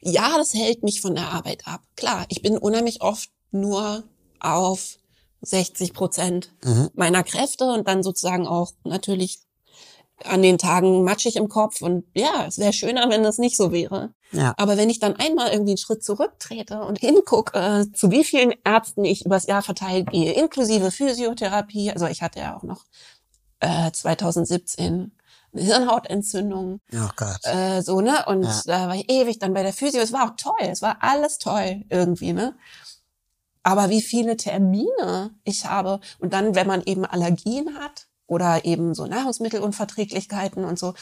[0.00, 1.82] ja, das hält mich von der Arbeit ab.
[1.96, 4.04] Klar, ich bin unheimlich oft nur
[4.40, 4.98] auf
[5.40, 6.90] 60 Prozent Mhm.
[6.94, 9.40] meiner Kräfte und dann sozusagen auch natürlich
[10.24, 13.72] an den Tagen matschig im Kopf und ja, es wäre schöner, wenn das nicht so
[13.72, 14.12] wäre.
[14.32, 14.52] Ja.
[14.56, 18.52] Aber wenn ich dann einmal irgendwie einen Schritt zurücktrete und hingucke, äh, zu wie vielen
[18.64, 22.84] Ärzten ich übers Jahr verteilt gehe, inklusive Physiotherapie, also ich hatte ja auch noch
[23.60, 25.12] äh, 2017
[25.54, 27.40] eine Hirnhautentzündung, Oh Gott.
[27.44, 28.24] äh, so, ne?
[28.26, 28.62] Und Ja.
[28.66, 30.00] da war ich ewig dann bei der Physio.
[30.02, 32.54] Es war auch toll, es war alles toll irgendwie, ne?
[33.62, 38.94] Aber wie viele Termine ich habe und dann, wenn man eben Allergien hat oder eben
[38.94, 40.94] so Nahrungsmittelunverträglichkeiten und so,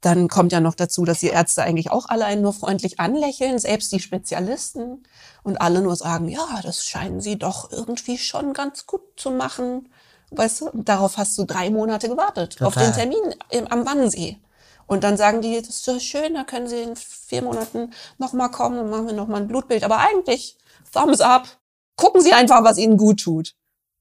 [0.00, 3.58] dann kommt ja noch dazu, dass die Ärzte eigentlich auch alle einen nur freundlich anlächeln,
[3.58, 5.02] selbst die Spezialisten
[5.42, 9.88] und alle nur sagen, ja, das scheinen sie doch irgendwie schon ganz gut zu machen.
[10.30, 12.92] Weißt du, und darauf hast du drei Monate gewartet, auf den Total.
[12.92, 14.38] Termin im, am Wannsee.
[14.86, 18.50] Und dann sagen die, das ist so schön, da können sie in vier Monaten nochmal
[18.50, 19.84] kommen, dann machen wir nochmal ein Blutbild.
[19.84, 20.56] Aber eigentlich,
[20.92, 21.48] Thumbs up,
[21.96, 23.54] gucken Sie einfach, was Ihnen gut tut.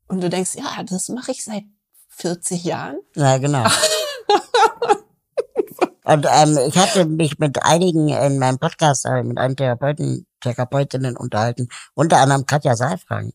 [0.07, 1.63] Und du denkst, ja, das mache ich seit
[2.17, 2.97] 40 Jahren.
[3.15, 3.63] Ja, genau.
[6.03, 11.17] Und ähm, ich hatte mich mit einigen in meinem Podcast, äh, mit einem Therapeuten, Therapeutinnen
[11.17, 13.33] unterhalten, unter anderem Katja Seifrank.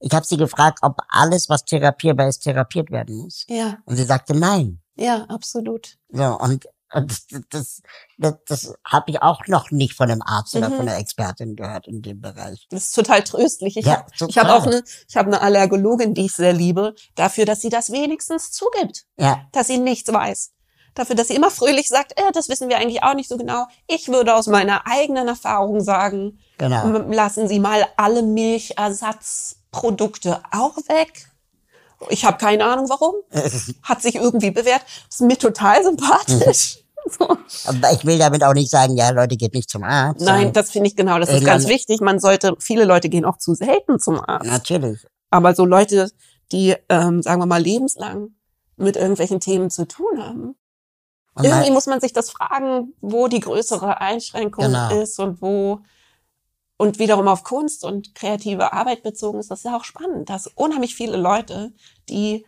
[0.00, 3.46] Ich habe sie gefragt, ob alles, was therapierbar ist, therapiert werden muss.
[3.48, 4.80] Ja, Und sie sagte nein.
[4.96, 5.96] ja, absolut.
[6.10, 7.16] So, und Und
[7.50, 7.82] das,
[8.18, 10.76] das, das, habe ich auch noch nicht von einem Arzt oder Mhm.
[10.76, 12.66] von einer Expertin gehört in dem Bereich.
[12.70, 13.76] Das ist total tröstlich.
[13.76, 17.44] Ich Ja, habe hab auch eine, ich habe eine Allergologin, die ich sehr liebe, dafür,
[17.44, 20.50] dass sie das wenigstens zugibt, Ja, dass sie nichts weiß.
[20.94, 23.66] Dafür, dass sie immer fröhlich sagt, äh, das wissen wir eigentlich auch nicht so genau.
[23.86, 26.88] Ich würde aus meiner eigenen Erfahrung sagen, genau.
[27.08, 31.28] lassen Sie mal alle Milchersatzprodukte auch weg.
[32.08, 33.14] Ich habe keine Ahnung warum.
[33.82, 34.82] Hat sich irgendwie bewährt.
[35.08, 36.79] Ist mir total sympathisch.
[37.18, 37.36] So.
[37.66, 40.20] Aber ich will damit auch nicht sagen, ja, Leute, geht nicht zum Arzt.
[40.20, 42.00] Nein, das finde ich genau, das ist ganz wichtig.
[42.00, 44.46] Man sollte, viele Leute gehen auch zu selten zum Arzt.
[44.46, 45.06] Natürlich.
[45.30, 46.10] Aber so Leute,
[46.52, 48.34] die, ähm, sagen wir mal, lebenslang
[48.76, 50.54] mit irgendwelchen Themen zu tun haben.
[51.34, 55.00] Und Irgendwie mal, muss man sich das fragen, wo die größere Einschränkung Genau.
[55.00, 55.80] ist und wo
[56.76, 60.46] und wiederum auf Kunst und kreative Arbeit bezogen ist, das ist ja auch spannend, dass
[60.46, 61.74] unheimlich viele Leute,
[62.08, 62.46] die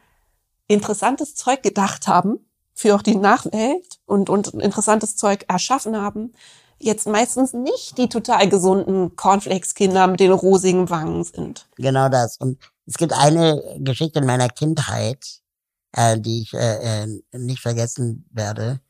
[0.69, 2.39] interessantes Zeug gedacht haben,
[2.73, 6.33] für auch die Nachwelt und, und interessantes Zeug erschaffen haben,
[6.79, 11.66] jetzt meistens nicht die total gesunden Cornflakes-Kinder mit den rosigen Wangen sind.
[11.77, 12.37] genau das.
[12.39, 15.24] Und es gibt eine Geschichte in meiner Kindheit,
[15.93, 18.81] äh, die ich äh, äh, nicht vergessen werde.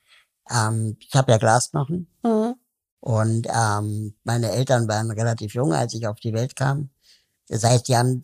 [0.51, 2.55] Ähm, ich habe ja Glasknochen Mhm.
[3.01, 6.91] und ähm, meine Eltern waren relativ jung, als ich auf die Welt kam.
[7.49, 8.23] Das heißt, die haben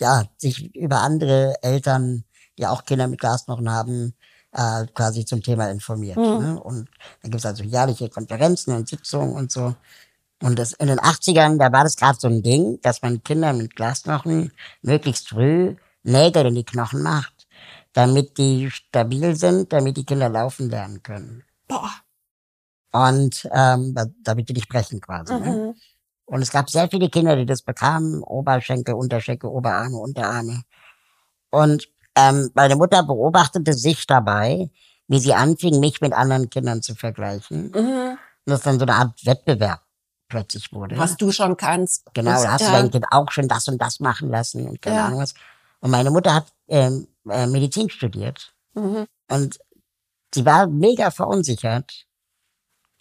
[0.00, 2.24] ja sich über andere Eltern,
[2.58, 4.14] die auch Kinder mit Glasknochen haben,
[4.52, 6.16] äh, quasi zum Thema informiert.
[6.16, 6.22] Mhm.
[6.38, 6.60] Ne?
[6.62, 6.88] Und
[7.22, 9.74] da gibt's also jährliche Konferenzen und Sitzungen und so.
[10.42, 13.52] Und das, in den 80ern, da war das gerade so ein Ding, dass man Kinder
[13.52, 14.52] mit Glasknochen
[14.82, 17.46] möglichst früh Nägel in die Knochen macht,
[17.92, 21.44] damit die stabil sind, damit die Kinder laufen lernen können.
[21.68, 21.90] Boah.
[22.90, 25.32] Und ähm, da- damit die nicht brechen quasi.
[25.32, 25.50] Ne?
[25.50, 25.74] Mhm.
[26.26, 28.22] Und es gab sehr viele Kinder, die das bekamen.
[28.22, 30.62] Oberschenkel, Unterschenkel, Oberarme, Unterarme.
[31.50, 34.70] Und ähm, meine Mutter beobachtete sich dabei,
[35.08, 37.70] wie sie anfing, mich mit anderen Kindern zu vergleichen.
[37.74, 38.18] Und Mhm.
[38.46, 39.82] das dann so eine Art Wettbewerb
[40.28, 40.96] plötzlich wurde.
[40.96, 42.04] Was du schon kannst.
[42.14, 44.96] Genau, da hast du dein Kind auch schon das und das machen lassen und keine
[44.96, 45.06] Ja.
[45.06, 45.34] Ahnung was.
[45.80, 48.54] Und meine Mutter hat ähm, äh, Medizin studiert.
[48.74, 49.06] Mhm.
[49.30, 49.58] Und
[50.34, 52.06] sie war mega verunsichert.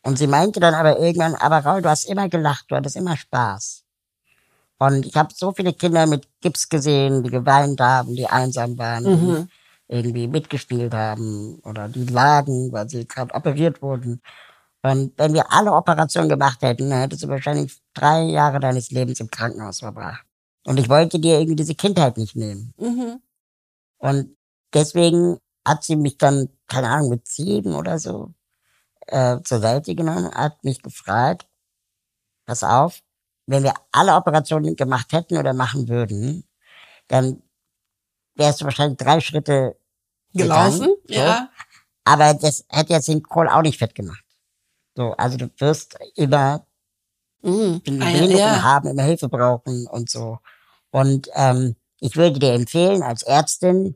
[0.04, 3.16] Und sie meinte dann aber irgendwann, aber Raul, du hast immer gelacht, du hattest immer
[3.16, 3.81] Spaß.
[4.82, 9.04] Und ich habe so viele Kinder mit Gips gesehen, die geweint haben, die einsam waren,
[9.04, 9.48] Mhm.
[9.90, 14.24] die irgendwie mitgespielt haben oder die lagen, weil sie gerade operiert wurden.
[14.82, 19.20] Und wenn wir alle Operationen gemacht hätten, dann hättest du wahrscheinlich drei Jahre deines Lebens
[19.20, 20.26] im Krankenhaus verbracht.
[20.66, 22.74] Und ich wollte dir irgendwie diese Kindheit nicht nehmen.
[22.78, 23.22] Mhm.
[24.00, 24.36] Und
[24.74, 28.34] deswegen hat sie mich dann, keine Ahnung, mit sieben oder so
[29.06, 31.48] äh, zur Seite genommen, hat mich gefragt,
[32.48, 33.02] pass auf,
[33.52, 36.44] wenn wir alle Operationen gemacht hätten oder machen würden,
[37.08, 37.42] dann
[38.36, 39.78] wärst du wahrscheinlich drei Schritte
[40.34, 40.80] Gelaufen?
[40.80, 41.14] gegangen, so.
[41.14, 41.50] Ja.
[42.06, 44.24] Aber das hätte jetzt den Kohl auch nicht fett gemacht.
[44.96, 46.66] So, also du wirst immer
[47.44, 47.82] Mhm.
[47.88, 48.62] eine Ah, ja.
[48.64, 50.38] haben, immer Hilfe brauchen und so.
[50.92, 53.96] Und ähm, ich würde dir empfehlen, als Ärztin,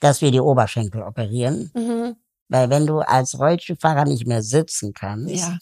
[0.00, 1.70] dass wir die Oberschenkel operieren.
[1.74, 2.16] Mhm.
[2.48, 5.58] Weil wenn du als Rollstuhlfahrer nicht mehr sitzen kannst, Ja.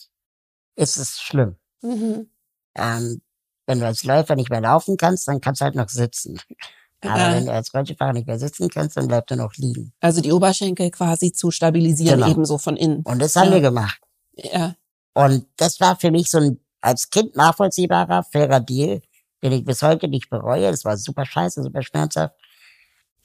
[0.77, 1.57] ist es schlimm.
[1.83, 2.29] Mhm.
[2.75, 3.21] Ähm,
[3.67, 6.39] wenn du als Läufer nicht mehr laufen kannst, dann kannst du halt noch sitzen.
[7.01, 7.35] Aber Äh.
[7.37, 9.93] wenn du als Rollstuhlfahrer nicht mehr sitzen kannst, dann bleibst du noch liegen.
[10.01, 12.31] Also die Oberschenkel quasi zu stabilisieren, Genau.
[12.31, 13.03] ebenso von innen.
[13.05, 13.55] Und das haben Ja.
[13.55, 14.01] wir gemacht.
[14.35, 14.75] Ja.
[15.15, 19.01] Und das war für mich so ein als Kind nachvollziehbarer, fairer Deal,
[19.43, 20.71] den ich bis heute nicht bereue.
[20.71, 22.35] Das war super scheiße, super schmerzhaft.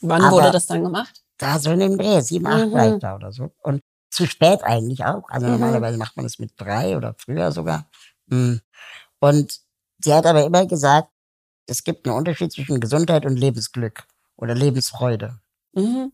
[0.00, 1.22] Wann Aber- wurde das dann gemacht?
[1.36, 2.94] Da so in dem Dreh, sieben, acht Mhm.
[2.94, 3.50] ich da oder so.
[3.62, 5.28] Und zu spät eigentlich auch.
[5.28, 5.52] Also Mhm.
[5.52, 7.88] normalerweise macht man das mit drei oder früher sogar.
[8.26, 8.60] Mhm.
[9.20, 9.60] Und
[9.98, 11.10] sie hat aber immer gesagt,
[11.66, 14.06] es gibt einen Unterschied zwischen Gesundheit und Lebensglück
[14.36, 15.38] oder Lebensfreude.
[15.74, 16.12] Mhm.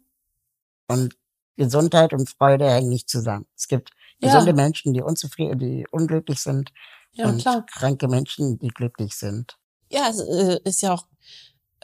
[0.88, 1.16] Und
[1.56, 3.46] Gesundheit und Freude hängen nicht zusammen.
[3.56, 4.28] Es gibt Ja.
[4.32, 6.72] gesunde Menschen, die unzufrieden, die unglücklich sind
[7.12, 7.64] Ja, und klar.
[7.66, 9.56] kranke Menschen, die glücklich sind.
[9.90, 11.06] Ja, es äh, ist ja auch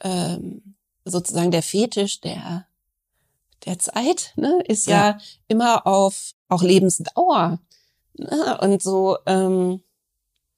[0.02, 0.74] ähm,
[1.04, 2.66] sozusagen der Fetisch der
[3.64, 7.60] der Zeit, ne, ist ja, immer auf auch Lebensdauer
[8.14, 9.82] ne, und so ähm,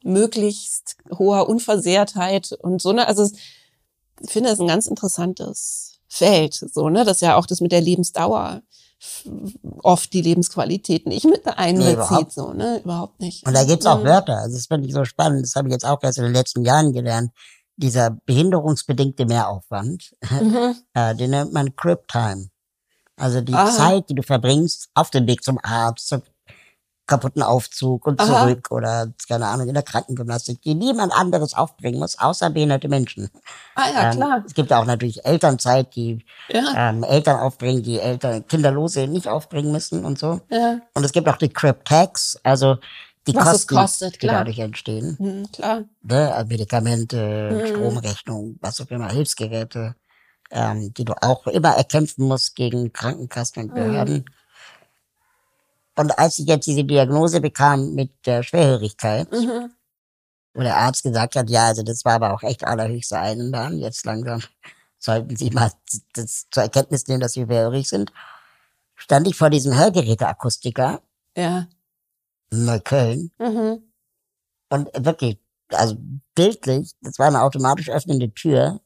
[0.04, 3.06] möglichst hoher Unversehrtheit und so ne.
[3.08, 3.28] Also
[4.20, 7.80] ich finde das ein ganz interessantes Feld, so ne, das ja auch das mit der
[7.80, 8.62] Lebensdauer
[9.82, 12.32] oft die Lebensqualität nicht mit einbezieht, überhaupt.
[12.32, 13.46] so ne, überhaupt nicht.
[13.46, 14.04] Und da gibt's auch Mhm.
[14.04, 14.36] Wörter.
[14.38, 15.44] Also das finde ich so spannend.
[15.44, 17.30] Das habe ich jetzt auch erst in den letzten Jahren gelernt.
[17.76, 20.74] Dieser behinderungsbedingte Mehraufwand, Mhm.
[20.94, 22.48] äh, den nennt man Crib Time.
[23.16, 23.70] Also die Aha.
[23.70, 26.22] Zeit, die du verbringst auf dem Weg zum Arzt, zur
[27.06, 28.40] kaputten Aufzug und Aha.
[28.40, 33.30] zurück oder, keine Ahnung, in der Krankengymnastik, die niemand anderes aufbringen muss, außer behinderte Menschen.
[33.74, 34.42] Ah ja, Ähm, klar.
[34.46, 39.72] Es gibt auch natürlich Elternzeit, die Ja, ähm, Eltern aufbringen, die Eltern, Kinderlose nicht aufbringen
[39.72, 40.40] müssen und so.
[40.50, 40.80] ja.
[40.94, 42.76] Und es gibt auch die Crip Tax, also
[43.26, 45.16] die Was Kosten, kostet, die dadurch entstehen.
[45.18, 45.84] Hm, klar.
[46.02, 46.32] Ne?
[46.34, 47.66] Also Medikamente, Mhm.
[47.66, 49.94] Stromrechnung, was auch immer, Hilfsgeräte,
[50.50, 53.68] ähm, die du auch immer erkämpfen musst gegen Krankenkassen Mhm.
[53.68, 54.24] und Behörden.
[55.96, 59.70] Und als ich jetzt diese Diagnose bekam mit der Schwerhörigkeit, Mhm.
[60.54, 64.04] wo der Arzt gesagt hat, ja, also das war aber auch echt allerhöchste Eisenbahn, jetzt
[64.04, 64.42] langsam
[64.98, 65.70] sollten Sie mal
[66.14, 68.12] das zur Erkenntnis nehmen, dass Sie schwerhörig sind,
[68.96, 71.00] stand ich vor diesem Hörgeräteakustiker
[71.36, 71.66] Ja.
[72.50, 73.82] in Neukölln Mhm.
[74.70, 75.38] und wirklich,
[75.70, 75.96] also
[76.34, 78.80] bildlich, das war eine automatisch öffnende Tür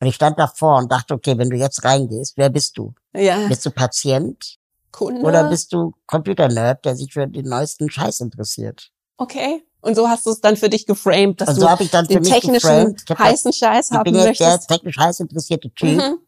[0.00, 2.94] und ich stand davor und dachte, okay, wenn du jetzt reingehst, wer bist du?
[3.14, 3.46] Ja.
[3.48, 4.58] Bist du Patient
[4.92, 5.20] Kunde.
[5.22, 8.90] oder bist du Computer-Nerd, der sich für den neuesten Scheiß interessiert?
[9.16, 9.62] okay.
[9.80, 11.90] Und so hast du es dann für dich geframed, dass Und du so habe ich
[11.92, 13.00] dann den technischen geframed.
[13.04, 14.68] Ich hab heißen Scheiß Ich haben bin jetzt der möchtest.
[14.68, 16.18] technisch heiß interessierte Typ Mhm.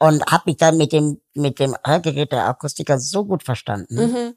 [0.00, 4.34] und habe mich dann mit dem mit dem Hörgerät der Akustiker so gut verstanden, Mhm.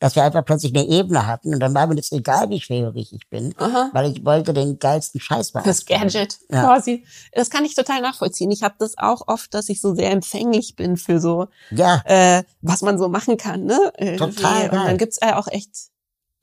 [0.00, 3.12] Dass wir einfach plötzlich eine Ebene hatten und dann war mir das egal, wie schwerhörig
[3.12, 3.90] ich bin, Aha.
[3.92, 5.66] weil ich wollte den geilsten Scheiß machen.
[5.66, 6.64] Das Gadget Ja.
[6.64, 7.04] quasi.
[7.32, 8.50] Das kann ich total nachvollziehen.
[8.50, 12.42] Ich habe das auch oft, dass ich so sehr empfänglich bin für so, Ja, äh,
[12.62, 13.64] was man so machen kann.
[13.64, 13.92] Ne?
[13.98, 14.34] Irgendwie.
[14.42, 15.70] Total Und dann gibt's ja auch echt,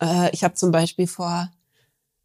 [0.02, 1.50] äh, ich habe zum Beispiel vor,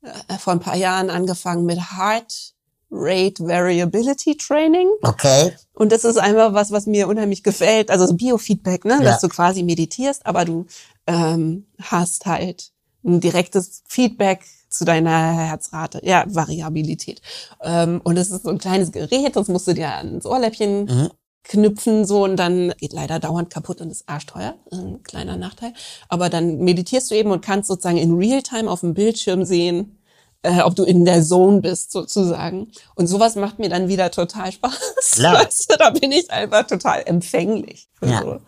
[0.02, 2.52] äh, vor ein paar Jahren angefangen mit Heart
[2.94, 4.86] Rate Variability Training.
[5.02, 5.54] okay.
[5.72, 7.90] Und das ist einfach was, was mir unheimlich gefällt.
[7.90, 8.96] Also so Biofeedback, ne?
[8.96, 9.00] Ja.
[9.00, 10.66] dass du quasi meditierst, aber du
[11.06, 12.70] ähm, hast halt
[13.04, 16.00] ein direktes Feedback zu deiner Herzrate.
[16.04, 17.20] Ja, Variabilität.
[17.62, 21.10] Ähm, und es ist so ein kleines Gerät, das musst du dir ans Ohrläppchen Mhm.
[21.44, 24.54] knüpfen so und dann geht leider dauernd kaputt und ist arschteuer.
[24.70, 25.72] Ein kleiner Nachteil.
[26.08, 29.98] Aber dann meditierst du eben und kannst sozusagen in Realtime auf dem Bildschirm sehen,
[30.42, 32.70] äh, ob du in der Zone bist sozusagen.
[32.94, 35.10] Und sowas macht mir dann wieder total Spaß.
[35.12, 35.44] Klar.
[35.44, 37.88] Weißt du, da bin ich einfach total empfänglich.
[38.02, 38.22] Ja.
[38.22, 38.38] so.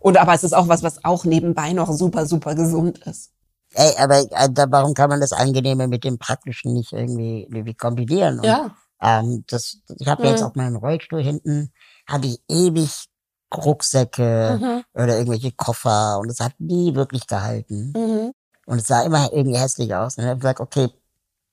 [0.00, 3.30] Und aber es ist auch was, was auch nebenbei noch super, super gesund ist.
[3.74, 7.74] Ey, aber äh, da, warum kann man das Angenehme mit dem Praktischen nicht irgendwie, irgendwie
[7.74, 8.38] kombinieren?
[8.38, 8.74] Und, Ja.
[9.00, 10.46] Ähm, das, ich habe jetzt Mhm.
[10.46, 11.70] auf meinem Rollstuhl hinten,
[12.08, 13.06] hatte ich ewig
[13.54, 14.82] Rucksäcke Mhm.
[14.94, 17.92] oder irgendwelche Koffer und es hat nie wirklich gehalten.
[17.96, 18.32] Mhm.
[18.66, 20.16] Und es sah immer irgendwie hässlich aus.
[20.16, 20.88] Und dann habe ich gesagt, okay,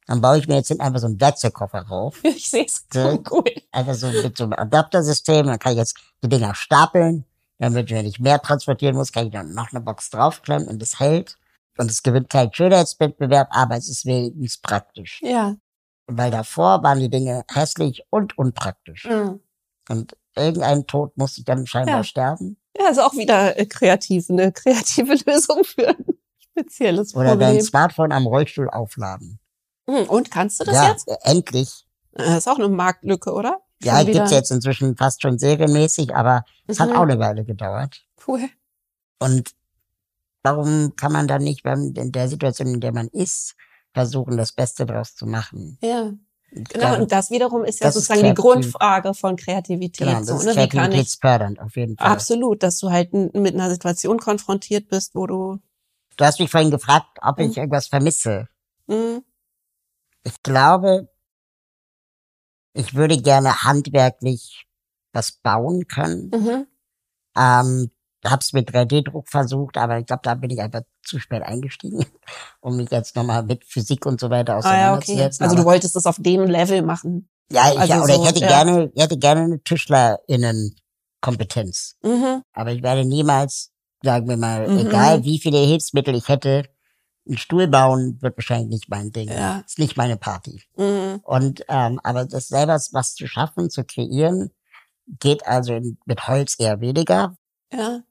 [0.08, 2.20] dann baue ich mir jetzt hinten einfach so einen Werkzeugkoffer rauf.
[2.24, 3.44] Ich sehe es so cool.
[3.72, 5.46] Einfach so mit so einem Adaptersystem.
[5.48, 7.26] Dann kann ich jetzt die Dinger stapeln.
[7.60, 11.00] Damit, wenn ich mehr transportieren muss, kann ich dann noch eine Box draufklemmen und es
[11.00, 11.38] hält.
[11.78, 15.20] Und es gewinnt keinen Schönheitswettbewerb, aber es ist wenigstens praktisch.
[15.22, 15.56] Ja.
[16.08, 19.06] Weil davor waren die Dinge hässlich und unpraktisch.
[19.06, 19.40] Mhm.
[19.90, 22.04] Und irgendein Tod musste ich dann scheinbar Ja.
[22.04, 22.58] sterben.
[22.78, 26.06] Ja, ist auch wieder äh, kreativ, eine kreative Lösung für ein
[26.40, 27.62] spezielles Oder dein Problem.
[27.62, 29.40] Smartphone am Rollstuhl aufladen.
[29.90, 31.08] Hm, Und kannst du das ja, jetzt?
[31.08, 31.86] äh, endlich.
[32.12, 33.60] Das ist auch eine Marktlücke, oder?
[33.84, 36.96] Ja, gibt's jetzt inzwischen fast schon serienmäßig, aber es hat Mhm.
[36.96, 38.04] auch eine Weile gedauert.
[38.28, 38.50] Cool.
[39.20, 39.52] Und
[40.44, 43.56] warum kann man dann nicht, wenn in der Situation, in der man ist,
[43.94, 45.78] versuchen, das Beste draus zu machen?
[45.82, 46.14] Ja.
[46.52, 48.42] Genau, und das wiederum ist ja Das ist sozusagen die.
[48.42, 50.08] Grundfrage von Kreativität.
[50.08, 50.52] genau, das so, ist ne?
[50.52, 52.08] Ich, kreativitätsfördernd auf jeden Fall.
[52.08, 55.60] absolut, dass du halt mit einer Situation konfrontiert bist, wo du,
[56.18, 57.64] Du hast mich vorhin gefragt, ob ich Mhm.
[57.64, 58.48] irgendwas vermisse.
[58.88, 59.20] mh,
[60.24, 61.10] Ich glaube,
[62.76, 64.66] ich würde gerne handwerklich
[65.14, 66.30] was bauen können.
[66.34, 66.68] mhm.
[67.38, 67.92] Ähm,
[68.26, 72.06] hab's mit 3D-Druck versucht, aber ich glaube, da bin ich einfach zu spät eingestiegen,
[72.62, 74.62] um mich jetzt nochmal mit Physik und so weiter Ah ja,
[74.96, 75.14] okay.
[75.14, 75.44] auseinanderzusetzen.
[75.44, 77.30] Also du wolltest es auf dem Level machen.
[77.52, 78.48] ja, ich, also oder so, ich hätte ja.
[78.48, 81.96] gerne, ich hätte gerne eine Tischlerinnenkompetenz.
[82.04, 82.42] Mhm.
[82.54, 83.72] Aber ich werde niemals,
[84.04, 84.88] sagen wir mal, Mhm.
[84.88, 86.64] egal wie viele Hilfsmittel ich hätte,
[87.28, 89.30] einen Stuhl bauen wird wahrscheinlich nicht mein Ding.
[89.30, 89.60] Ja.
[89.66, 90.62] Ist nicht meine Party.
[90.78, 91.20] Mhm.
[91.24, 94.52] Und ähm, aber das selber was zu schaffen, zu kreieren,
[95.20, 97.38] geht also in, mit Holz eher weniger.
[97.72, 98.02] Ja.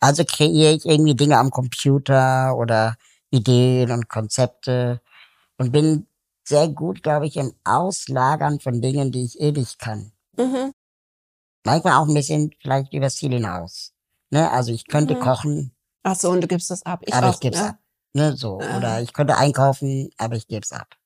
[0.00, 2.96] Also kreiere ich irgendwie Dinge am Computer oder
[3.30, 5.00] Ideen und Konzepte
[5.58, 6.06] und bin
[6.44, 10.12] sehr gut, glaube ich, im Auslagern von Dingen, die ich eh nicht kann.
[10.36, 10.72] Mhm.
[11.64, 13.92] Manchmal auch ein bisschen vielleicht übers Ziel hinaus.
[14.30, 14.50] Ne?
[14.50, 15.20] Also ich könnte Mhm.
[15.20, 17.00] kochen, Ach so, und du gibst das ab.
[17.04, 17.66] Ich aber auch, ich es ja.
[17.68, 17.78] ab.
[18.12, 18.36] Ne?
[18.36, 18.60] So.
[18.60, 18.76] Ja.
[18.76, 20.96] Oder ich könnte einkaufen, aber ich gebe es ab.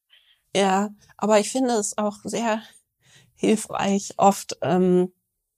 [0.56, 2.62] Ja, aber ich finde es auch sehr
[3.35, 5.12] hilfreich, oft ähm,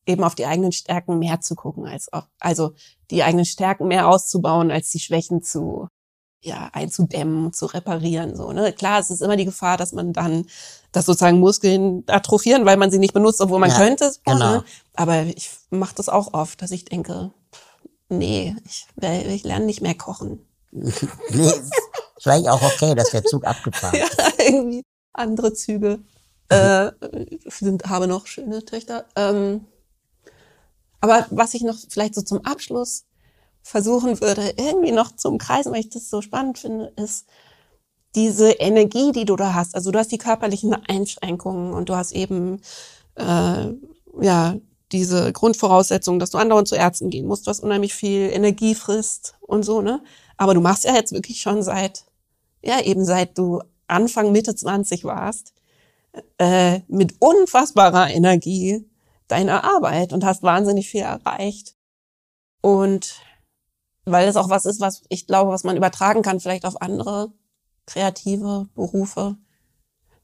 [0.07, 2.73] eben auf die eigenen Stärken mehr zu gucken, als auf, also
[3.11, 5.89] die eigenen Stärken mehr auszubauen, als die Schwächen zu
[6.41, 8.37] ja einzudämmen, zu reparieren.
[8.37, 8.73] So, ne?
[8.73, 10.47] Klar, es ist immer die Gefahr, dass man dann,
[10.93, 14.13] dass sozusagen Muskeln atrophieren, weil man sie nicht benutzt, obwohl man Ja, könnte.
[14.13, 14.51] So, genau.
[14.57, 14.65] ne?
[14.95, 17.33] Aber ich mache das auch oft, dass ich denke,
[18.09, 20.46] nee, ich, ich lerne nicht mehr kochen.
[21.31, 21.73] Nee, ist
[22.19, 24.39] vielleicht auch okay, dass der Zug abgefahren ja, ist.
[24.39, 24.83] irgendwie
[25.13, 26.01] andere Züge.
[26.49, 26.93] Äh,
[27.47, 29.07] sind, habe noch schöne Töchter.
[29.17, 29.67] Ähm,
[31.01, 33.05] aber was ich noch vielleicht so zum Abschluss
[33.63, 37.27] versuchen würde, irgendwie noch zum Kreisen, weil ich das so spannend finde, ist
[38.15, 39.75] diese Energie, die du da hast.
[39.75, 42.61] Also du hast die körperlichen Einschränkungen und du hast eben
[43.17, 43.73] äh,
[44.21, 44.57] ja
[44.93, 49.65] diese Grundvoraussetzung, dass du andauernd zu Ärzten gehen musst, was unheimlich viel Energie frisst und
[49.65, 50.03] so, ne?
[50.37, 52.05] Aber du machst ja jetzt wirklich schon seit,
[52.63, 55.53] ja, eben seit du Anfang, Mitte 20 warst,
[56.39, 58.89] äh, mit unfassbarer Energie
[59.29, 61.77] deine Arbeit und hast wahnsinnig viel erreicht.
[62.61, 63.21] Und
[64.05, 67.33] weil es auch was ist, was ich glaube, was man übertragen kann, vielleicht auf andere
[67.87, 69.37] kreative Berufe,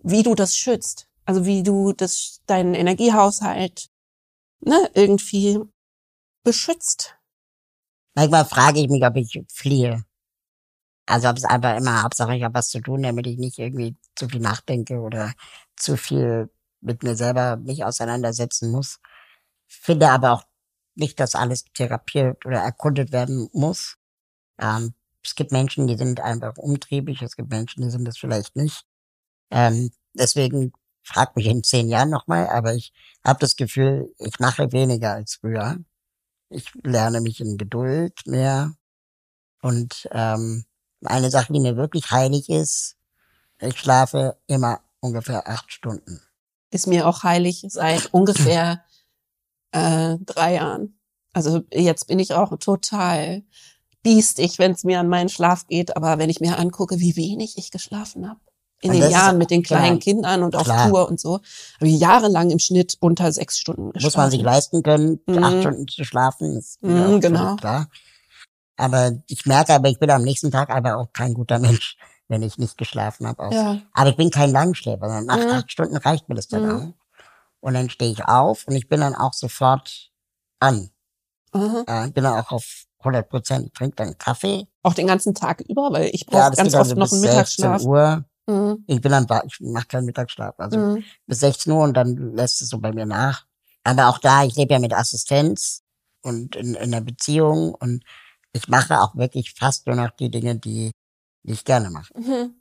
[0.02, 1.08] wie du das schützt.
[1.24, 3.90] Also wie du das, deinen Energiehaushalt
[4.60, 5.60] ne, irgendwie
[6.42, 7.16] beschützt.
[8.14, 10.04] Manchmal frage ich mich, ob ich fliehe.
[11.06, 13.96] Also ob es einfach immer, Hauptsache ich habe was zu tun, damit ich nicht irgendwie
[14.14, 15.32] zu viel nachdenke oder
[15.76, 18.98] zu viel mit mir selber mich auseinandersetzen muss.
[19.68, 20.44] Finde aber auch
[20.94, 23.96] nicht, dass alles therapiert oder erkundet werden muss.
[24.60, 24.94] Ähm,
[25.24, 28.84] es gibt Menschen, die sind einfach umtriebig, es gibt Menschen, die sind das vielleicht nicht.
[29.50, 30.72] Ähm, deswegen
[31.04, 32.92] frag mich in zehn Jahren nochmal, aber ich
[33.24, 35.78] habe das Gefühl, ich mache weniger als früher.
[36.52, 38.74] Ich lerne mich in Geduld mehr.
[39.62, 40.64] Und ähm,
[41.04, 42.96] eine Sache, die mir wirklich heilig ist,
[43.60, 46.20] ich schlafe immer ungefähr acht Stunden.
[46.70, 48.84] Ist mir auch heilig seit ungefähr
[49.72, 50.98] äh, drei Jahren.
[51.32, 53.42] Also jetzt bin ich auch total
[54.02, 55.96] biestig, wenn es mir an meinen Schlaf geht.
[55.96, 58.40] Aber wenn ich mir angucke, wie wenig ich geschlafen habe
[58.82, 59.80] in Und den Jahren mit den klar.
[59.80, 60.88] kleinen Kindern und auf Klar.
[60.90, 61.34] Tour und so,
[61.76, 64.06] habe ich jahrelang im Schnitt unter sechs Stunden geschlafen.
[64.06, 65.44] Muss man sich leisten können, Mhm.
[65.44, 67.56] acht Stunden zu schlafen, ist Mhm, genau.
[67.56, 67.88] klar.
[68.76, 71.96] Aber ich merke aber, ich bin am nächsten Tag aber auch kein guter Mensch,
[72.28, 73.40] wenn ich nicht geschlafen habe.
[73.46, 73.52] Auch.
[73.52, 73.78] Ja.
[73.92, 75.52] Aber ich bin kein Langschläfer, sondern nach Mhm.
[75.52, 76.70] acht Stunden reicht mir das dann Mhm.
[76.70, 76.94] auch.
[77.60, 80.10] Und dann stehe ich auf und ich bin dann auch sofort
[80.58, 80.90] an.
[81.54, 83.66] Äh, ich bin dann auch auf 100 Prozent.
[83.66, 84.66] Ich trinke dann Kaffee.
[84.82, 87.30] Auch den ganzen Tag über, weil ich brauche Ja, ganz oft noch einen 16
[87.70, 87.82] Mittagsschlaf.
[87.82, 88.24] Uhr.
[88.52, 88.84] Mhm.
[88.86, 90.54] Ich bin dann, ich mache keinen Mittagsschlaf.
[90.58, 91.04] Also Mhm.
[91.26, 93.46] bis 16 Uhr und dann lässt es so bei mir nach.
[93.84, 95.82] Aber auch da, ich lebe ja mit Assistenz
[96.22, 98.04] und in, in einer Beziehung und
[98.52, 100.92] ich mache auch wirklich fast nur noch die Dinge, die,
[101.42, 102.12] die ich gerne mache.
[102.18, 102.54] Mhm.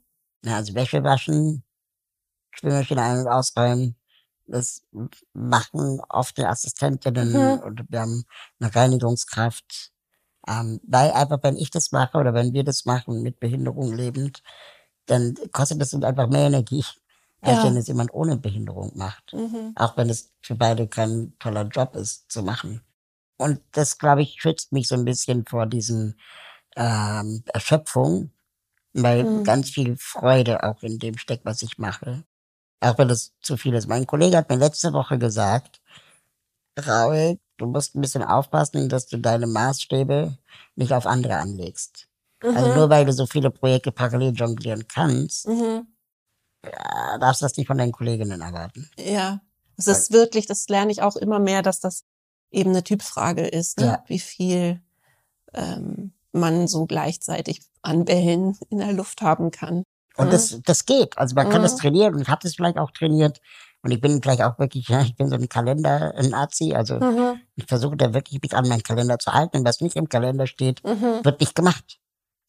[0.44, 1.64] Ja, also Wäsche waschen,
[2.56, 3.96] Spülmaschine ein- und ausräumen,
[4.48, 4.84] das
[5.34, 7.60] machen oft die Assistentinnen Mhm.
[7.60, 8.26] und wir haben
[8.60, 9.92] eine Reinigungskraft.
[10.48, 14.42] Ähm, weil einfach, wenn ich das mache oder wenn wir das machen, mit Behinderung lebend,
[15.08, 16.84] dann kostet das einfach mehr Energie,
[17.42, 17.64] als Ja.
[17.66, 19.34] wenn es jemand ohne Behinderung macht.
[19.34, 19.74] Mhm.
[19.76, 22.82] Auch wenn es für beide kein toller Job ist, zu machen.
[23.38, 26.20] Und das, glaube ich, schützt mich so ein bisschen vor diesen
[26.78, 28.32] ähm, Erschöpfung,
[28.94, 29.44] weil Mhm.
[29.44, 32.24] ganz viel Freude auch in dem steckt, was ich mache.
[32.82, 33.88] Auch wenn es zu viel ist.
[33.88, 35.82] Mein Kollege hat mir letzte Woche gesagt,
[36.80, 40.38] Raul, du musst ein bisschen aufpassen, dass du deine Maßstäbe
[40.76, 42.08] nicht auf andere anlegst.
[42.42, 42.74] Also Mhm.
[42.76, 45.88] nur weil du so viele Projekte parallel jonglieren kannst, Mhm.
[46.64, 48.90] äh, darfst du das nicht von deinen Kolleginnen erwarten.
[48.98, 49.42] Ja,
[49.78, 52.04] es ist wirklich, das lerne ich auch immer mehr, dass das
[52.52, 53.86] eben eine Typfrage ist, ne?
[53.86, 54.04] Ja.
[54.08, 54.82] wie viel
[55.54, 59.84] ähm, man so gleichzeitig an Wellen in der Luft haben kann.
[60.16, 60.32] Und Mhm.
[60.32, 61.18] das, das geht.
[61.18, 61.80] Also man kann das Mhm.
[61.80, 63.42] trainieren und habe das vielleicht auch trainiert.
[63.82, 66.74] Und ich bin vielleicht auch wirklich, ja, ich bin so ein Kalender-Nazi.
[66.74, 67.42] Also Mhm.
[67.56, 69.58] ich versuche da wirklich mich an meinen Kalender zu halten.
[69.58, 71.24] Und was nicht im Kalender steht, Mhm.
[71.24, 72.00] wird nicht gemacht.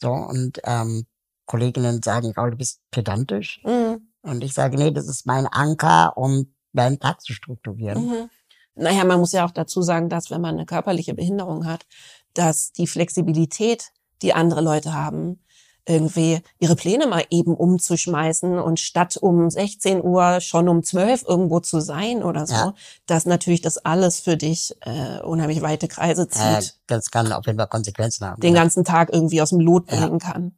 [0.02, 1.06] So, und ähm,
[1.46, 3.60] Kolleginnen sagen, Raul, du bist pedantisch.
[3.64, 4.08] Mhm.
[4.22, 8.06] Und ich sage, nee, das ist mein Anker, um meinen Tag zu strukturieren.
[8.06, 8.30] Mhm.
[8.74, 11.86] Naja, man muss ja auch dazu sagen, dass wenn man eine körperliche Behinderung hat,
[12.34, 13.92] dass die Flexibilität,
[14.22, 15.44] die andere Leute haben,
[15.86, 21.60] irgendwie ihre Pläne mal eben umzuschmeißen und statt um 16 Uhr schon um 12 irgendwo
[21.60, 22.74] zu sein oder so, Ja.
[23.06, 26.28] dass natürlich das alles für dich äh, unheimlich weite Kreise Äh,
[26.60, 28.40] zieht, das kann auf jeden Fall Konsequenzen haben.
[28.40, 28.60] den ja.
[28.60, 29.98] ganzen Tag irgendwie aus dem Lot Ja.
[30.06, 30.56] bringen kann.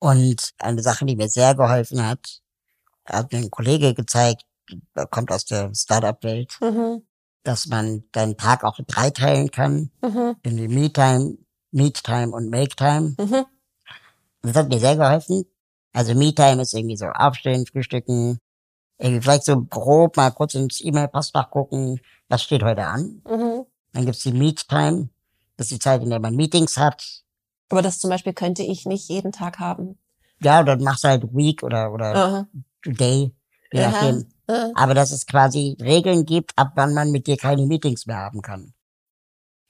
[0.00, 2.40] Und eine Sache, die mir sehr geholfen hat,
[3.04, 4.44] hat mir ein Kollege gezeigt,
[4.96, 7.02] der kommt aus der Startup-Welt, Mhm.
[7.44, 10.36] dass man deinen Tag auch in drei teilen kann, Mhm.
[10.42, 11.38] in die Me-Time,
[11.70, 13.14] Meet-Time und Make-Time.
[13.18, 13.44] Mhm.
[14.42, 15.44] Das hat mir sehr geholfen.
[15.92, 18.38] Also Me-Time ist irgendwie so aufstehen, frühstücken,
[18.98, 23.22] irgendwie vielleicht so grob mal kurz ins E-Mail-Postfach gucken, was steht heute an.
[23.26, 23.64] Mhm.
[23.92, 25.08] Dann gibt's die Meet-Time,
[25.56, 27.22] das ist die Zeit, in der man Meetings hat.
[27.70, 29.98] Aber das zum Beispiel könnte ich nicht jeden Tag haben.
[30.40, 32.48] Ja, dann machst du halt Week oder, oder Aha.
[32.84, 33.34] Day,
[33.72, 33.90] je Aha.
[33.90, 34.28] nachdem.
[34.46, 38.18] Äh, Aber dass es quasi Regeln gibt, ab wann man mit dir keine Meetings mehr
[38.18, 38.72] haben kann.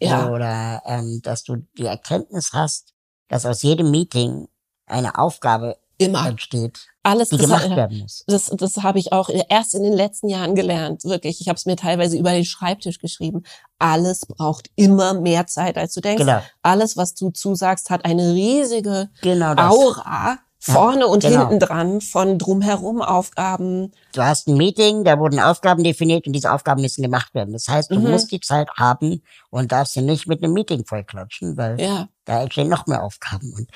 [0.00, 0.28] Ja.
[0.28, 2.94] Oder ähm, dass du die Erkenntnis hast,
[3.28, 4.48] dass aus jedem Meeting
[4.90, 6.26] eine Aufgabe Immer.
[6.28, 8.22] entsteht, Alles die gemacht werden muss.
[8.28, 11.02] das, das habe ich auch erst in den letzten Jahren gelernt.
[11.04, 13.42] Wirklich, ich habe es mir teilweise über den Schreibtisch geschrieben.
[13.80, 16.24] Alles braucht immer mehr Zeit, als du denkst.
[16.24, 16.40] Genau.
[16.62, 19.54] Alles, was du zusagst, hat eine riesige Genau.
[19.56, 21.48] Aura vorne und genau.
[21.48, 23.92] hinten dran von drumherum Aufgaben.
[24.12, 27.52] Du hast ein Meeting, da wurden Aufgaben definiert und diese Aufgaben müssen gemacht werden.
[27.52, 28.10] Das heißt, du Mhm.
[28.10, 32.42] musst die Zeit haben und darfst sie nicht mit einem Meeting vollklatschen, weil Ja, da
[32.42, 33.52] entstehen noch mehr Aufgaben.
[33.56, 33.68] Und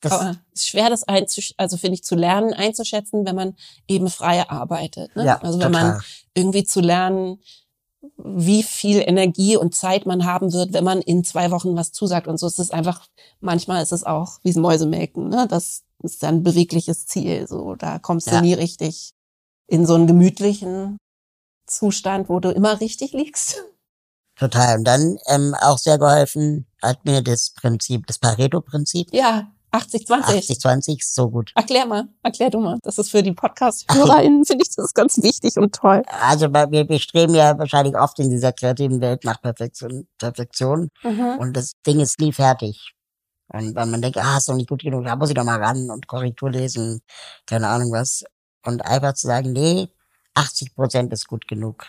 [0.00, 3.56] das, aber es ist schwer, das einzusch also finde ich zu lernen, einzuschätzen, wenn man
[3.88, 5.14] eben frei arbeitet.
[5.16, 5.24] Ne?
[5.24, 6.00] Ja, also wenn man total.
[6.34, 7.40] irgendwie zu lernen,
[8.16, 12.28] wie viel Energie und Zeit man haben wird, wenn man in zwei Wochen was zusagt.
[12.28, 13.06] Und so ist es einfach,
[13.40, 15.46] manchmal ist es auch wie Mäusemelken, ne?
[15.48, 17.46] Das ist dann ein bewegliches Ziel.
[17.48, 18.34] So, da kommst Ja.
[18.34, 19.10] du nie richtig
[19.66, 20.96] in so einen gemütlichen
[21.66, 23.62] Zustand, wo du immer richtig liegst.
[24.36, 24.78] total.
[24.78, 29.12] Und dann ähm, auch sehr geholfen hat mir das Prinzip, das Pareto-Prinzip.
[29.12, 30.50] Ja, 80, 20.
[30.50, 31.52] 80-20 ist so gut.
[31.54, 32.78] Erklär mal, erklär du mal.
[32.82, 36.02] Das ist für die Podcast-HörerInnen, finde ich das ganz wichtig und toll.
[36.20, 40.08] Also wir, wir streben ja wahrscheinlich oft in dieser kreativen Welt nach Perfektion.
[40.18, 40.88] Perfektion.
[41.02, 41.36] Mhm.
[41.38, 42.94] Und das Ding ist nie fertig.
[43.48, 45.62] Und wenn man denkt, ah, ist doch nicht gut genug, da muss ich doch mal
[45.62, 47.00] ran und Korrektur lesen,
[47.46, 48.24] keine Ahnung was.
[48.64, 49.88] Und einfach zu sagen, nee,
[50.34, 51.86] 80 Prozent ist gut genug.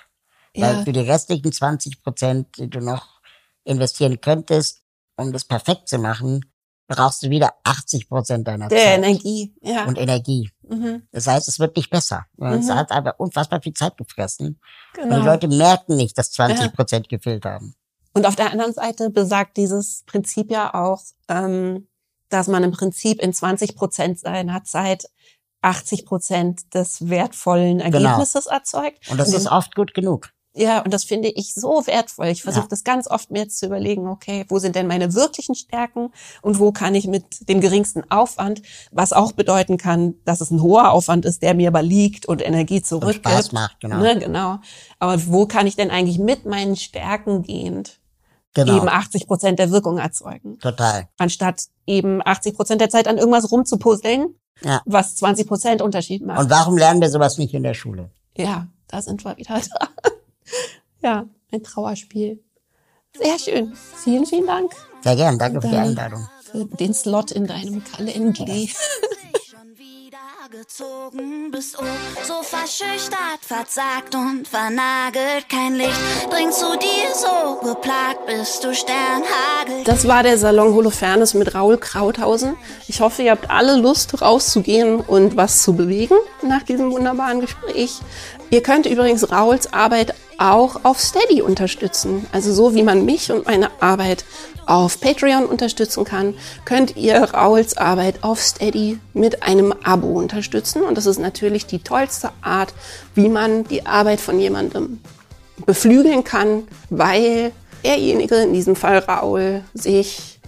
[0.55, 3.19] Weil Ja, für die restlichen 20 Prozent, die du noch
[3.63, 4.81] investieren könntest,
[5.17, 6.45] um das perfekt zu machen,
[6.89, 9.53] brauchst du wieder 80 Prozent deiner der Zeit Energie.
[9.61, 9.85] Ja.
[9.85, 10.49] und Energie.
[10.67, 11.03] mhm.
[11.11, 12.25] Das heißt, es wird nicht besser.
[12.37, 12.75] Es Mhm.
[12.75, 14.59] hat einfach unfassbar viel Zeit gefressen.
[14.97, 15.19] Und Genau.
[15.19, 17.75] die Leute merken nicht, dass 20 Prozent gefehlt haben.
[18.13, 21.87] Und auf der anderen Seite besagt dieses Prinzip ja auch, ähm,
[22.29, 25.05] dass man im Prinzip in 20 Prozent seiner Zeit
[25.61, 27.97] 80 Prozent des wertvollen Genau.
[28.09, 29.09] Ergebnisses erzeugt.
[29.11, 30.29] Und das Und ist oft gut genug.
[30.59, 32.27] Ja, und das finde ich so wertvoll.
[32.27, 32.69] Ich versuche Ja.
[32.69, 36.11] das ganz oft mir jetzt zu überlegen, okay, wo sind denn meine wirklichen Stärken
[36.41, 38.61] und wo kann ich mit dem geringsten Aufwand,
[38.91, 42.45] was auch bedeuten kann, dass es ein hoher Aufwand ist, der mir aber liegt und
[42.45, 43.25] Energie Und zurückgibt.
[43.29, 43.99] Spaß macht, genau.
[43.99, 44.57] Ne, genau.
[44.99, 47.99] Aber wo kann ich denn eigentlich mit meinen Stärken gehend
[48.53, 48.77] Genau.
[48.77, 50.59] eben 80 Prozent der Wirkung erzeugen?
[50.59, 51.07] Total.
[51.17, 54.81] Anstatt eben 80 Prozent der Zeit an irgendwas rumzupuzzeln, Ja.
[54.85, 56.39] was 20 Prozent Unterschied macht.
[56.39, 58.09] Und warum lernen wir sowas nicht in der Schule?
[58.35, 59.87] Ja, da sind wir wieder da.
[61.01, 62.43] ja, ein Trauerspiel.
[63.17, 63.73] Sehr schön.
[64.03, 64.71] Vielen, vielen Dank
[65.03, 66.27] Sehr gern, danke für die Dann- Einladung.
[66.51, 68.45] für den Slot in deinem Kalender.
[69.75, 70.17] wieder
[70.51, 71.77] gezogen bist.
[71.79, 71.83] Oh,
[72.25, 75.47] so verschüchtert, verzagt und vernagelt.
[75.49, 75.91] Kein Licht
[76.31, 79.83] dringt zu dir, so geplagt bist du Sternhagel.
[79.85, 82.57] Das war der Salon Holofernes mit Raul Krauthausen.
[82.87, 87.99] Ich hoffe, ihr habt alle Lust, rauszugehen und was zu bewegen nach diesem wunderbaren Gespräch.
[88.51, 92.25] Ihr könnt übrigens Rauls Arbeit auch auf Steady unterstützen.
[92.31, 94.25] Also so wie man mich und meine Arbeit
[94.65, 96.33] auf Patreon unterstützen kann,
[96.65, 100.81] könnt ihr Rauls Arbeit auf Steady mit einem Abo unterstützen.
[100.81, 102.73] Und das ist natürlich die tollste Art,
[103.15, 104.99] wie man die Arbeit von jemandem
[105.65, 107.51] beflügeln kann, weil
[107.83, 110.39] derjenige, in diesem Fall Raul, sich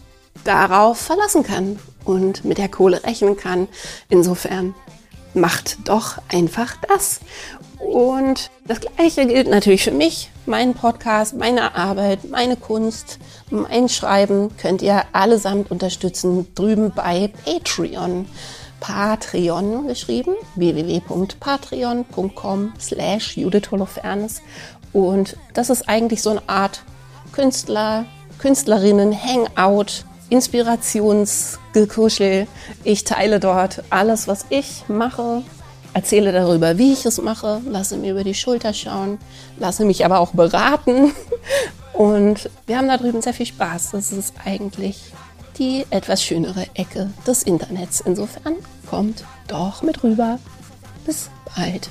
[0.43, 3.67] darauf verlassen kann und mit der Kohle rechnen kann.
[4.09, 4.73] Insofern
[5.33, 7.19] macht doch einfach das.
[7.85, 10.29] Und das Gleiche gilt natürlich für mich.
[10.45, 18.27] Meinen Podcast, meine Arbeit, meine Kunst, mein Schreiben könnt ihr allesamt unterstützen drüben bei Patreon.
[18.79, 24.41] Patreon geschrieben, www.patreon.com slash Judith Holofernes.
[24.93, 26.83] Und das ist eigentlich so eine Art
[27.31, 28.05] Künstler,
[28.39, 32.47] Künstlerinnen, Hangout, Inspirationsgekuschel.
[32.83, 35.43] Ich teile dort alles, was ich mache,
[35.93, 39.17] erzähle darüber, wie ich es mache, lasse mir über die Schulter schauen,
[39.57, 41.11] lasse mich aber auch beraten.
[41.93, 43.91] Und wir haben da drüben sehr viel Spaß.
[43.91, 45.13] Das ist eigentlich
[45.57, 48.01] die etwas schönere Ecke des Internets.
[48.01, 48.55] Insofern
[48.89, 50.39] kommt doch mit rüber.
[51.05, 51.89] Bis bald.